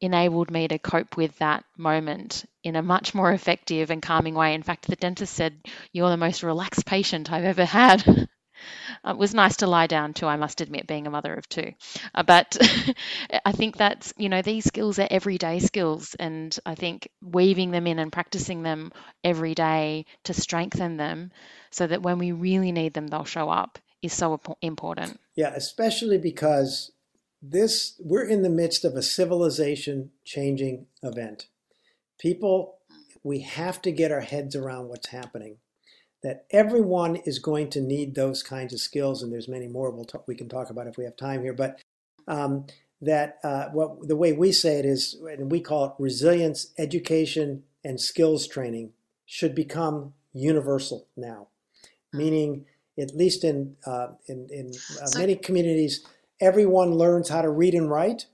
enabled 0.00 0.50
me 0.50 0.68
to 0.68 0.78
cope 0.78 1.16
with 1.16 1.36
that 1.38 1.64
moment 1.76 2.44
in 2.62 2.76
a 2.76 2.82
much 2.82 3.14
more 3.14 3.32
effective 3.32 3.90
and 3.90 4.02
calming 4.02 4.34
way. 4.34 4.54
In 4.54 4.62
fact, 4.62 4.86
the 4.86 4.96
dentist 4.96 5.34
said, 5.34 5.60
You're 5.92 6.10
the 6.10 6.16
most 6.16 6.42
relaxed 6.42 6.86
patient 6.86 7.32
I've 7.32 7.44
ever 7.44 7.64
had. 7.64 8.04
it 9.04 9.16
was 9.16 9.34
nice 9.34 9.56
to 9.58 9.66
lie 9.66 9.86
down 9.86 10.14
too, 10.14 10.26
I 10.26 10.36
must 10.36 10.60
admit, 10.60 10.86
being 10.86 11.06
a 11.06 11.10
mother 11.10 11.34
of 11.34 11.48
two. 11.48 11.72
Uh, 12.14 12.22
but 12.22 12.56
I 13.44 13.52
think 13.52 13.76
that's, 13.76 14.12
you 14.16 14.28
know, 14.28 14.42
these 14.42 14.64
skills 14.64 14.98
are 14.98 15.08
everyday 15.10 15.58
skills. 15.60 16.14
And 16.18 16.56
I 16.66 16.74
think 16.74 17.08
weaving 17.22 17.70
them 17.70 17.86
in 17.86 17.98
and 17.98 18.12
practicing 18.12 18.62
them 18.62 18.92
every 19.24 19.54
day 19.54 20.06
to 20.24 20.34
strengthen 20.34 20.96
them 20.96 21.30
so 21.76 21.86
that 21.86 22.00
when 22.00 22.16
we 22.16 22.32
really 22.32 22.72
need 22.72 22.94
them, 22.94 23.08
they'll 23.08 23.24
show 23.24 23.50
up 23.50 23.78
is 24.00 24.14
so 24.14 24.40
important. 24.62 25.20
Yeah, 25.34 25.52
especially 25.54 26.16
because 26.16 26.92
this, 27.42 28.00
we're 28.02 28.24
in 28.24 28.40
the 28.40 28.48
midst 28.48 28.84
of 28.84 28.94
a 28.94 29.02
civilization 29.02 30.10
changing 30.24 30.86
event. 31.02 31.48
People, 32.18 32.78
we 33.22 33.40
have 33.40 33.82
to 33.82 33.92
get 33.92 34.10
our 34.10 34.20
heads 34.20 34.56
around 34.56 34.88
what's 34.88 35.08
happening 35.08 35.58
that 36.22 36.46
everyone 36.50 37.16
is 37.26 37.38
going 37.38 37.68
to 37.70 37.80
need 37.80 38.14
those 38.14 38.42
kinds 38.42 38.72
of 38.72 38.80
skills, 38.80 39.22
and 39.22 39.30
there's 39.30 39.46
many 39.46 39.68
more 39.68 39.90
we'll 39.90 40.06
we 40.26 40.34
can 40.34 40.48
talk 40.48 40.70
about 40.70 40.86
if 40.86 40.96
we 40.96 41.04
have 41.04 41.16
time 41.16 41.42
here. 41.42 41.52
But 41.52 41.80
um, 42.26 42.66
that 43.02 43.38
uh, 43.44 43.66
what 43.66 44.08
the 44.08 44.16
way 44.16 44.32
we 44.32 44.50
say 44.50 44.78
it 44.78 44.86
is, 44.86 45.14
and 45.30 45.52
we 45.52 45.60
call 45.60 45.84
it 45.84 45.92
resilience 45.98 46.72
education 46.78 47.64
and 47.84 48.00
skills 48.00 48.48
training, 48.48 48.92
should 49.26 49.54
become 49.54 50.14
universal 50.32 51.06
now, 51.16 51.48
meaning 52.16 52.66
at 52.98 53.14
least 53.14 53.44
in 53.44 53.76
uh, 53.84 54.08
in, 54.26 54.48
in 54.50 54.72
uh, 55.02 55.18
many 55.18 55.36
communities, 55.36 56.06
everyone 56.40 56.92
learns 56.92 57.28
how 57.28 57.42
to 57.42 57.50
read 57.50 57.74
and 57.74 57.90
write. 57.90 58.26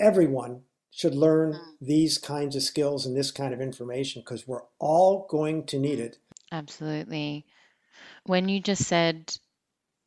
Everyone 0.00 0.62
should 0.90 1.14
learn 1.14 1.52
mm. 1.52 1.60
these 1.80 2.18
kinds 2.18 2.56
of 2.56 2.62
skills 2.62 3.04
and 3.04 3.16
this 3.16 3.30
kind 3.30 3.52
of 3.52 3.60
information 3.60 4.22
because 4.22 4.46
we're 4.48 4.62
all 4.78 5.26
going 5.28 5.64
to 5.66 5.78
need 5.78 5.98
it 5.98 6.18
Absolutely. 6.50 7.44
When 8.24 8.48
you 8.48 8.60
just 8.60 8.84
said 8.84 9.34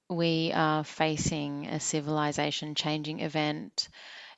we 0.10 0.52
are 0.54 0.84
facing 0.84 1.68
a 1.68 1.80
civilization 1.80 2.76
changing 2.76 3.20
event, 3.20 3.90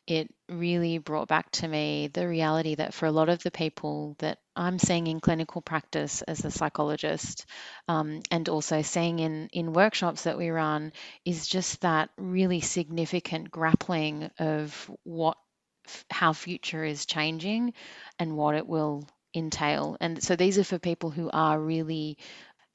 it 0.06 0.30
really 0.60 0.98
brought 0.98 1.28
back 1.28 1.52
to 1.52 1.68
me 1.68 2.10
the 2.14 2.28
reality 2.28 2.76
that 2.76 2.94
for 2.94 3.06
a 3.06 3.12
lot 3.12 3.30
of 3.30 3.44
the 3.44 3.52
people 3.52 4.16
that 4.20 4.40
I'm 4.56 4.80
seeing 4.80 5.08
in 5.08 5.20
clinical 5.20 5.62
practice 5.62 6.22
as 6.22 6.46
a 6.46 6.52
psychologist, 6.52 7.46
um, 7.88 8.22
and 8.32 8.48
also 8.50 8.82
seeing 8.82 9.20
in, 9.20 9.50
in 9.52 9.74
workshops 9.74 10.24
that 10.24 10.38
we 10.38 10.50
run, 10.50 10.94
is 11.26 11.48
just 11.48 11.82
that 11.82 12.10
really 12.18 12.62
significant 12.62 13.52
grappling 13.52 14.30
of 14.40 14.92
what 15.04 15.38
how 16.10 16.32
future 16.34 16.84
is 16.84 17.06
changing 17.06 17.74
and 18.20 18.38
what 18.38 18.56
it 18.56 18.68
will 18.68 19.08
entail. 19.36 19.98
And 20.00 20.24
so 20.24 20.36
these 20.36 20.58
are 20.58 20.64
for 20.64 20.80
people 20.80 21.10
who 21.10 21.30
are 21.32 21.60
really 21.60 22.18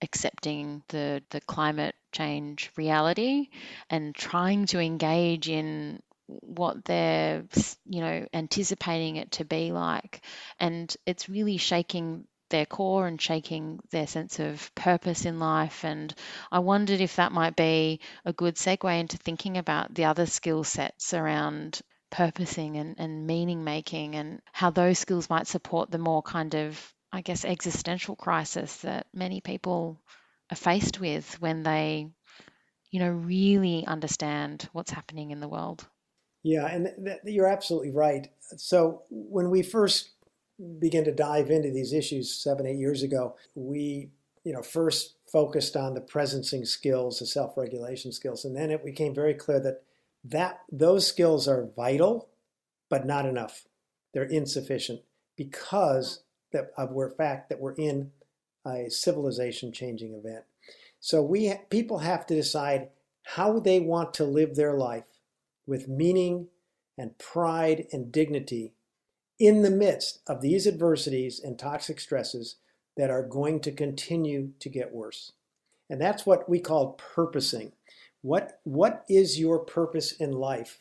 accepting 0.02 0.82
the 0.88 1.22
the 1.30 1.40
climate 1.40 1.94
change 2.12 2.70
reality 2.76 3.48
and 3.90 4.14
trying 4.14 4.66
to 4.66 4.78
engage 4.78 5.48
in 5.48 6.00
what 6.28 6.84
they're 6.84 7.44
you 7.86 8.00
know 8.00 8.26
anticipating 8.32 9.16
it 9.16 9.32
to 9.32 9.44
be 9.44 9.72
like 9.72 10.20
and 10.60 10.96
it's 11.06 11.28
really 11.28 11.56
shaking 11.56 12.24
their 12.50 12.66
core 12.66 13.06
and 13.06 13.20
shaking 13.20 13.80
their 13.90 14.06
sense 14.06 14.38
of 14.38 14.74
purpose 14.74 15.24
in 15.24 15.38
life 15.38 15.84
and 15.84 16.14
i 16.52 16.58
wondered 16.58 17.00
if 17.00 17.16
that 17.16 17.32
might 17.32 17.56
be 17.56 18.00
a 18.24 18.32
good 18.32 18.56
segue 18.56 19.00
into 19.00 19.16
thinking 19.16 19.56
about 19.56 19.94
the 19.94 20.04
other 20.04 20.26
skill 20.26 20.64
sets 20.64 21.14
around 21.14 21.80
purposing 22.10 22.76
and, 22.76 22.96
and 22.98 23.26
meaning 23.26 23.64
making 23.64 24.14
and 24.14 24.40
how 24.52 24.70
those 24.70 24.98
skills 24.98 25.28
might 25.30 25.46
support 25.46 25.90
the 25.90 25.98
more 25.98 26.22
kind 26.22 26.54
of, 26.54 26.94
I 27.12 27.20
guess, 27.20 27.44
existential 27.44 28.16
crisis 28.16 28.76
that 28.78 29.06
many 29.12 29.40
people 29.40 30.00
are 30.50 30.56
faced 30.56 31.00
with 31.00 31.40
when 31.40 31.62
they, 31.62 32.08
you 32.90 33.00
know, 33.00 33.10
really 33.10 33.86
understand 33.86 34.68
what's 34.72 34.90
happening 34.90 35.30
in 35.30 35.40
the 35.40 35.48
world. 35.48 35.86
Yeah, 36.42 36.66
and 36.66 36.86
th- 36.86 37.22
th- 37.22 37.34
you're 37.34 37.46
absolutely 37.48 37.90
right. 37.90 38.28
So 38.56 39.02
when 39.10 39.50
we 39.50 39.62
first 39.62 40.10
began 40.78 41.04
to 41.04 41.12
dive 41.12 41.50
into 41.50 41.70
these 41.70 41.92
issues 41.92 42.32
seven, 42.32 42.66
eight 42.66 42.78
years 42.78 43.02
ago, 43.02 43.36
we, 43.54 44.10
you 44.44 44.52
know, 44.52 44.62
first 44.62 45.16
focused 45.30 45.76
on 45.76 45.94
the 45.94 46.00
presencing 46.00 46.66
skills, 46.66 47.18
the 47.18 47.26
self-regulation 47.26 48.12
skills, 48.12 48.44
and 48.44 48.56
then 48.56 48.70
it 48.70 48.84
became 48.84 49.14
very 49.14 49.34
clear 49.34 49.60
that 49.60 49.82
that 50.24 50.60
those 50.70 51.06
skills 51.06 51.46
are 51.46 51.68
vital, 51.76 52.28
but 52.88 53.06
not 53.06 53.24
enough. 53.26 53.64
They're 54.12 54.24
insufficient 54.24 55.02
because 55.36 56.22
that 56.52 56.72
of 56.76 56.94
the 56.94 57.14
fact 57.16 57.48
that 57.48 57.60
we're 57.60 57.74
in 57.74 58.10
a 58.66 58.88
civilization 58.90 59.72
changing 59.72 60.14
event. 60.14 60.44
So 61.00 61.22
we 61.22 61.54
people 61.70 61.98
have 61.98 62.26
to 62.26 62.34
decide 62.34 62.88
how 63.22 63.60
they 63.60 63.80
want 63.80 64.14
to 64.14 64.24
live 64.24 64.56
their 64.56 64.74
life 64.74 65.04
with 65.68 65.88
meaning 65.88 66.48
and 66.96 67.16
pride 67.18 67.86
and 67.92 68.10
dignity 68.10 68.72
in 69.38 69.62
the 69.62 69.70
midst 69.70 70.20
of 70.26 70.40
these 70.40 70.66
adversities 70.66 71.38
and 71.38 71.58
toxic 71.58 72.00
stresses 72.00 72.56
that 72.96 73.10
are 73.10 73.22
going 73.22 73.60
to 73.60 73.70
continue 73.70 74.50
to 74.58 74.68
get 74.68 74.92
worse. 74.92 75.32
And 75.88 76.00
that's 76.00 76.26
what 76.26 76.48
we 76.48 76.58
call 76.58 76.94
purposing. 77.14 77.72
What, 78.22 78.58
what 78.64 79.04
is 79.08 79.38
your 79.38 79.60
purpose 79.60 80.10
in 80.10 80.32
life? 80.32 80.80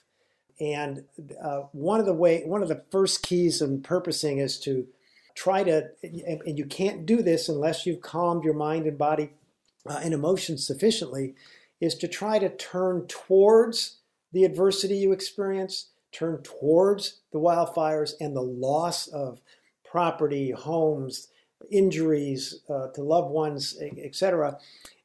and 0.60 1.04
uh, 1.42 1.62
one 1.72 2.00
of 2.00 2.06
the 2.06 2.14
way, 2.14 2.44
one 2.46 2.62
of 2.62 2.68
the 2.68 2.84
first 2.92 3.24
keys 3.24 3.62
in 3.62 3.82
purposing 3.82 4.40
is 4.40 4.60
to 4.62 4.88
try 5.36 5.64
to, 5.64 5.90
and 6.02 6.58
you 6.58 6.66
can't 6.66 7.06
do 7.06 7.22
this 7.22 7.48
unless 7.48 7.86
you've 7.86 8.02
calmed 8.02 8.44
your 8.44 8.56
mind 8.56 8.88
and 8.88 8.98
body 8.98 9.32
uh, 9.88 10.00
and 10.04 10.14
emotions 10.14 10.66
sufficiently, 10.66 11.36
is 11.80 11.94
to 11.96 12.08
try 12.08 12.40
to 12.40 12.50
turn 12.50 13.06
towards 13.08 13.97
the 14.32 14.44
adversity 14.44 14.98
you 14.98 15.12
experience, 15.12 15.90
turn 16.12 16.42
towards 16.44 17.22
the 17.32 17.40
wildfires 17.40 18.14
and 18.20 18.36
the 18.36 18.42
loss 18.42 19.08
of 19.08 19.42
property, 19.90 20.52
homes, 20.52 21.30
injuries 21.72 22.62
uh, 22.70 22.88
to 22.90 23.02
loved 23.02 23.32
ones, 23.32 23.78
etc., 24.04 24.58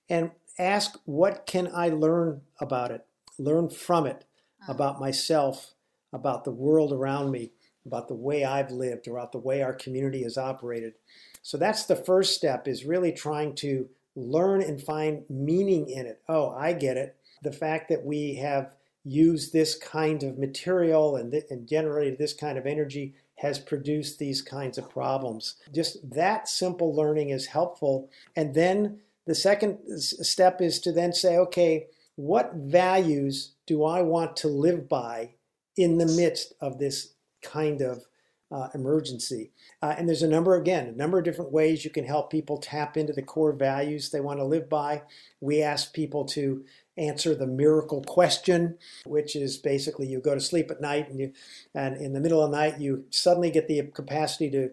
and 0.08 0.30
ask, 0.58 0.98
what 1.04 1.46
can 1.46 1.70
I 1.74 1.88
learn 1.88 2.42
about 2.60 2.90
it? 2.90 3.06
Learn 3.38 3.68
from 3.68 4.06
it 4.06 4.24
about 4.68 5.00
myself, 5.00 5.74
about 6.12 6.44
the 6.44 6.50
world 6.50 6.92
around 6.92 7.30
me, 7.30 7.52
about 7.86 8.08
the 8.08 8.14
way 8.14 8.44
I've 8.44 8.70
lived, 8.70 9.08
about 9.08 9.32
the 9.32 9.38
way 9.38 9.62
our 9.62 9.72
community 9.72 10.22
has 10.22 10.36
operated. 10.36 10.94
So 11.42 11.56
that's 11.56 11.86
the 11.86 11.96
first 11.96 12.34
step 12.34 12.68
is 12.68 12.84
really 12.84 13.12
trying 13.12 13.54
to 13.56 13.88
learn 14.14 14.62
and 14.62 14.80
find 14.80 15.24
meaning 15.28 15.88
in 15.88 16.06
it. 16.06 16.20
Oh, 16.28 16.50
I 16.50 16.74
get 16.74 16.96
it. 16.96 17.16
The 17.42 17.52
fact 17.52 17.88
that 17.88 18.04
we 18.04 18.34
have 18.36 18.74
used 19.04 19.52
this 19.52 19.76
kind 19.76 20.22
of 20.22 20.38
material 20.38 21.16
and, 21.16 21.32
th- 21.32 21.44
and 21.50 21.68
generated 21.68 22.18
this 22.18 22.32
kind 22.32 22.56
of 22.56 22.66
energy 22.66 23.14
has 23.36 23.58
produced 23.58 24.18
these 24.18 24.40
kinds 24.40 24.78
of 24.78 24.88
problems. 24.88 25.56
Just 25.74 26.10
that 26.10 26.48
simple 26.48 26.94
learning 26.94 27.30
is 27.30 27.46
helpful. 27.46 28.08
And 28.36 28.54
then 28.54 29.00
the 29.26 29.34
second 29.34 29.78
step 29.98 30.60
is 30.60 30.78
to 30.80 30.92
then 30.92 31.12
say, 31.12 31.36
okay, 31.36 31.86
what 32.14 32.54
values 32.54 33.54
do 33.66 33.84
I 33.84 34.02
want 34.02 34.36
to 34.36 34.48
live 34.48 34.88
by 34.88 35.34
in 35.76 35.98
the 35.98 36.06
midst 36.06 36.52
of 36.60 36.78
this 36.78 37.14
kind 37.42 37.80
of 37.80 38.04
uh, 38.50 38.68
emergency? 38.74 39.50
Uh, 39.80 39.94
and 39.96 40.08
there's 40.08 40.22
a 40.22 40.28
number, 40.28 40.54
again, 40.54 40.86
a 40.86 40.92
number 40.92 41.18
of 41.18 41.24
different 41.24 41.52
ways 41.52 41.84
you 41.84 41.90
can 41.90 42.04
help 42.04 42.30
people 42.30 42.58
tap 42.58 42.96
into 42.96 43.12
the 43.12 43.22
core 43.22 43.52
values 43.52 44.10
they 44.10 44.20
want 44.20 44.38
to 44.38 44.44
live 44.44 44.68
by. 44.68 45.02
We 45.40 45.62
ask 45.62 45.92
people 45.92 46.24
to 46.26 46.64
answer 46.96 47.34
the 47.34 47.46
miracle 47.46 48.02
question, 48.02 48.76
which 49.04 49.34
is 49.34 49.56
basically 49.56 50.06
you 50.06 50.20
go 50.20 50.34
to 50.34 50.40
sleep 50.40 50.70
at 50.70 50.80
night 50.80 51.08
and 51.08 51.18
you, 51.18 51.32
and 51.74 51.96
in 51.96 52.12
the 52.12 52.20
middle 52.20 52.42
of 52.42 52.50
the 52.50 52.56
night 52.56 52.80
you 52.80 53.04
suddenly 53.10 53.50
get 53.50 53.68
the 53.68 53.82
capacity 53.94 54.50
to 54.50 54.70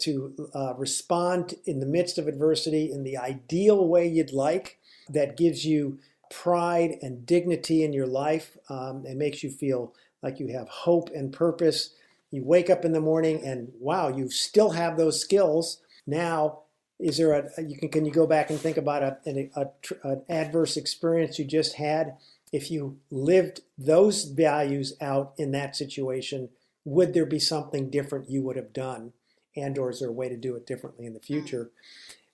to 0.00 0.50
uh, 0.54 0.74
respond 0.76 1.54
in 1.64 1.78
the 1.78 1.86
midst 1.86 2.18
of 2.18 2.26
adversity 2.26 2.90
in 2.90 3.04
the 3.04 3.16
ideal 3.16 3.86
way 3.86 4.06
you'd 4.08 4.32
like 4.32 4.78
that 5.08 5.36
gives 5.36 5.64
you 5.64 5.98
pride 6.30 6.98
and 7.00 7.24
dignity 7.24 7.84
in 7.84 7.92
your 7.92 8.06
life 8.06 8.56
um, 8.68 9.04
and 9.06 9.18
makes 9.18 9.42
you 9.42 9.50
feel 9.50 9.94
like 10.22 10.40
you 10.40 10.48
have 10.48 10.68
hope 10.68 11.10
and 11.14 11.32
purpose. 11.32 11.94
You 12.30 12.44
wake 12.44 12.68
up 12.68 12.84
in 12.84 12.92
the 12.92 13.00
morning 13.00 13.42
and 13.44 13.72
wow, 13.78 14.08
you 14.08 14.28
still 14.30 14.70
have 14.70 14.96
those 14.96 15.20
skills. 15.20 15.80
Now, 16.06 16.60
is 16.98 17.18
there 17.18 17.32
a 17.32 17.62
you 17.62 17.76
can 17.78 17.88
can 17.88 18.04
you 18.04 18.12
go 18.12 18.26
back 18.26 18.50
and 18.50 18.58
think 18.58 18.76
about 18.76 19.02
a, 19.02 19.18
an, 19.24 19.50
a, 19.54 19.66
an 20.02 20.22
adverse 20.28 20.76
experience 20.76 21.38
you 21.38 21.44
just 21.44 21.76
had? 21.76 22.16
If 22.52 22.70
you 22.70 22.98
lived 23.10 23.60
those 23.76 24.24
values 24.24 24.94
out 25.00 25.34
in 25.36 25.52
that 25.52 25.76
situation, 25.76 26.48
would 26.84 27.12
there 27.12 27.26
be 27.26 27.38
something 27.38 27.90
different 27.90 28.30
you 28.30 28.42
would 28.42 28.56
have 28.56 28.72
done? 28.72 29.12
And 29.54 29.76
or 29.78 29.90
is 29.90 30.00
there 30.00 30.08
a 30.08 30.12
way 30.12 30.28
to 30.28 30.36
do 30.36 30.56
it 30.56 30.66
differently 30.66 31.04
in 31.04 31.14
the 31.14 31.20
future? 31.20 31.70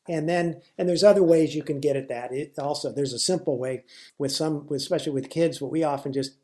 and 0.08 0.28
then 0.28 0.60
and 0.76 0.88
there's 0.88 1.04
other 1.04 1.22
ways 1.22 1.54
you 1.54 1.62
can 1.62 1.80
get 1.80 1.96
at 1.96 2.08
that 2.08 2.32
it 2.32 2.58
also 2.58 2.92
there's 2.92 3.12
a 3.12 3.18
simple 3.18 3.58
way 3.58 3.84
with 4.18 4.32
some 4.32 4.66
especially 4.72 5.12
with 5.12 5.30
kids 5.30 5.60
what 5.60 5.70
we 5.70 5.82
often 5.82 6.12
just 6.12 6.34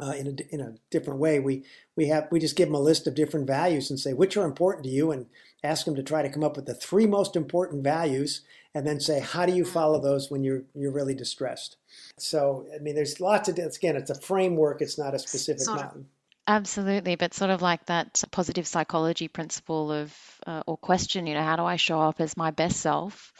uh, 0.00 0.12
in, 0.12 0.26
a, 0.28 0.54
in 0.54 0.60
a 0.60 0.74
different 0.90 1.20
way 1.20 1.38
we 1.38 1.64
we 1.96 2.08
have 2.08 2.28
we 2.30 2.40
just 2.40 2.56
give 2.56 2.68
them 2.68 2.74
a 2.74 2.80
list 2.80 3.06
of 3.06 3.14
different 3.14 3.46
values 3.46 3.90
and 3.90 3.98
say 3.98 4.12
which 4.12 4.36
are 4.36 4.44
important 4.44 4.84
to 4.84 4.90
you 4.90 5.10
and 5.10 5.26
ask 5.62 5.84
them 5.84 5.94
to 5.96 6.02
try 6.02 6.22
to 6.22 6.28
come 6.28 6.44
up 6.44 6.56
with 6.56 6.66
the 6.66 6.74
three 6.74 7.06
most 7.06 7.36
important 7.36 7.82
values 7.82 8.42
and 8.74 8.86
then 8.86 9.00
say 9.00 9.20
how 9.20 9.46
do 9.46 9.52
you 9.52 9.64
follow 9.64 10.00
those 10.00 10.30
when 10.30 10.44
you're 10.44 10.62
you're 10.74 10.92
really 10.92 11.14
distressed? 11.14 11.76
So 12.18 12.66
i 12.74 12.78
mean 12.78 12.94
there's 12.94 13.20
lots 13.20 13.48
of 13.48 13.58
again 13.58 13.96
it's 13.96 14.10
a 14.10 14.20
framework 14.20 14.80
it's 14.80 14.98
not 14.98 15.14
a 15.14 15.18
specific 15.18 15.62
Sort 15.62 15.78
of- 15.78 15.84
mountain. 15.84 16.06
Absolutely, 16.50 17.16
but 17.16 17.34
sort 17.34 17.50
of 17.50 17.60
like 17.60 17.84
that 17.86 18.24
positive 18.30 18.66
psychology 18.66 19.28
principle 19.28 19.92
of 19.92 20.16
uh, 20.46 20.62
or 20.66 20.78
question, 20.78 21.26
you 21.26 21.34
know, 21.34 21.42
how 21.42 21.56
do 21.56 21.62
I 21.62 21.76
show 21.76 22.00
up 22.00 22.22
as 22.22 22.38
my 22.38 22.52
best 22.52 22.80
self 22.80 23.34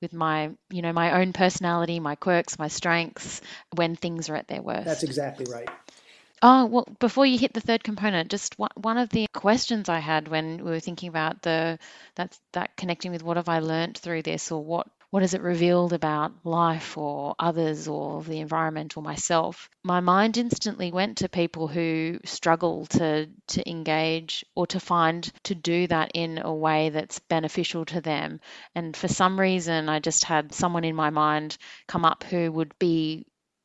with 0.00 0.14
my, 0.14 0.50
you 0.70 0.80
know, 0.80 0.94
my 0.94 1.20
own 1.20 1.34
personality, 1.34 2.00
my 2.00 2.14
quirks, 2.14 2.58
my 2.58 2.68
strengths 2.68 3.42
when 3.76 3.96
things 3.96 4.30
are 4.30 4.34
at 4.34 4.48
their 4.48 4.62
worst? 4.62 4.86
that's 4.86 5.02
exactly 5.02 5.44
right 5.52 5.68
Oh, 6.46 6.66
well, 6.66 6.86
before 7.00 7.24
you 7.24 7.38
hit 7.38 7.54
the 7.54 7.62
third 7.62 7.82
component, 7.82 8.30
just 8.30 8.58
one, 8.58 8.98
of 8.98 9.08
the 9.08 9.26
questions 9.32 9.88
I 9.88 9.98
had 10.00 10.28
when 10.28 10.58
we 10.58 10.70
were 10.72 10.78
thinking 10.78 11.08
about 11.08 11.40
the 11.40 11.78
that 12.16 12.38
that 12.52 12.76
connecting 12.76 13.12
with 13.12 13.22
what 13.22 13.38
have 13.38 13.48
I 13.48 13.60
learnt 13.60 13.96
through 13.96 14.20
this 14.24 14.52
or 14.52 14.62
what 14.62 14.86
what 15.08 15.22
has 15.22 15.32
it 15.32 15.40
revealed 15.40 15.94
about 15.94 16.32
life 16.44 16.98
or 16.98 17.34
others 17.38 17.88
or 17.88 18.22
the 18.22 18.40
environment 18.40 18.94
or 18.94 19.02
myself, 19.02 19.70
my 19.82 20.00
mind 20.00 20.36
instantly 20.36 20.92
went 20.92 21.16
to 21.18 21.30
people 21.30 21.66
who 21.66 22.20
struggle 22.26 22.84
to 22.90 23.26
to 23.46 23.70
engage 23.70 24.44
or 24.54 24.66
to 24.66 24.78
find 24.80 25.32
to 25.44 25.54
do 25.54 25.86
that 25.86 26.10
in 26.12 26.36
a 26.44 26.54
way 26.54 26.90
that's 26.90 27.20
beneficial 27.20 27.86
to 27.86 28.02
them. 28.02 28.38
And 28.74 28.94
for 28.94 29.08
some 29.08 29.40
reason 29.40 29.88
I 29.88 29.98
just 29.98 30.24
had 30.24 30.52
someone 30.52 30.84
in 30.84 30.94
my 30.94 31.08
mind 31.08 31.56
come 31.88 32.04
up 32.04 32.22
who 32.24 32.52
would 32.52 32.78
be 32.78 33.24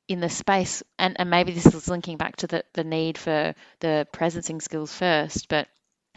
in 0.09 0.21
the 0.21 0.29
space 0.29 0.83
and, 0.99 1.15
and 1.19 1.31
maybe 1.31 1.53
this 1.53 1.67
is 1.67 1.87
linking 1.89 2.17
back 2.17 2.37
to 2.37 2.47
the, 2.47 2.65
the 2.73 2.83
need 2.83 3.17
for 3.17 3.55
the 3.81 4.07
presencing 4.13 4.61
skills 4.61 4.93
first 4.93 5.49
but 5.49 5.69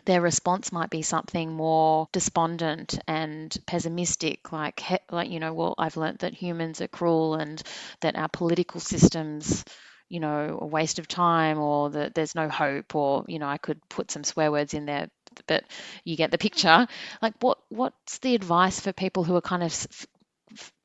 their 0.04 0.20
response 0.20 0.72
might 0.72 0.90
be 0.90 1.02
something 1.02 1.52
more 1.52 2.08
despondent 2.12 2.98
and 3.06 3.56
pessimistic 3.66 4.52
like 4.52 4.82
like 5.12 5.30
you 5.30 5.38
know 5.40 5.52
well 5.54 5.74
i've 5.78 5.96
learnt 5.96 6.20
that 6.20 6.34
humans 6.34 6.80
are 6.80 6.88
cruel 6.88 7.34
and 7.36 7.62
that 8.00 8.16
our 8.16 8.28
political 8.28 8.80
systems 8.80 9.64
you 10.08 10.20
know 10.20 10.58
a 10.60 10.66
waste 10.66 10.98
of 10.98 11.06
time 11.08 11.58
or 11.60 11.90
that 11.90 12.14
there's 12.14 12.34
no 12.34 12.48
hope 12.48 12.96
or 12.96 13.24
you 13.28 13.38
know 13.38 13.48
i 13.48 13.58
could 13.58 13.80
put 13.88 14.10
some 14.10 14.24
swear 14.24 14.50
words 14.50 14.74
in 14.74 14.86
there 14.86 15.08
but 15.46 15.64
you 16.04 16.16
get 16.16 16.30
the 16.30 16.38
picture. 16.38 16.86
Like 17.22 17.34
what 17.40 17.58
what's 17.70 18.18
the 18.18 18.34
advice 18.34 18.80
for 18.80 18.92
people 18.92 19.24
who 19.24 19.34
are 19.36 19.40
kind 19.40 19.62
of 19.62 19.86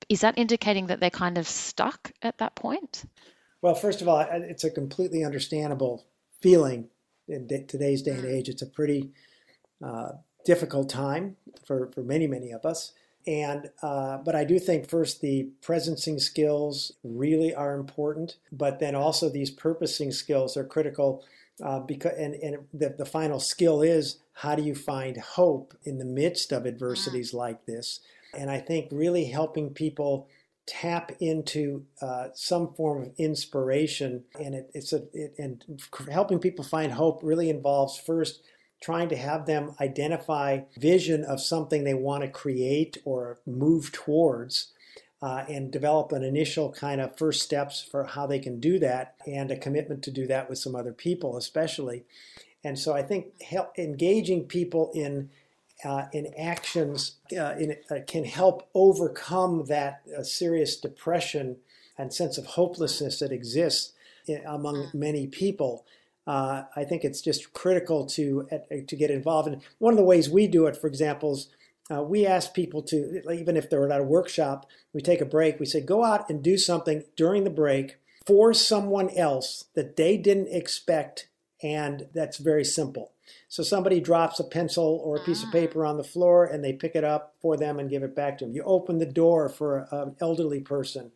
is 0.10 0.22
that 0.22 0.38
indicating 0.38 0.88
that 0.88 1.00
they're 1.00 1.10
kind 1.10 1.38
of 1.38 1.48
stuck 1.48 2.12
at 2.22 2.38
that 2.38 2.56
point 2.56 3.06
Well, 3.62 3.76
first 3.76 4.02
of 4.02 4.08
all, 4.08 4.20
it's 4.20 4.64
a 4.64 4.70
completely 4.70 5.24
understandable 5.24 6.06
feeling 6.42 6.90
in 7.28 7.48
da- 7.48 7.66
today's 7.66 8.02
day 8.02 8.12
and 8.12 8.26
age. 8.26 8.50
It's 8.50 8.62
a 8.62 8.68
pretty 8.68 9.12
uh, 9.84 10.12
difficult 10.46 10.90
time 10.90 11.36
for, 11.66 11.92
for 11.92 12.04
many, 12.04 12.28
many 12.28 12.52
of 12.52 12.66
us. 12.66 12.94
And 13.26 13.70
uh, 13.84 14.20
but 14.20 14.36
I 14.36 14.46
do 14.46 14.58
think 14.58 14.90
first 14.90 15.20
the 15.20 15.50
presencing 15.62 16.22
skills 16.22 16.94
really 17.04 17.54
are 17.54 17.76
important, 17.76 18.38
but 18.54 18.80
then 18.80 18.96
also 18.96 19.28
these 19.28 19.52
purposing 19.52 20.14
skills 20.14 20.56
are 20.56 20.64
critical 20.64 21.26
uh, 21.62 21.80
because 21.80 22.14
and, 22.18 22.36
and 22.36 22.58
the, 22.74 22.96
the 22.98 23.06
final 23.06 23.42
skill 23.42 23.82
is 23.82 24.20
how 24.32 24.56
do 24.56 24.64
you 24.64 24.76
find 24.76 25.18
hope 25.18 25.74
in 25.84 25.98
the 25.98 26.06
midst 26.06 26.54
of 26.54 26.66
adversities 26.66 27.34
like 27.34 27.66
this? 27.66 28.00
And 28.38 28.50
I 28.50 28.60
think 28.60 28.90
really 28.92 29.26
helping 29.26 29.74
people 29.74 30.28
tap 30.68 31.14
into 31.20 31.86
uh, 32.02 32.28
some 32.34 32.74
form 32.74 33.04
of 33.04 33.14
inspiration. 33.18 34.26
And 34.40 34.54
it, 34.54 34.70
it's 34.74 34.94
a 34.94 35.04
it, 35.14 35.34
and 35.38 35.64
helping 36.12 36.40
people 36.40 36.64
find 36.64 36.92
hope 36.92 37.22
really 37.24 37.50
involves 37.50 37.98
first 37.98 38.42
trying 38.82 39.10
to 39.10 39.16
have 39.16 39.46
them 39.48 39.74
identify 39.82 40.60
vision 40.78 41.24
of 41.24 41.42
something 41.42 41.84
they 41.84 41.96
want 41.96 42.24
to 42.24 42.30
create 42.30 42.98
or 43.06 43.40
move 43.46 43.92
towards 43.92 44.72
uh, 45.22 45.44
and 45.50 45.72
develop 45.72 46.12
an 46.12 46.24
initial 46.24 46.72
kind 46.72 47.02
of 47.02 47.18
first 47.18 47.42
steps 47.42 47.82
for 47.82 48.04
how 48.04 48.28
they 48.28 48.38
can 48.38 48.60
do 48.60 48.78
that 48.78 49.16
and 49.26 49.50
a 49.50 49.58
commitment 49.58 50.04
to 50.04 50.12
do 50.12 50.28
that 50.28 50.48
with 50.48 50.60
some 50.60 50.76
other 50.76 50.94
people 50.94 51.38
especially. 51.38 52.04
And 52.64 52.78
so 52.78 52.94
i 52.94 53.02
think 53.02 53.42
help, 53.42 53.72
engaging 53.80 54.44
people 54.44 54.92
in 54.94 55.30
uh, 55.86 56.06
in 56.12 56.34
actions 56.38 57.18
uh, 57.38 57.56
in, 57.60 57.76
uh, 57.92 57.98
can 58.08 58.26
help 58.26 58.68
overcome 58.74 59.66
that 59.68 60.02
uh, 60.18 60.24
serious 60.24 60.78
depression 60.78 61.58
and 61.98 62.14
sense 62.14 62.38
of 62.38 62.46
hopelessness 62.46 63.20
that 63.20 63.32
exists 63.32 63.94
in, 64.28 64.42
among 64.46 64.90
many 64.94 65.28
people. 65.28 65.86
Uh, 66.26 66.64
I 66.76 66.84
think 66.84 67.04
it's 67.04 67.22
just 67.22 67.54
critical 67.54 68.06
to 68.08 68.48
uh, 68.52 68.58
to 68.88 68.96
get 68.96 69.12
involved. 69.12 69.48
And 69.48 69.62
one 69.78 69.94
of 69.94 69.98
the 69.98 70.04
ways 70.04 70.30
we 70.30 70.48
do 70.48 70.66
it, 70.66 70.76
for 70.76 70.88
example, 70.88 71.34
is 71.34 71.48
uh, 71.90 72.04
we 72.04 72.26
ask 72.26 72.54
people 72.54 72.82
to, 72.82 73.22
even 73.32 73.56
if 73.56 73.70
they're 73.70 73.90
at 73.90 74.02
a 74.02 74.04
workshop, 74.04 74.66
we 74.94 75.02
take 75.02 75.22
a 75.22 75.26
break. 75.26 75.60
We 75.60 75.66
say, 75.66 75.82
go 75.82 76.04
out 76.04 76.30
and 76.30 76.44
do 76.44 76.58
something 76.58 77.04
during 77.16 77.44
the 77.44 77.50
break 77.50 77.98
for 78.26 78.54
someone 78.54 79.10
else 79.12 79.66
that 79.74 79.96
they 79.96 80.18
didn't 80.18 80.50
expect, 80.50 81.30
and 81.62 82.08
that's 82.14 82.38
very 82.38 82.64
simple. 82.64 83.12
So 83.50 83.64
somebody 83.64 84.00
drops 84.00 84.40
a 84.40 84.44
pencil 84.44 85.02
or 85.04 85.18
a 85.18 85.24
piece 85.24 85.44
of 85.44 85.50
ah. 85.50 85.54
paper 85.54 85.86
on 85.86 85.98
the 85.98 86.04
floor 86.04 86.46
and 86.46 86.64
they 86.64 86.74
pick 86.74 86.96
it 86.96 87.04
up 87.04 87.34
for 87.42 87.58
them 87.58 87.80
and 87.80 87.90
give 87.90 88.04
it 88.04 88.16
back 88.16 88.38
to 88.38 88.46
them. 88.46 88.54
You 88.54 88.64
open 88.64 89.00
the 89.00 89.06
door 89.06 89.50
for 89.50 89.88
an 89.92 90.16
elderly 90.22 90.62
person. 90.62 91.12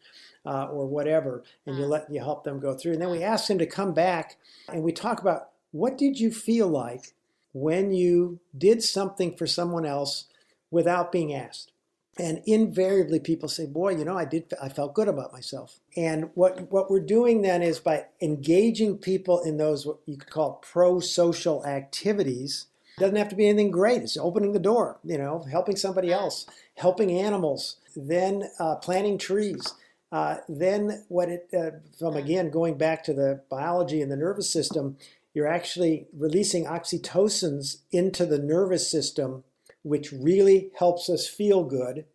uh, 0.45 0.65
or 0.65 0.87
whatever, 0.87 1.43
and 1.65 1.77
you 1.77 1.85
ah. 1.85 1.87
let 1.87 2.11
you 2.11 2.19
help 2.19 2.43
them 2.43 2.59
go 2.59 2.73
through. 2.73 2.93
And 2.93 3.01
then 3.01 3.11
we 3.11 3.23
ah. 3.23 3.33
ask 3.33 3.47
them 3.47 3.59
to 3.59 3.65
come 3.65 3.93
back 3.93 4.37
and 4.67 4.83
we 4.83 4.91
talk 4.91 5.21
about 5.21 5.49
what 5.71 5.97
did 5.97 6.19
you 6.19 6.31
feel 6.31 6.67
like 6.67 7.13
when 7.53 7.91
you 7.91 8.39
did 8.57 8.81
something 8.81 9.35
for 9.35 9.45
someone 9.45 9.85
else 9.85 10.25
without 10.69 11.11
being 11.11 11.33
asked. 11.33 11.71
And 12.19 12.41
invariably, 12.45 13.19
people 13.19 13.47
say, 13.47 13.65
"Boy, 13.65 13.95
you 13.95 14.03
know, 14.03 14.17
I 14.17 14.25
did. 14.25 14.53
I 14.61 14.67
felt 14.67 14.93
good 14.93 15.07
about 15.07 15.31
myself." 15.31 15.79
And 15.95 16.29
what 16.33 16.69
what 16.69 16.91
we're 16.91 16.99
doing 16.99 17.41
then 17.41 17.61
is 17.61 17.79
by 17.79 18.05
engaging 18.21 18.97
people 18.97 19.39
in 19.41 19.57
those 19.57 19.85
what 19.85 19.99
you 20.05 20.17
could 20.17 20.29
call 20.29 20.61
pro-social 20.61 21.65
activities. 21.65 22.67
Doesn't 22.97 23.15
have 23.15 23.29
to 23.29 23.35
be 23.35 23.47
anything 23.47 23.71
great. 23.71 24.01
It's 24.01 24.17
opening 24.17 24.51
the 24.51 24.59
door, 24.59 24.99
you 25.03 25.17
know, 25.17 25.45
helping 25.49 25.77
somebody 25.77 26.11
else, 26.11 26.45
helping 26.75 27.11
animals, 27.11 27.77
then 27.95 28.49
uh, 28.59 28.75
planting 28.75 29.17
trees. 29.17 29.73
Uh, 30.11 30.37
then 30.49 31.05
what 31.07 31.29
it 31.29 31.47
uh, 31.57 31.71
from 31.97 32.17
again 32.17 32.49
going 32.49 32.77
back 32.77 33.05
to 33.05 33.13
the 33.13 33.41
biology 33.49 34.01
and 34.01 34.11
the 34.11 34.17
nervous 34.17 34.51
system, 34.51 34.97
you're 35.33 35.47
actually 35.47 36.07
releasing 36.11 36.65
oxytocins 36.65 37.77
into 37.93 38.25
the 38.25 38.37
nervous 38.37 38.91
system 38.91 39.45
which 39.83 40.11
really 40.11 40.71
helps 40.77 41.09
us 41.09 41.27
feel 41.27 41.63
good, 41.63 42.05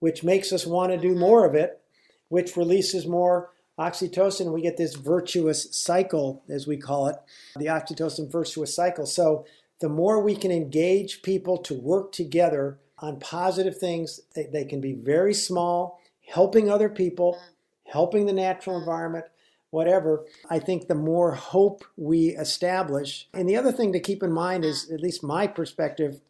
which 0.00 0.24
makes 0.24 0.52
us 0.52 0.66
want 0.66 0.92
to 0.92 0.98
do 0.98 1.14
more 1.14 1.44
of 1.46 1.54
it, 1.54 1.80
which 2.28 2.56
releases 2.56 3.06
more 3.06 3.50
oxytocin. 3.78 4.52
We 4.52 4.62
get 4.62 4.76
this 4.76 4.94
virtuous 4.94 5.76
cycle, 5.76 6.42
as 6.48 6.66
we 6.66 6.76
call 6.76 7.08
it, 7.08 7.16
the 7.56 7.66
oxytocin 7.66 8.30
virtuous 8.30 8.74
cycle. 8.74 9.06
So 9.06 9.46
the 9.80 9.88
more 9.88 10.20
we 10.20 10.36
can 10.36 10.50
engage 10.50 11.22
people 11.22 11.58
to 11.58 11.74
work 11.74 12.12
together 12.12 12.78
on 12.98 13.18
positive 13.18 13.78
things, 13.78 14.20
they, 14.34 14.46
they 14.46 14.64
can 14.64 14.80
be 14.80 14.92
very 14.92 15.34
small, 15.34 16.00
helping 16.26 16.70
other 16.70 16.88
people, 16.88 17.38
helping 17.86 18.26
the 18.26 18.32
natural 18.32 18.78
environment, 18.78 19.26
whatever, 19.70 20.24
I 20.48 20.60
think 20.60 20.86
the 20.86 20.94
more 20.94 21.32
hope 21.32 21.84
we 21.96 22.28
establish. 22.28 23.28
And 23.34 23.48
the 23.48 23.56
other 23.56 23.72
thing 23.72 23.92
to 23.92 24.00
keep 24.00 24.22
in 24.22 24.32
mind 24.32 24.64
is, 24.64 24.88
at 24.90 25.00
least 25.00 25.24
my 25.24 25.48
perspective, 25.48 26.20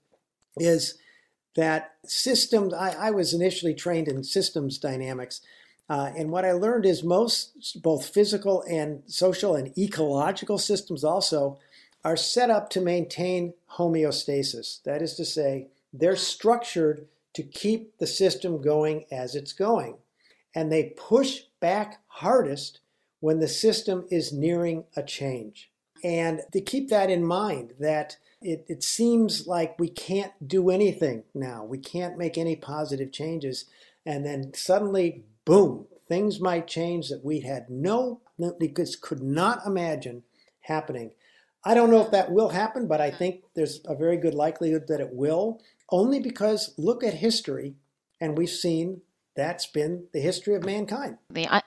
is 0.56 0.98
that 1.56 1.94
systems, 2.04 2.74
I, 2.74 2.90
I 2.90 3.10
was 3.10 3.32
initially 3.32 3.74
trained 3.74 4.08
in 4.08 4.24
systems 4.24 4.78
dynamics. 4.78 5.40
Uh, 5.88 6.10
and 6.16 6.30
what 6.30 6.44
I 6.44 6.52
learned 6.52 6.86
is 6.86 7.04
most, 7.04 7.82
both 7.82 8.06
physical 8.06 8.64
and 8.68 9.02
social 9.06 9.54
and 9.54 9.76
ecological 9.78 10.58
systems 10.58 11.04
also, 11.04 11.58
are 12.04 12.16
set 12.16 12.50
up 12.50 12.70
to 12.70 12.80
maintain 12.80 13.54
homeostasis. 13.72 14.82
That 14.82 15.02
is 15.02 15.14
to 15.14 15.24
say, 15.24 15.68
they're 15.92 16.16
structured 16.16 17.06
to 17.34 17.42
keep 17.42 17.98
the 17.98 18.06
system 18.06 18.60
going 18.60 19.04
as 19.10 19.34
it's 19.34 19.52
going. 19.52 19.96
And 20.54 20.70
they 20.70 20.94
push 20.96 21.42
back 21.60 22.00
hardest 22.06 22.80
when 23.20 23.40
the 23.40 23.48
system 23.48 24.06
is 24.10 24.32
nearing 24.32 24.84
a 24.96 25.02
change. 25.02 25.70
And 26.02 26.42
to 26.52 26.60
keep 26.60 26.90
that 26.90 27.10
in 27.10 27.24
mind, 27.24 27.72
that 27.80 28.18
it, 28.44 28.66
it 28.68 28.82
seems 28.82 29.46
like 29.46 29.78
we 29.78 29.88
can't 29.88 30.32
do 30.46 30.70
anything 30.70 31.24
now. 31.34 31.64
We 31.64 31.78
can't 31.78 32.18
make 32.18 32.36
any 32.36 32.54
positive 32.54 33.10
changes. 33.10 33.64
And 34.04 34.24
then 34.24 34.52
suddenly, 34.54 35.24
boom, 35.44 35.86
things 36.06 36.40
might 36.40 36.66
change 36.66 37.08
that 37.08 37.24
we 37.24 37.40
had 37.40 37.70
no, 37.70 38.20
could 39.00 39.22
not 39.22 39.66
imagine 39.66 40.22
happening. 40.60 41.12
I 41.64 41.74
don't 41.74 41.90
know 41.90 42.02
if 42.02 42.10
that 42.10 42.30
will 42.30 42.50
happen, 42.50 42.86
but 42.86 43.00
I 43.00 43.10
think 43.10 43.44
there's 43.54 43.80
a 43.86 43.94
very 43.94 44.18
good 44.18 44.34
likelihood 44.34 44.86
that 44.88 45.00
it 45.00 45.14
will, 45.14 45.62
only 45.90 46.20
because 46.20 46.74
look 46.76 47.02
at 47.02 47.14
history, 47.14 47.74
and 48.20 48.36
we've 48.36 48.50
seen 48.50 49.00
that's 49.36 49.66
been 49.66 50.06
the 50.12 50.20
history 50.20 50.54
of 50.54 50.64
mankind. 50.64 51.18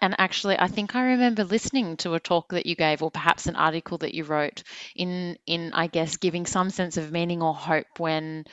And 0.01 0.15
actually, 0.18 0.57
I 0.57 0.68
think 0.68 0.95
I 0.95 1.01
remember 1.01 1.43
listening 1.43 1.97
to 1.97 2.13
a 2.13 2.20
talk 2.20 2.49
that 2.49 2.65
you 2.65 2.76
gave, 2.76 3.01
or 3.01 3.11
perhaps 3.11 3.47
an 3.47 3.55
article 3.55 3.97
that 3.99 4.13
you 4.13 4.24
wrote, 4.24 4.63
in 4.95 5.38
in 5.45 5.74
I 5.74 5.88
guess 5.88 6.18
giving 6.18 6.45
some 6.45 6.70
sense 6.70 6.97
of 6.97 7.11
meaning 7.11 7.41
or 7.41 7.53
hope 7.53 7.99
when 7.99 8.45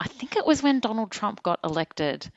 I 0.00 0.08
think 0.08 0.36
it 0.36 0.46
was 0.46 0.62
when 0.62 0.80
Donald 0.80 1.10
Trump 1.10 1.42
got 1.42 1.60
elected. 1.64 2.30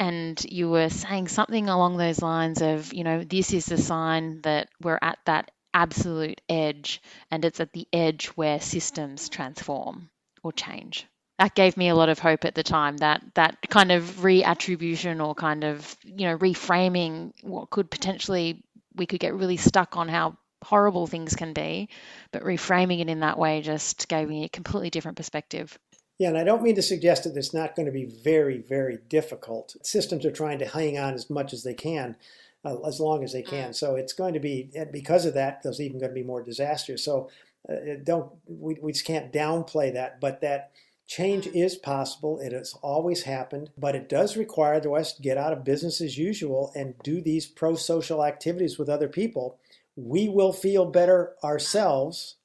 And 0.00 0.40
you 0.48 0.70
were 0.70 0.90
saying 0.90 1.28
something 1.28 1.68
along 1.68 1.96
those 1.96 2.22
lines 2.22 2.62
of, 2.62 2.92
you 2.92 3.02
know, 3.02 3.24
this 3.24 3.52
is 3.52 3.66
the 3.66 3.78
sign 3.78 4.40
that 4.42 4.68
we're 4.80 4.98
at 5.02 5.18
that 5.26 5.50
absolute 5.74 6.40
edge, 6.48 7.02
and 7.30 7.44
it's 7.44 7.60
at 7.60 7.72
the 7.72 7.86
edge 7.92 8.26
where 8.28 8.60
systems 8.60 9.28
transform 9.28 10.08
or 10.42 10.52
change 10.52 11.06
that 11.38 11.54
gave 11.54 11.76
me 11.76 11.88
a 11.88 11.94
lot 11.94 12.08
of 12.08 12.18
hope 12.18 12.44
at 12.44 12.54
the 12.54 12.62
time 12.62 12.96
that 12.98 13.22
that 13.34 13.56
kind 13.70 13.92
of 13.92 14.02
reattribution 14.20 15.24
or 15.24 15.34
kind 15.34 15.64
of 15.64 15.96
you 16.04 16.26
know 16.26 16.36
reframing 16.38 17.32
what 17.42 17.70
could 17.70 17.90
potentially 17.90 18.62
we 18.96 19.06
could 19.06 19.20
get 19.20 19.34
really 19.34 19.56
stuck 19.56 19.96
on 19.96 20.08
how 20.08 20.36
horrible 20.64 21.06
things 21.06 21.36
can 21.36 21.52
be 21.52 21.88
but 22.32 22.42
reframing 22.42 23.00
it 23.00 23.08
in 23.08 23.20
that 23.20 23.38
way 23.38 23.60
just 23.60 24.08
gave 24.08 24.28
me 24.28 24.44
a 24.44 24.48
completely 24.48 24.90
different 24.90 25.16
perspective. 25.16 25.78
Yeah 26.18 26.28
and 26.28 26.38
i 26.38 26.44
don't 26.44 26.62
mean 26.62 26.74
to 26.74 26.82
suggest 26.82 27.24
that 27.24 27.36
it's 27.36 27.54
not 27.54 27.76
going 27.76 27.86
to 27.86 27.92
be 27.92 28.06
very 28.06 28.58
very 28.58 28.98
difficult. 29.08 29.76
Systems 29.82 30.24
are 30.26 30.32
trying 30.32 30.58
to 30.58 30.66
hang 30.66 30.98
on 30.98 31.14
as 31.14 31.30
much 31.30 31.52
as 31.52 31.62
they 31.62 31.74
can 31.74 32.16
uh, 32.64 32.80
as 32.80 32.98
long 32.98 33.22
as 33.22 33.32
they 33.32 33.42
can. 33.42 33.72
So 33.72 33.94
it's 33.94 34.12
going 34.12 34.34
to 34.34 34.40
be 34.40 34.70
because 34.92 35.24
of 35.26 35.34
that 35.34 35.62
there's 35.62 35.80
even 35.80 36.00
going 36.00 36.10
to 36.10 36.20
be 36.20 36.24
more 36.24 36.42
disasters. 36.42 37.04
So 37.04 37.30
uh, 37.68 37.94
don't 38.02 38.32
we, 38.46 38.76
we 38.82 38.92
just 38.92 39.04
can't 39.04 39.32
downplay 39.32 39.92
that 39.94 40.20
but 40.20 40.40
that 40.40 40.72
Change 41.08 41.46
mm. 41.46 41.54
is 41.54 41.74
possible. 41.74 42.38
It 42.38 42.52
has 42.52 42.74
always 42.82 43.22
happened, 43.24 43.70
but 43.76 43.96
it 43.96 44.08
does 44.08 44.36
require 44.36 44.78
the 44.78 44.90
West 44.90 45.16
to 45.16 45.22
get 45.22 45.38
out 45.38 45.52
of 45.52 45.64
business 45.64 46.00
as 46.00 46.18
usual 46.18 46.70
and 46.76 46.94
do 47.02 47.20
these 47.20 47.46
pro 47.46 47.74
social 47.74 48.24
activities 48.24 48.78
with 48.78 48.88
other 48.88 49.08
people. 49.08 49.58
We 49.96 50.28
will 50.28 50.52
feel 50.52 50.84
better 50.84 51.34
ourselves. 51.42 52.36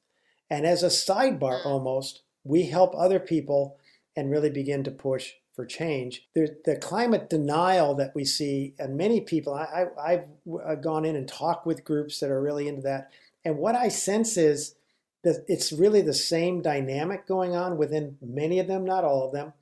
And 0.50 0.66
as 0.66 0.82
a 0.82 0.88
sidebar 0.88 1.62
mm. 1.62 1.66
almost, 1.66 2.24
we 2.44 2.64
help 2.64 2.96
other 2.96 3.20
people 3.20 3.78
and 4.16 4.32
really 4.32 4.50
begin 4.50 4.84
to 4.86 4.92
push 4.92 5.34
for 5.56 5.66
change. 5.66 6.28
The, 6.34 6.56
the 6.66 6.78
climate 6.78 7.30
denial 7.30 7.94
that 7.96 8.16
we 8.16 8.26
see, 8.26 8.74
and 8.80 8.98
many 8.98 9.22
people, 9.22 9.54
I, 9.54 9.88
I, 9.98 10.14
I've 10.14 10.26
uh, 10.66 10.76
gone 10.76 11.06
in 11.06 11.16
and 11.16 11.28
talked 11.28 11.68
with 11.68 11.84
groups 11.84 12.20
that 12.20 12.32
are 12.32 12.42
really 12.42 12.68
into 12.68 12.82
that. 12.84 13.12
And 13.46 13.58
what 13.58 13.76
I 13.76 13.90
sense 13.90 14.38
is 14.38 14.76
it's 15.24 15.72
really 15.72 16.02
the 16.02 16.14
same 16.14 16.62
dynamic 16.62 17.26
going 17.26 17.56
on 17.56 17.78
within 17.78 18.18
many 18.22 18.60
of 18.60 18.68
them, 18.68 18.84
not 18.84 19.04
all 19.04 19.26
of 19.26 19.32
them, 19.32 19.54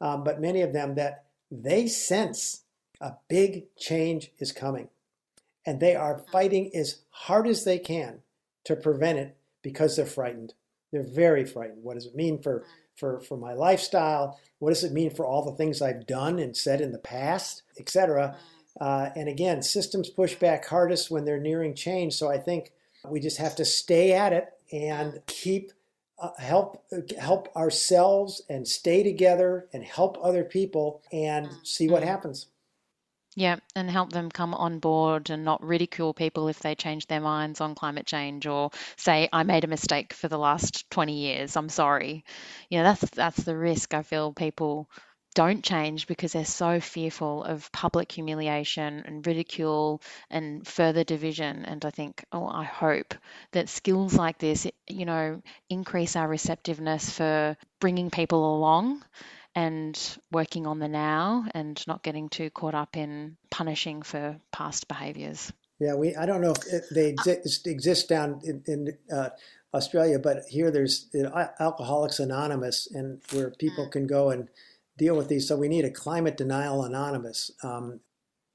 um, 0.00 0.24
but 0.24 0.40
many 0.40 0.62
of 0.62 0.72
them 0.72 0.94
that 0.94 1.24
they 1.50 1.86
sense 1.86 2.62
a 3.00 3.14
big 3.28 3.66
change 3.76 4.32
is 4.38 4.52
coming. 4.52 4.88
And 5.66 5.80
they 5.80 5.94
are 5.94 6.24
fighting 6.32 6.74
as 6.74 7.02
hard 7.10 7.46
as 7.46 7.64
they 7.64 7.78
can 7.78 8.20
to 8.64 8.74
prevent 8.74 9.18
it 9.18 9.36
because 9.62 9.96
they're 9.96 10.06
frightened. 10.06 10.54
They're 10.90 11.02
very 11.02 11.44
frightened. 11.44 11.82
What 11.82 11.94
does 11.94 12.06
it 12.06 12.14
mean 12.14 12.40
for, 12.40 12.64
for, 12.96 13.20
for 13.20 13.36
my 13.36 13.52
lifestyle? 13.52 14.40
What 14.58 14.70
does 14.70 14.84
it 14.84 14.92
mean 14.92 15.10
for 15.10 15.26
all 15.26 15.44
the 15.44 15.56
things 15.56 15.82
I've 15.82 16.06
done 16.06 16.38
and 16.38 16.56
said 16.56 16.80
in 16.80 16.92
the 16.92 16.98
past, 16.98 17.62
etc.? 17.78 18.36
Uh, 18.80 19.10
and 19.14 19.28
again, 19.28 19.62
systems 19.62 20.08
push 20.08 20.34
back 20.34 20.66
hardest 20.66 21.10
when 21.10 21.24
they're 21.24 21.40
nearing 21.40 21.74
change. 21.74 22.14
So 22.14 22.30
I 22.30 22.38
think 22.38 22.72
we 23.08 23.20
just 23.20 23.38
have 23.38 23.56
to 23.56 23.64
stay 23.64 24.12
at 24.12 24.32
it 24.32 24.48
and 24.72 25.20
keep 25.26 25.72
uh, 26.18 26.30
help 26.38 26.84
help 27.18 27.54
ourselves 27.56 28.42
and 28.48 28.66
stay 28.66 29.02
together 29.02 29.68
and 29.72 29.82
help 29.82 30.16
other 30.22 30.44
people 30.44 31.02
and 31.12 31.48
see 31.64 31.88
what 31.88 32.02
happens. 32.02 32.46
Yeah, 33.34 33.56
and 33.74 33.90
help 33.90 34.12
them 34.12 34.30
come 34.30 34.52
on 34.52 34.78
board 34.78 35.30
and 35.30 35.42
not 35.44 35.64
ridicule 35.64 36.12
people 36.12 36.48
if 36.48 36.58
they 36.60 36.74
change 36.74 37.06
their 37.06 37.20
minds 37.20 37.62
on 37.62 37.74
climate 37.74 38.06
change 38.06 38.46
or 38.46 38.70
say 38.96 39.28
I 39.32 39.42
made 39.42 39.64
a 39.64 39.68
mistake 39.68 40.12
for 40.12 40.28
the 40.28 40.38
last 40.38 40.90
20 40.90 41.14
years. 41.14 41.56
I'm 41.56 41.70
sorry. 41.70 42.24
You 42.68 42.78
know, 42.78 42.84
that's 42.84 43.10
that's 43.10 43.42
the 43.42 43.56
risk 43.56 43.94
I 43.94 44.02
feel 44.02 44.32
people 44.34 44.90
don't 45.34 45.64
change 45.64 46.06
because 46.06 46.32
they're 46.32 46.44
so 46.44 46.80
fearful 46.80 47.44
of 47.44 47.70
public 47.72 48.12
humiliation 48.12 49.02
and 49.06 49.26
ridicule 49.26 50.02
and 50.30 50.66
further 50.66 51.04
division. 51.04 51.64
And 51.64 51.84
I 51.84 51.90
think, 51.90 52.24
oh, 52.32 52.46
I 52.46 52.64
hope 52.64 53.14
that 53.52 53.68
skills 53.68 54.14
like 54.14 54.38
this, 54.38 54.66
you 54.88 55.04
know, 55.04 55.42
increase 55.68 56.16
our 56.16 56.28
receptiveness 56.28 57.10
for 57.10 57.56
bringing 57.80 58.10
people 58.10 58.56
along 58.56 59.02
and 59.54 59.98
working 60.30 60.66
on 60.66 60.78
the 60.78 60.88
now 60.88 61.46
and 61.54 61.82
not 61.86 62.02
getting 62.02 62.28
too 62.28 62.50
caught 62.50 62.74
up 62.74 62.96
in 62.96 63.36
punishing 63.50 64.02
for 64.02 64.36
past 64.50 64.88
behaviors. 64.88 65.52
Yeah, 65.78 65.94
we. 65.94 66.14
I 66.14 66.26
don't 66.26 66.40
know 66.40 66.54
if 66.70 66.88
they 66.90 67.08
exist, 67.08 67.66
exist 67.66 68.08
down 68.08 68.40
in, 68.44 68.62
in 68.66 68.98
uh, 69.12 69.30
Australia, 69.74 70.18
but 70.18 70.44
here 70.48 70.70
there's 70.70 71.08
Alcoholics 71.58 72.20
Anonymous, 72.20 72.86
and 72.92 73.20
where 73.32 73.50
people 73.50 73.88
can 73.88 74.06
go 74.06 74.30
and 74.30 74.48
deal 75.02 75.16
with 75.16 75.28
these. 75.28 75.48
So 75.48 75.56
we 75.56 75.68
need 75.68 75.84
a 75.84 75.90
climate 75.90 76.36
denial 76.36 76.84
anonymous. 76.84 77.50
Um, 77.62 78.00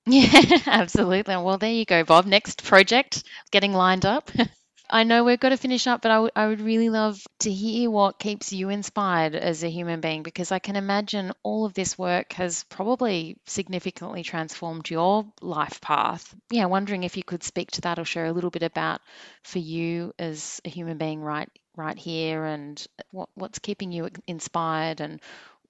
yeah, 0.05 0.41
absolutely. 0.65 1.35
Well, 1.35 1.57
there 1.57 1.71
you 1.71 1.85
go, 1.85 2.03
Bob. 2.03 2.25
Next 2.25 2.63
project 2.63 3.23
getting 3.51 3.73
lined 3.73 4.05
up. 4.05 4.31
I 4.89 5.03
know 5.03 5.25
we've 5.25 5.39
got 5.39 5.49
to 5.49 5.57
finish 5.57 5.85
up, 5.85 6.01
but 6.01 6.11
I, 6.11 6.15
w- 6.15 6.31
I 6.33 6.47
would 6.47 6.61
really 6.61 6.89
love 6.89 7.21
to 7.39 7.51
hear 7.51 7.91
what 7.91 8.19
keeps 8.19 8.53
you 8.53 8.69
inspired 8.69 9.35
as 9.35 9.61
a 9.61 9.69
human 9.69 9.99
being 9.99 10.23
because 10.23 10.53
I 10.53 10.59
can 10.59 10.77
imagine 10.77 11.33
all 11.43 11.65
of 11.65 11.73
this 11.73 11.97
work 11.97 12.31
has 12.33 12.63
probably 12.69 13.35
significantly 13.45 14.23
transformed 14.23 14.89
your 14.89 15.25
life 15.41 15.81
path. 15.81 16.33
Yeah, 16.49 16.67
wondering 16.67 17.03
if 17.03 17.17
you 17.17 17.23
could 17.23 17.43
speak 17.43 17.71
to 17.71 17.81
that 17.81 17.99
or 17.99 18.05
share 18.05 18.27
a 18.27 18.31
little 18.31 18.49
bit 18.49 18.63
about 18.63 19.01
for 19.43 19.59
you 19.59 20.13
as 20.17 20.61
a 20.63 20.69
human 20.69 20.97
being 20.97 21.19
right 21.19 21.49
right 21.75 21.97
here 21.99 22.43
and 22.43 22.83
what, 23.11 23.29
what's 23.35 23.59
keeping 23.59 23.91
you 23.91 24.09
inspired 24.25 24.99
and 24.99 25.21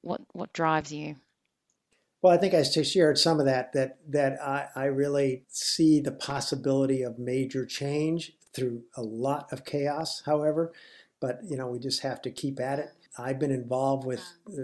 what 0.01 0.21
what 0.33 0.53
drives 0.53 0.91
you. 0.91 1.17
Well, 2.21 2.33
I 2.33 2.37
think 2.37 2.53
I 2.53 2.63
shared 2.63 3.17
some 3.17 3.39
of 3.39 3.45
that. 3.45 3.73
That 3.73 3.99
that 4.09 4.41
I, 4.41 4.67
I 4.75 4.85
really 4.85 5.43
see 5.49 5.99
the 5.99 6.11
possibility 6.11 7.03
of 7.03 7.19
major 7.19 7.65
change 7.65 8.33
through 8.53 8.83
a 8.95 9.03
lot 9.03 9.51
of 9.51 9.65
chaos. 9.65 10.23
However, 10.25 10.73
but 11.19 11.39
you 11.47 11.57
know 11.57 11.67
we 11.67 11.79
just 11.79 12.01
have 12.01 12.21
to 12.23 12.31
keep 12.31 12.59
at 12.59 12.79
it. 12.79 12.89
I've 13.19 13.39
been 13.39 13.51
involved 13.51 14.05
with, 14.05 14.21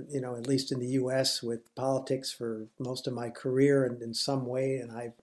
you 0.10 0.22
know, 0.22 0.36
at 0.36 0.48
least 0.48 0.72
in 0.72 0.80
the 0.80 0.88
U.S. 0.88 1.42
with 1.42 1.74
politics 1.76 2.32
for 2.32 2.68
most 2.80 3.08
of 3.08 3.14
my 3.14 3.30
career, 3.30 3.86
and 3.86 4.02
in 4.02 4.14
some 4.14 4.46
way, 4.46 4.76
and 4.76 4.92
I've 4.92 5.14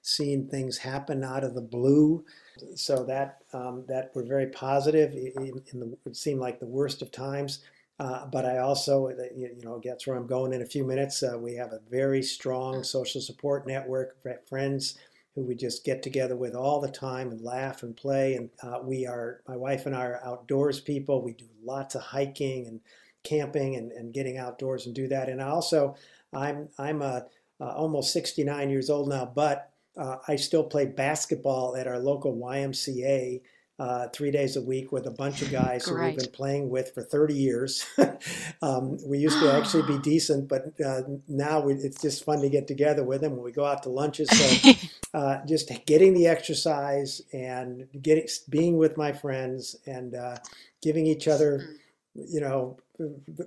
seen 0.00 0.48
things 0.48 0.78
happen 0.78 1.22
out 1.22 1.44
of 1.44 1.54
the 1.54 1.60
blue. 1.60 2.24
So 2.74 3.04
that 3.04 3.42
um, 3.52 3.84
that 3.88 4.10
were 4.14 4.24
very 4.24 4.46
positive. 4.46 5.12
In, 5.12 5.62
the, 5.72 5.96
it 6.06 6.16
seemed 6.16 6.40
like 6.40 6.60
the 6.60 6.66
worst 6.66 7.02
of 7.02 7.12
times. 7.12 7.60
Uh, 8.00 8.26
but 8.26 8.44
I 8.44 8.58
also, 8.58 9.08
you 9.34 9.60
know, 9.62 9.80
that's 9.84 10.06
where 10.06 10.16
I'm 10.16 10.26
going 10.26 10.52
in 10.52 10.62
a 10.62 10.66
few 10.66 10.84
minutes. 10.84 11.22
Uh, 11.22 11.36
we 11.38 11.54
have 11.56 11.72
a 11.72 11.80
very 11.90 12.22
strong 12.22 12.84
social 12.84 13.20
support 13.20 13.66
network, 13.66 14.16
of 14.24 14.48
friends 14.48 14.96
who 15.34 15.42
we 15.42 15.54
just 15.54 15.84
get 15.84 16.02
together 16.02 16.36
with 16.36 16.54
all 16.54 16.80
the 16.80 16.90
time 16.90 17.30
and 17.30 17.40
laugh 17.40 17.82
and 17.82 17.96
play. 17.96 18.34
And 18.34 18.50
uh, 18.62 18.80
we 18.82 19.06
are, 19.06 19.40
my 19.48 19.56
wife 19.56 19.86
and 19.86 19.96
I 19.96 20.06
are 20.06 20.24
outdoors 20.24 20.80
people. 20.80 21.22
We 21.22 21.32
do 21.32 21.46
lots 21.64 21.96
of 21.96 22.02
hiking 22.02 22.66
and 22.66 22.80
camping 23.24 23.76
and, 23.76 23.90
and 23.92 24.14
getting 24.14 24.38
outdoors 24.38 24.86
and 24.86 24.94
do 24.94 25.08
that. 25.08 25.28
And 25.28 25.40
also, 25.40 25.96
I'm 26.32 26.68
I'm 26.78 27.02
a, 27.02 27.26
uh, 27.60 27.72
almost 27.72 28.12
69 28.12 28.70
years 28.70 28.90
old 28.90 29.08
now, 29.08 29.30
but 29.34 29.72
uh, 29.96 30.16
I 30.28 30.36
still 30.36 30.62
play 30.62 30.86
basketball 30.86 31.76
at 31.76 31.88
our 31.88 31.98
local 31.98 32.36
YMCA 32.36 33.40
uh, 33.78 34.08
three 34.08 34.30
days 34.32 34.56
a 34.56 34.60
week 34.60 34.90
with 34.90 35.06
a 35.06 35.10
bunch 35.10 35.40
of 35.40 35.52
guys 35.52 35.86
who 35.86 36.00
we've 36.00 36.16
been 36.16 36.30
playing 36.32 36.68
with 36.68 36.92
for 36.94 37.02
30 37.02 37.34
years. 37.34 37.86
um, 38.62 38.98
we 39.06 39.18
used 39.18 39.38
to 39.38 39.52
actually 39.52 39.86
be 39.86 39.98
decent, 39.98 40.48
but 40.48 40.72
uh, 40.84 41.02
now 41.28 41.60
we, 41.60 41.74
it's 41.74 42.02
just 42.02 42.24
fun 42.24 42.40
to 42.40 42.48
get 42.48 42.66
together 42.66 43.04
with 43.04 43.20
them 43.20 43.32
when 43.32 43.44
we 43.44 43.52
go 43.52 43.64
out 43.64 43.84
to 43.84 43.88
lunches. 43.88 44.28
So 44.30 44.72
uh, 45.14 45.44
just 45.46 45.70
getting 45.86 46.12
the 46.12 46.26
exercise 46.26 47.22
and 47.32 47.86
getting 48.02 48.26
being 48.48 48.78
with 48.78 48.96
my 48.96 49.12
friends 49.12 49.76
and 49.86 50.14
uh, 50.14 50.38
giving 50.82 51.06
each 51.06 51.28
other, 51.28 51.76
hmm. 52.16 52.24
you 52.26 52.40
know, 52.40 52.78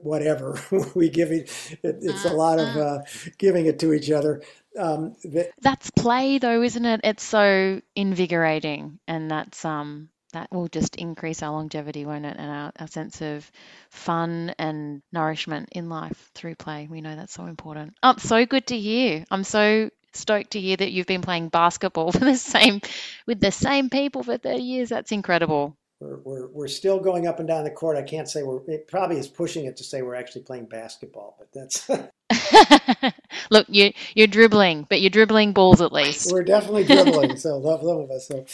whatever 0.01 0.57
we 0.95 1.09
give 1.09 1.31
it, 1.31 1.49
it 1.83 1.97
it's 2.01 2.23
a 2.23 2.31
lot 2.31 2.57
of 2.57 2.77
uh, 2.77 2.99
giving 3.37 3.65
it 3.65 3.79
to 3.79 3.91
each 3.91 4.09
other 4.09 4.41
um, 4.79 5.13
that, 5.25 5.51
that's 5.61 5.89
play 5.91 6.37
though 6.37 6.61
isn't 6.61 6.85
it 6.85 7.01
it's 7.03 7.23
so 7.23 7.81
invigorating 7.93 8.97
and 9.09 9.29
that's 9.29 9.65
um 9.65 10.07
that 10.31 10.51
will 10.51 10.67
just 10.67 10.95
increase 10.95 11.43
our 11.43 11.51
longevity, 11.51 12.05
won't 12.05 12.25
it? 12.25 12.35
And 12.37 12.51
our, 12.51 12.71
our 12.79 12.87
sense 12.87 13.21
of 13.21 13.49
fun 13.89 14.53
and 14.57 15.01
nourishment 15.11 15.69
in 15.71 15.89
life 15.89 16.31
through 16.33 16.55
play. 16.55 16.87
We 16.89 17.01
know 17.01 17.15
that's 17.15 17.33
so 17.33 17.45
important. 17.45 17.95
Oh, 18.03 18.15
so 18.17 18.45
good 18.45 18.67
to 18.67 18.77
hear. 18.77 19.25
I'm 19.31 19.43
so 19.43 19.89
stoked 20.13 20.51
to 20.51 20.59
hear 20.59 20.77
that 20.77 20.91
you've 20.91 21.07
been 21.07 21.21
playing 21.21 21.49
basketball 21.49 22.11
for 22.11 22.19
the 22.19 22.35
same 22.35 22.81
with 23.25 23.39
the 23.39 23.51
same 23.51 23.89
people 23.89 24.23
for 24.23 24.37
30 24.37 24.61
years. 24.61 24.89
That's 24.89 25.11
incredible. 25.11 25.77
We're, 25.99 26.17
we're, 26.17 26.47
we're 26.47 26.67
still 26.67 26.99
going 26.99 27.27
up 27.27 27.37
and 27.37 27.47
down 27.47 27.63
the 27.63 27.69
court. 27.69 27.95
I 27.95 28.01
can't 28.01 28.27
say 28.27 28.41
we're, 28.41 28.61
it 28.67 28.87
probably 28.87 29.19
is 29.19 29.27
pushing 29.27 29.65
it 29.65 29.77
to 29.77 29.83
say 29.83 30.01
we're 30.01 30.15
actually 30.15 30.41
playing 30.41 30.65
basketball, 30.65 31.37
but 31.37 31.49
that's. 31.53 31.87
Look, 33.51 33.67
you, 33.69 33.91
you're 34.15 34.25
dribbling, 34.25 34.87
but 34.89 34.99
you're 34.99 35.11
dribbling 35.11 35.53
balls 35.53 35.79
at 35.79 35.93
least. 35.93 36.31
We're 36.31 36.43
definitely 36.43 36.85
dribbling, 36.85 37.37
so 37.37 37.57
love, 37.57 37.83
love 37.83 37.99
of 37.99 38.11
us. 38.11 38.27
So. 38.27 38.45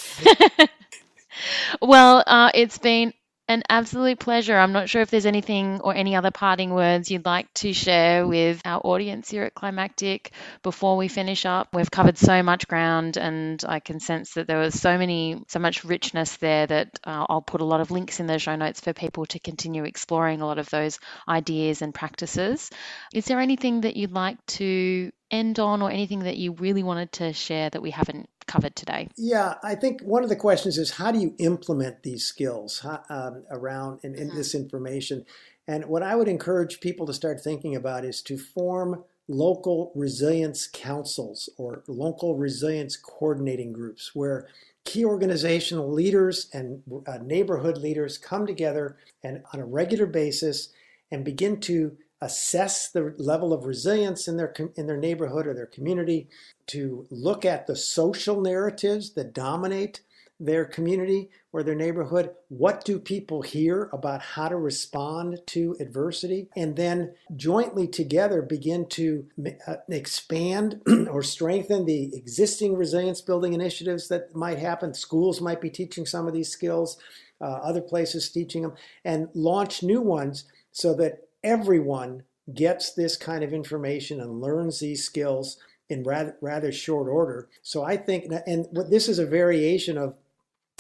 Well, 1.82 2.24
uh, 2.26 2.52
it's 2.54 2.78
been 2.78 3.14
an 3.50 3.64
absolute 3.70 4.20
pleasure. 4.20 4.58
I'm 4.58 4.74
not 4.74 4.90
sure 4.90 5.02
if 5.02 5.10
there's 5.10 5.26
anything 5.26 5.80
or 5.82 5.96
any 5.96 6.18
other 6.18 6.32
parting 6.32 6.74
words 6.74 7.10
you'd 7.10 7.26
like 7.26 7.52
to 7.54 7.72
share 7.72 8.28
with 8.28 8.62
our 8.66 8.82
audience 8.84 9.30
here 9.30 9.44
at 9.44 9.56
Climactic 9.56 10.32
before 10.64 10.98
we 10.98 11.08
finish 11.08 11.46
up. 11.46 11.70
We've 11.74 11.90
covered 11.90 12.18
so 12.18 12.44
much 12.44 12.68
ground, 12.68 13.16
and 13.16 13.64
I 13.66 13.80
can 13.80 14.02
sense 14.02 14.34
that 14.34 14.48
there 14.48 14.60
was 14.60 14.80
so 14.80 14.98
many, 14.98 15.42
so 15.48 15.60
much 15.60 15.86
richness 15.86 16.36
there 16.38 16.68
that 16.68 17.00
uh, 17.06 17.26
I'll 17.30 17.42
put 17.42 17.62
a 17.62 17.66
lot 17.66 17.80
of 17.80 17.90
links 17.90 18.20
in 18.20 18.28
the 18.28 18.38
show 18.38 18.58
notes 18.58 18.82
for 18.82 18.92
people 18.92 19.26
to 19.28 19.40
continue 19.40 19.86
exploring 19.86 20.42
a 20.42 20.46
lot 20.46 20.60
of 20.60 20.70
those 20.70 21.00
ideas 21.26 21.82
and 21.82 21.94
practices. 21.94 22.70
Is 23.14 23.26
there 23.26 23.40
anything 23.40 23.82
that 23.82 23.96
you'd 23.96 24.12
like 24.12 24.46
to 24.48 25.10
end 25.32 25.60
on, 25.60 25.82
or 25.82 25.90
anything 25.90 26.20
that 26.20 26.38
you 26.38 26.52
really 26.54 26.84
wanted 26.84 27.14
to 27.14 27.32
share 27.32 27.70
that 27.70 27.82
we 27.82 27.92
haven't 27.92 28.30
covered 28.48 28.76
today? 28.76 29.10
Yeah, 29.18 29.56
I 29.64 29.76
think 29.76 30.02
one 30.02 30.24
of 30.24 30.30
the 30.30 30.36
questions 30.36 30.78
is 30.78 30.92
how 30.92 31.12
do 31.12 31.20
you 31.20 31.36
implement 31.38 32.04
these 32.04 32.26
skills 32.26 32.86
um, 33.10 33.44
around 33.52 34.00
in, 34.04 34.16
in 34.16 34.34
this 34.36 34.56
information? 34.56 35.26
And 35.68 35.86
what 35.86 36.04
I 36.04 36.16
would 36.16 36.28
encourage 36.28 36.80
people 36.80 37.06
to 37.08 37.14
start 37.14 37.42
thinking 37.42 37.76
about 37.76 38.06
is 38.06 38.22
to 38.24 38.38
form 38.38 39.04
local 39.28 39.92
resilience 39.94 40.68
councils 40.72 41.50
or 41.58 41.84
local 41.88 42.36
resilience 42.38 42.96
coordinating 42.96 43.74
groups 43.74 44.12
where 44.16 44.48
key 44.86 45.04
organizational 45.04 45.92
leaders 45.92 46.48
and 46.54 46.82
uh, 47.08 47.18
neighborhood 47.18 47.78
leaders 47.78 48.18
come 48.18 48.48
together 48.48 48.98
and 49.24 49.44
on 49.54 49.60
a 49.60 49.66
regular 49.66 50.06
basis 50.06 50.70
and 51.12 51.26
begin 51.26 51.60
to 51.60 51.98
assess 52.22 52.90
the 52.90 53.14
level 53.18 53.54
of 53.54 53.66
resilience 53.66 54.28
in 54.28 54.38
their 54.38 54.54
in 54.76 54.88
their 54.88 54.98
neighborhood 54.98 55.48
or 55.48 55.54
their 55.54 55.66
community, 55.66 56.28
to 56.68 57.06
look 57.10 57.46
at 57.46 57.68
the 57.68 57.76
social 57.76 58.42
narratives 58.42 59.14
that 59.14 59.34
dominate 59.34 60.02
their 60.40 60.66
community 60.66 61.30
or 61.52 61.64
their 61.64 61.76
neighborhood. 61.76 62.30
What 62.50 62.86
do 62.86 63.00
people 63.00 63.42
hear 63.42 63.90
about 63.92 64.22
how 64.22 64.50
to 64.50 64.58
respond 64.58 65.42
to 65.48 65.76
adversity? 65.80 66.48
And 66.56 66.76
then 66.76 67.14
jointly 67.36 67.88
together 67.88 68.42
begin 68.42 68.88
to 68.90 69.26
uh, 69.68 69.78
expand 69.90 70.82
or 71.10 71.24
strengthen 71.24 71.86
the 71.86 72.16
existing 72.16 72.76
resilience 72.76 73.22
building 73.22 73.54
initiatives 73.54 74.08
that 74.10 74.36
might 74.36 74.60
happen. 74.60 74.94
Schools 74.94 75.42
might 75.42 75.62
be 75.62 75.70
teaching 75.70 76.06
some 76.06 76.28
of 76.28 76.34
these 76.34 76.50
skills, 76.50 76.98
uh, 77.42 77.46
other 77.46 77.82
places 77.82 78.30
teaching 78.30 78.62
them, 78.62 78.74
and 79.04 79.30
launch 79.34 79.82
new 79.82 80.02
ones 80.02 80.46
so 80.72 80.94
that 80.94 81.27
everyone 81.44 82.24
gets 82.54 82.94
this 82.94 83.18
kind 83.18 83.44
of 83.44 83.54
information 83.54 84.22
and 84.22 84.42
learns 84.42 84.80
these 84.80 85.04
skills 85.04 85.58
in 85.90 86.04
rather, 86.04 86.38
rather 86.42 86.72
short 86.72 87.08
order. 87.10 87.50
So 87.62 87.84
I 87.84 87.98
think, 87.98 88.32
and 88.46 88.68
this 88.90 89.10
is 89.10 89.20
a 89.20 89.26
variation 89.26 89.98
of 89.98 90.16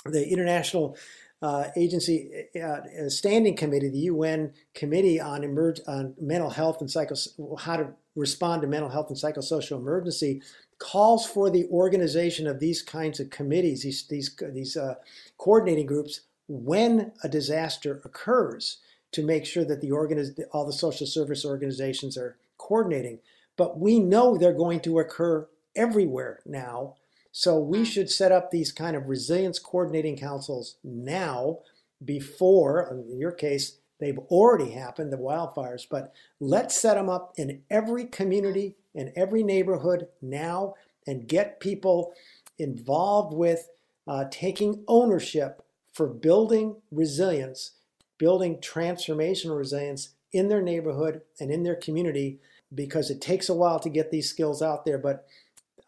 the 0.05 0.27
International 0.27 0.97
uh, 1.41 1.65
Agency 1.75 2.47
uh, 2.61 3.09
Standing 3.09 3.55
Committee, 3.55 3.89
the 3.89 3.99
UN 3.99 4.53
Committee 4.73 5.19
on, 5.19 5.43
on 5.87 6.13
Mental 6.19 6.49
Health 6.49 6.81
and 6.81 6.89
Psycho, 6.89 7.15
how 7.57 7.77
to 7.77 7.89
respond 8.15 8.63
to 8.63 8.67
mental 8.67 8.89
health 8.89 9.09
and 9.09 9.17
psychosocial 9.17 9.77
emergency, 9.77 10.41
calls 10.79 11.25
for 11.25 11.49
the 11.49 11.67
organization 11.67 12.47
of 12.47 12.59
these 12.59 12.81
kinds 12.81 13.19
of 13.19 13.29
committees, 13.29 13.83
these 13.83 14.07
these 14.07 14.35
these 14.53 14.75
uh, 14.75 14.95
coordinating 15.37 15.85
groups, 15.85 16.21
when 16.47 17.11
a 17.23 17.29
disaster 17.29 18.01
occurs 18.03 18.77
to 19.11 19.23
make 19.23 19.45
sure 19.45 19.65
that 19.65 19.81
the 19.81 19.89
organiz- 19.89 20.39
all 20.51 20.65
the 20.65 20.73
social 20.73 21.07
service 21.07 21.45
organizations 21.45 22.17
are 22.17 22.37
coordinating. 22.57 23.19
But 23.55 23.79
we 23.79 23.99
know 23.99 24.37
they're 24.37 24.53
going 24.53 24.81
to 24.81 24.99
occur 24.99 25.47
everywhere 25.75 26.41
now. 26.45 26.95
So 27.31 27.59
we 27.59 27.79
mm. 27.79 27.85
should 27.85 28.09
set 28.09 28.31
up 28.31 28.51
these 28.51 28.71
kind 28.71 28.95
of 28.95 29.07
resilience 29.07 29.59
coordinating 29.59 30.17
councils 30.17 30.77
now 30.83 31.59
before, 32.03 33.03
in 33.09 33.17
your 33.17 33.31
case, 33.31 33.77
they've 33.99 34.19
already 34.29 34.71
happened, 34.71 35.11
the 35.11 35.17
wildfires, 35.17 35.85
but 35.89 36.13
let's 36.39 36.79
set 36.79 36.95
them 36.95 37.09
up 37.09 37.33
in 37.37 37.63
every 37.69 38.05
community, 38.05 38.75
in 38.93 39.11
every 39.15 39.43
neighborhood 39.43 40.07
now, 40.21 40.75
and 41.07 41.27
get 41.27 41.59
people 41.59 42.13
involved 42.59 43.33
with 43.33 43.69
uh, 44.07 44.25
taking 44.29 44.83
ownership 44.87 45.63
for 45.91 46.07
building 46.07 46.75
resilience 46.91 47.71
building 48.17 48.57
transformational 48.57 49.57
resilience 49.57 50.09
in 50.31 50.49
their 50.49 50.61
neighborhood 50.61 51.21
and 51.39 51.51
in 51.51 51.63
their 51.63 51.75
community 51.75 52.39
because 52.73 53.09
it 53.09 53.21
takes 53.21 53.49
a 53.49 53.53
while 53.53 53.79
to 53.79 53.89
get 53.89 54.11
these 54.11 54.29
skills 54.29 54.61
out 54.61 54.85
there. 54.85 54.97
But 54.97 55.25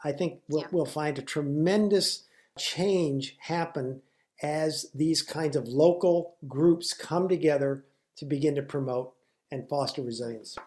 I 0.04 0.12
think 0.12 0.42
we'll, 0.48 0.62
yeah. 0.62 0.68
we'll 0.72 0.86
find 0.86 1.18
a 1.18 1.22
tremendous 1.22 2.24
change 2.58 3.36
happen 3.40 4.02
as 4.42 4.86
these 4.94 5.22
kinds 5.22 5.56
of 5.56 5.68
local 5.68 6.36
groups 6.48 6.94
come 6.94 7.28
together 7.28 7.86
to 8.18 8.26
begin 8.26 8.56
to 8.56 8.62
promote 8.62 9.14
and 9.52 9.68
foster 9.68 10.02
resilience. 10.02 10.58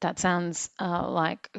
That 0.00 0.18
sounds 0.18 0.70
uh, 0.78 1.08
like 1.10 1.50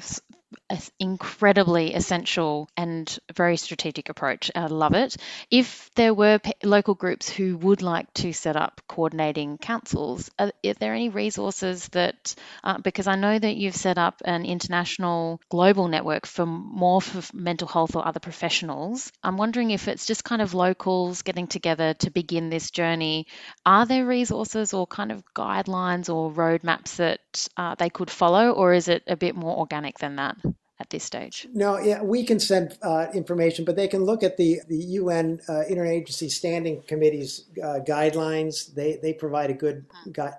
an 0.70 0.80
incredibly 1.00 1.94
essential 1.94 2.70
and 2.78 3.20
very 3.34 3.58
strategic 3.58 4.10
approach. 4.10 4.50
I 4.56 4.68
love 4.68 4.94
it. 4.94 5.18
If 5.52 5.92
there 5.96 6.14
were 6.14 6.40
local 6.64 6.94
groups 6.94 7.30
who 7.30 7.58
would 7.58 7.82
like 7.82 8.14
to 8.16 8.34
set 8.34 8.56
up 8.56 8.82
coordinating 8.88 9.58
councils, 9.58 10.30
are, 10.40 10.52
are 10.66 10.74
there 10.74 10.94
any 10.94 11.10
resources 11.10 11.88
that, 11.90 12.36
uh, 12.64 12.78
because 12.80 13.08
I 13.08 13.16
know 13.16 13.38
that 13.38 13.58
you've 13.58 13.76
set 13.76 13.98
up 13.98 14.22
an 14.26 14.46
international 14.46 15.42
global 15.50 15.88
network 15.88 16.26
for 16.26 16.46
more 16.46 17.02
for 17.02 17.22
mental 17.36 17.68
health 17.68 17.96
or 17.96 18.08
other 18.08 18.20
professionals, 18.20 19.12
I'm 19.24 19.38
wondering 19.38 19.72
if 19.72 19.88
it's 19.88 20.06
just 20.06 20.24
kind 20.24 20.42
of 20.42 20.54
locals 20.54 21.24
getting 21.24 21.48
together 21.48 21.94
to 21.96 22.10
begin 22.10 22.50
this 22.50 22.72
journey. 22.72 23.28
Are 23.66 23.86
there 23.86 24.06
resources 24.06 24.74
or 24.74 24.88
kind 24.88 25.12
of 25.12 25.24
guidelines 25.34 26.14
or 26.14 26.32
roadmaps 26.32 26.98
that 26.98 27.48
uh, 27.58 27.76
they 27.76 27.90
could 27.90 28.10
follow, 28.10 28.52
or 28.52 28.74
is 28.74 28.88
it 28.88 29.04
a 29.08 29.16
bit 29.16 29.36
more 29.36 29.58
organic 29.58 29.98
than 30.00 30.16
that? 30.18 30.37
At 30.80 30.90
this 30.92 31.04
stage? 31.04 31.48
No, 31.54 31.80
yeah, 31.80 32.02
we 32.02 32.24
can 32.24 32.40
send 32.40 32.78
uh, 32.84 33.08
information, 33.14 33.66
but 33.66 33.76
they 33.76 33.88
can 33.88 34.04
look 34.04 34.24
at 34.24 34.38
the 34.38 34.60
the 34.68 34.78
UN 34.78 35.40
uh, 35.48 35.64
Interagency 35.70 36.30
Standing 36.30 36.84
Committee's 36.84 37.46
uh, 37.62 37.80
guidelines. 37.88 38.74
They 38.74 39.00
they 39.02 39.14
provide 39.14 39.50
a 39.50 39.54
good 39.54 39.86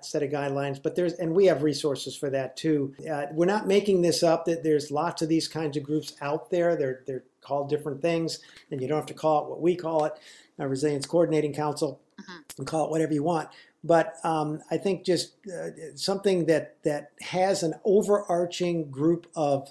set 0.01 0.23
of 0.23 0.31
guidelines, 0.31 0.81
but 0.81 0.95
there's 0.95 1.13
and 1.13 1.33
we 1.33 1.45
have 1.47 1.63
resources 1.63 2.15
for 2.15 2.29
that 2.29 2.55
too. 2.55 2.93
Uh, 3.09 3.25
we're 3.31 3.45
not 3.45 3.67
making 3.67 4.01
this 4.01 4.23
up. 4.23 4.45
That 4.45 4.63
there's 4.63 4.91
lots 4.91 5.21
of 5.21 5.29
these 5.29 5.47
kinds 5.47 5.75
of 5.75 5.83
groups 5.83 6.13
out 6.21 6.49
there. 6.49 6.75
They're 6.75 7.03
they're 7.05 7.23
called 7.41 7.69
different 7.69 8.01
things, 8.01 8.39
and 8.71 8.81
you 8.81 8.87
don't 8.87 8.97
have 8.97 9.05
to 9.07 9.13
call 9.13 9.43
it 9.43 9.49
what 9.49 9.61
we 9.61 9.75
call 9.75 10.05
it, 10.05 10.13
a 10.57 10.67
Resilience 10.67 11.05
Coordinating 11.05 11.53
Council, 11.53 11.99
mm-hmm. 12.19 12.39
and 12.59 12.67
call 12.67 12.85
it 12.85 12.91
whatever 12.91 13.13
you 13.13 13.23
want. 13.23 13.49
But 13.83 14.17
um, 14.23 14.61
I 14.69 14.77
think 14.77 15.05
just 15.05 15.33
uh, 15.47 15.95
something 15.95 16.45
that 16.45 16.81
that 16.83 17.11
has 17.21 17.63
an 17.63 17.73
overarching 17.83 18.89
group 18.89 19.27
of 19.35 19.69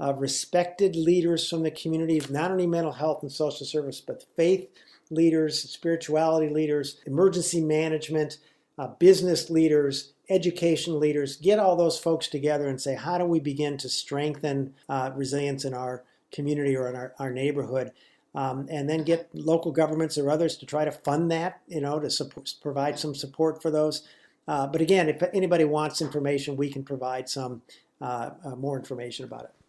uh, 0.00 0.14
respected 0.14 0.96
leaders 0.96 1.48
from 1.48 1.62
the 1.62 1.70
community, 1.70 2.20
not 2.30 2.50
only 2.50 2.66
mental 2.66 2.92
health 2.92 3.22
and 3.22 3.30
social 3.30 3.66
service, 3.66 4.00
but 4.00 4.24
faith 4.36 4.68
leaders, 5.10 5.60
spirituality 5.60 6.48
leaders, 6.48 7.00
emergency 7.06 7.60
management, 7.60 8.38
uh, 8.78 8.86
business 8.86 9.50
leaders, 9.50 10.12
education 10.28 10.98
leaders. 10.98 11.36
Get 11.36 11.58
all 11.58 11.76
those 11.76 11.98
folks 11.98 12.28
together 12.28 12.68
and 12.68 12.80
say, 12.80 12.94
how 12.94 13.18
do 13.18 13.24
we 13.24 13.40
begin 13.40 13.76
to 13.78 13.88
strengthen 13.88 14.74
uh, 14.88 15.10
resilience 15.14 15.64
in 15.64 15.74
our 15.74 16.04
community 16.32 16.76
or 16.76 16.88
in 16.88 16.96
our, 16.96 17.12
our 17.18 17.30
neighborhood? 17.30 17.92
Um, 18.32 18.68
and 18.70 18.88
then 18.88 19.02
get 19.02 19.28
local 19.34 19.72
governments 19.72 20.16
or 20.16 20.30
others 20.30 20.56
to 20.58 20.66
try 20.66 20.84
to 20.84 20.92
fund 20.92 21.32
that, 21.32 21.60
you 21.66 21.80
know, 21.80 21.98
to 21.98 22.08
support, 22.08 22.54
provide 22.62 22.96
some 22.96 23.12
support 23.12 23.60
for 23.60 23.72
those. 23.72 24.06
Uh, 24.46 24.68
but 24.68 24.80
again, 24.80 25.08
if 25.08 25.20
anybody 25.34 25.64
wants 25.64 26.00
information, 26.00 26.56
we 26.56 26.70
can 26.70 26.84
provide 26.84 27.28
some 27.28 27.62
uh, 28.00 28.30
uh, 28.44 28.54
more 28.54 28.78
information 28.78 29.24
about 29.24 29.42
it. 29.42 29.59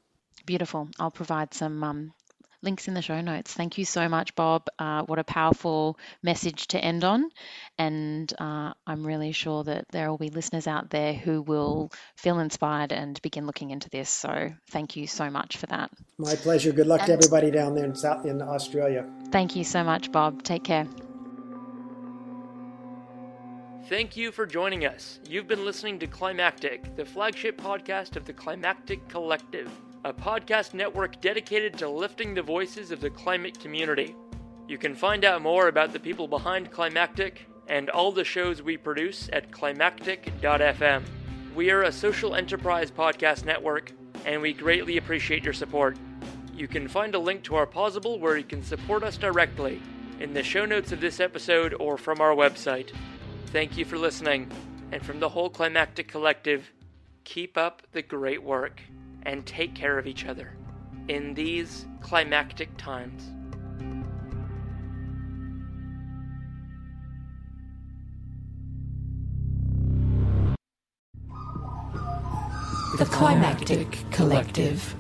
Beautiful. 0.46 0.90
I'll 1.00 1.12
provide 1.12 1.54
some 1.54 1.84
um, 1.84 2.14
links 2.62 2.88
in 2.88 2.94
the 2.94 3.02
show 3.02 3.22
notes. 3.22 3.54
Thank 3.54 3.78
you 3.78 3.86
so 3.86 4.08
much, 4.08 4.36
Bob. 4.36 4.68
Uh, 4.78 5.04
what 5.04 5.20
a 5.20 5.24
powerful 5.24 5.98
message 6.22 6.68
to 6.68 6.80
end 6.80 7.04
on. 7.04 7.30
And 7.78 8.32
uh, 8.40 8.74
I'm 8.86 9.06
really 9.06 9.32
sure 9.32 9.64
that 9.64 9.86
there 9.92 10.10
will 10.10 10.18
be 10.18 10.30
listeners 10.30 10.68
out 10.68 10.90
there 10.90 11.14
who 11.14 11.42
will 11.42 11.92
feel 12.18 12.40
inspired 12.40 12.92
and 12.92 13.22
begin 13.22 13.46
looking 13.46 13.72
into 13.72 13.90
this. 13.90 14.10
So 14.10 14.52
thank 14.70 14.96
you 14.96 15.08
so 15.08 15.30
much 15.30 15.58
for 15.58 15.66
that. 15.68 15.92
My 16.18 16.36
pleasure. 16.36 16.72
Good 16.72 16.88
luck 16.88 17.02
and 17.02 17.08
to 17.08 17.14
everybody 17.14 17.52
down 17.52 17.76
there 17.76 17.86
in 17.86 17.96
South 17.96 18.26
in 18.26 18.42
Australia. 18.42 19.06
Thank 19.32 19.56
you 19.56 19.64
so 19.64 19.84
much, 19.84 20.12
Bob. 20.12 20.44
Take 20.44 20.64
care. 20.64 20.88
Thank 23.90 24.16
you 24.16 24.32
for 24.32 24.46
joining 24.46 24.86
us. 24.86 25.20
You've 25.28 25.48
been 25.48 25.66
listening 25.66 26.00
to 26.00 26.08
Climactic, 26.08 26.96
the 26.96 27.04
flagship 27.04 27.60
podcast 27.60 28.16
of 28.16 28.24
the 28.24 28.32
Climactic 28.32 29.10
Collective 29.10 29.70
a 30.04 30.12
podcast 30.12 30.74
network 30.74 31.22
dedicated 31.22 31.78
to 31.78 31.88
lifting 31.88 32.34
the 32.34 32.42
voices 32.42 32.90
of 32.90 33.02
the 33.02 33.10
climate 33.10 33.60
community. 33.60 34.16
You 34.68 34.80
can 34.80 34.96
find 34.96 35.24
out 35.24 35.44
more 35.44 35.68
about 35.68 35.94
the 35.94 36.00
people 36.00 36.28
behind 36.28 36.72
Climactic 36.72 37.46
and 37.68 37.88
all 37.92 38.12
the 38.12 38.24
shows 38.24 38.64
we 38.64 38.78
produce 38.78 39.30
at 39.32 39.52
climactic.fm. 39.52 41.04
We 41.54 41.70
are 41.70 41.84
a 41.84 41.92
social 41.92 42.34
enterprise 42.34 42.90
podcast 42.90 43.46
network, 43.46 43.92
and 44.26 44.42
we 44.42 44.54
greatly 44.54 44.98
appreciate 44.98 45.44
your 45.44 45.54
support. 45.54 45.98
You 46.56 46.68
can 46.68 46.88
find 46.88 47.14
a 47.14 47.20
link 47.20 47.44
to 47.44 47.56
our 47.56 47.68
Pozible 47.68 48.20
where 48.20 48.38
you 48.38 48.44
can 48.44 48.64
support 48.64 49.04
us 49.04 49.18
directly 49.18 49.84
in 50.20 50.34
the 50.34 50.42
show 50.42 50.66
notes 50.66 50.92
of 50.92 51.00
this 51.00 51.20
episode 51.20 51.76
or 51.80 51.98
from 51.98 52.22
our 52.22 52.34
website. 52.34 52.92
Thank 53.48 53.78
you 53.78 53.86
for 53.86 54.00
listening, 54.00 54.50
and 54.92 55.06
from 55.06 55.20
the 55.20 55.30
whole 55.30 55.50
Climactic 55.50 56.08
Collective, 56.08 56.72
keep 57.24 57.56
up 57.56 57.84
the 57.92 58.02
great 58.02 58.42
work 58.42 58.82
and 59.24 59.46
take 59.46 59.76
care 59.76 59.98
of 59.98 60.08
each 60.08 60.26
other 60.26 60.54
in 61.08 61.34
these 61.34 61.86
climactic 62.02 62.76
times. 62.78 63.32
The 72.98 73.06
Climactic 73.06 73.98
Collective. 74.12 74.96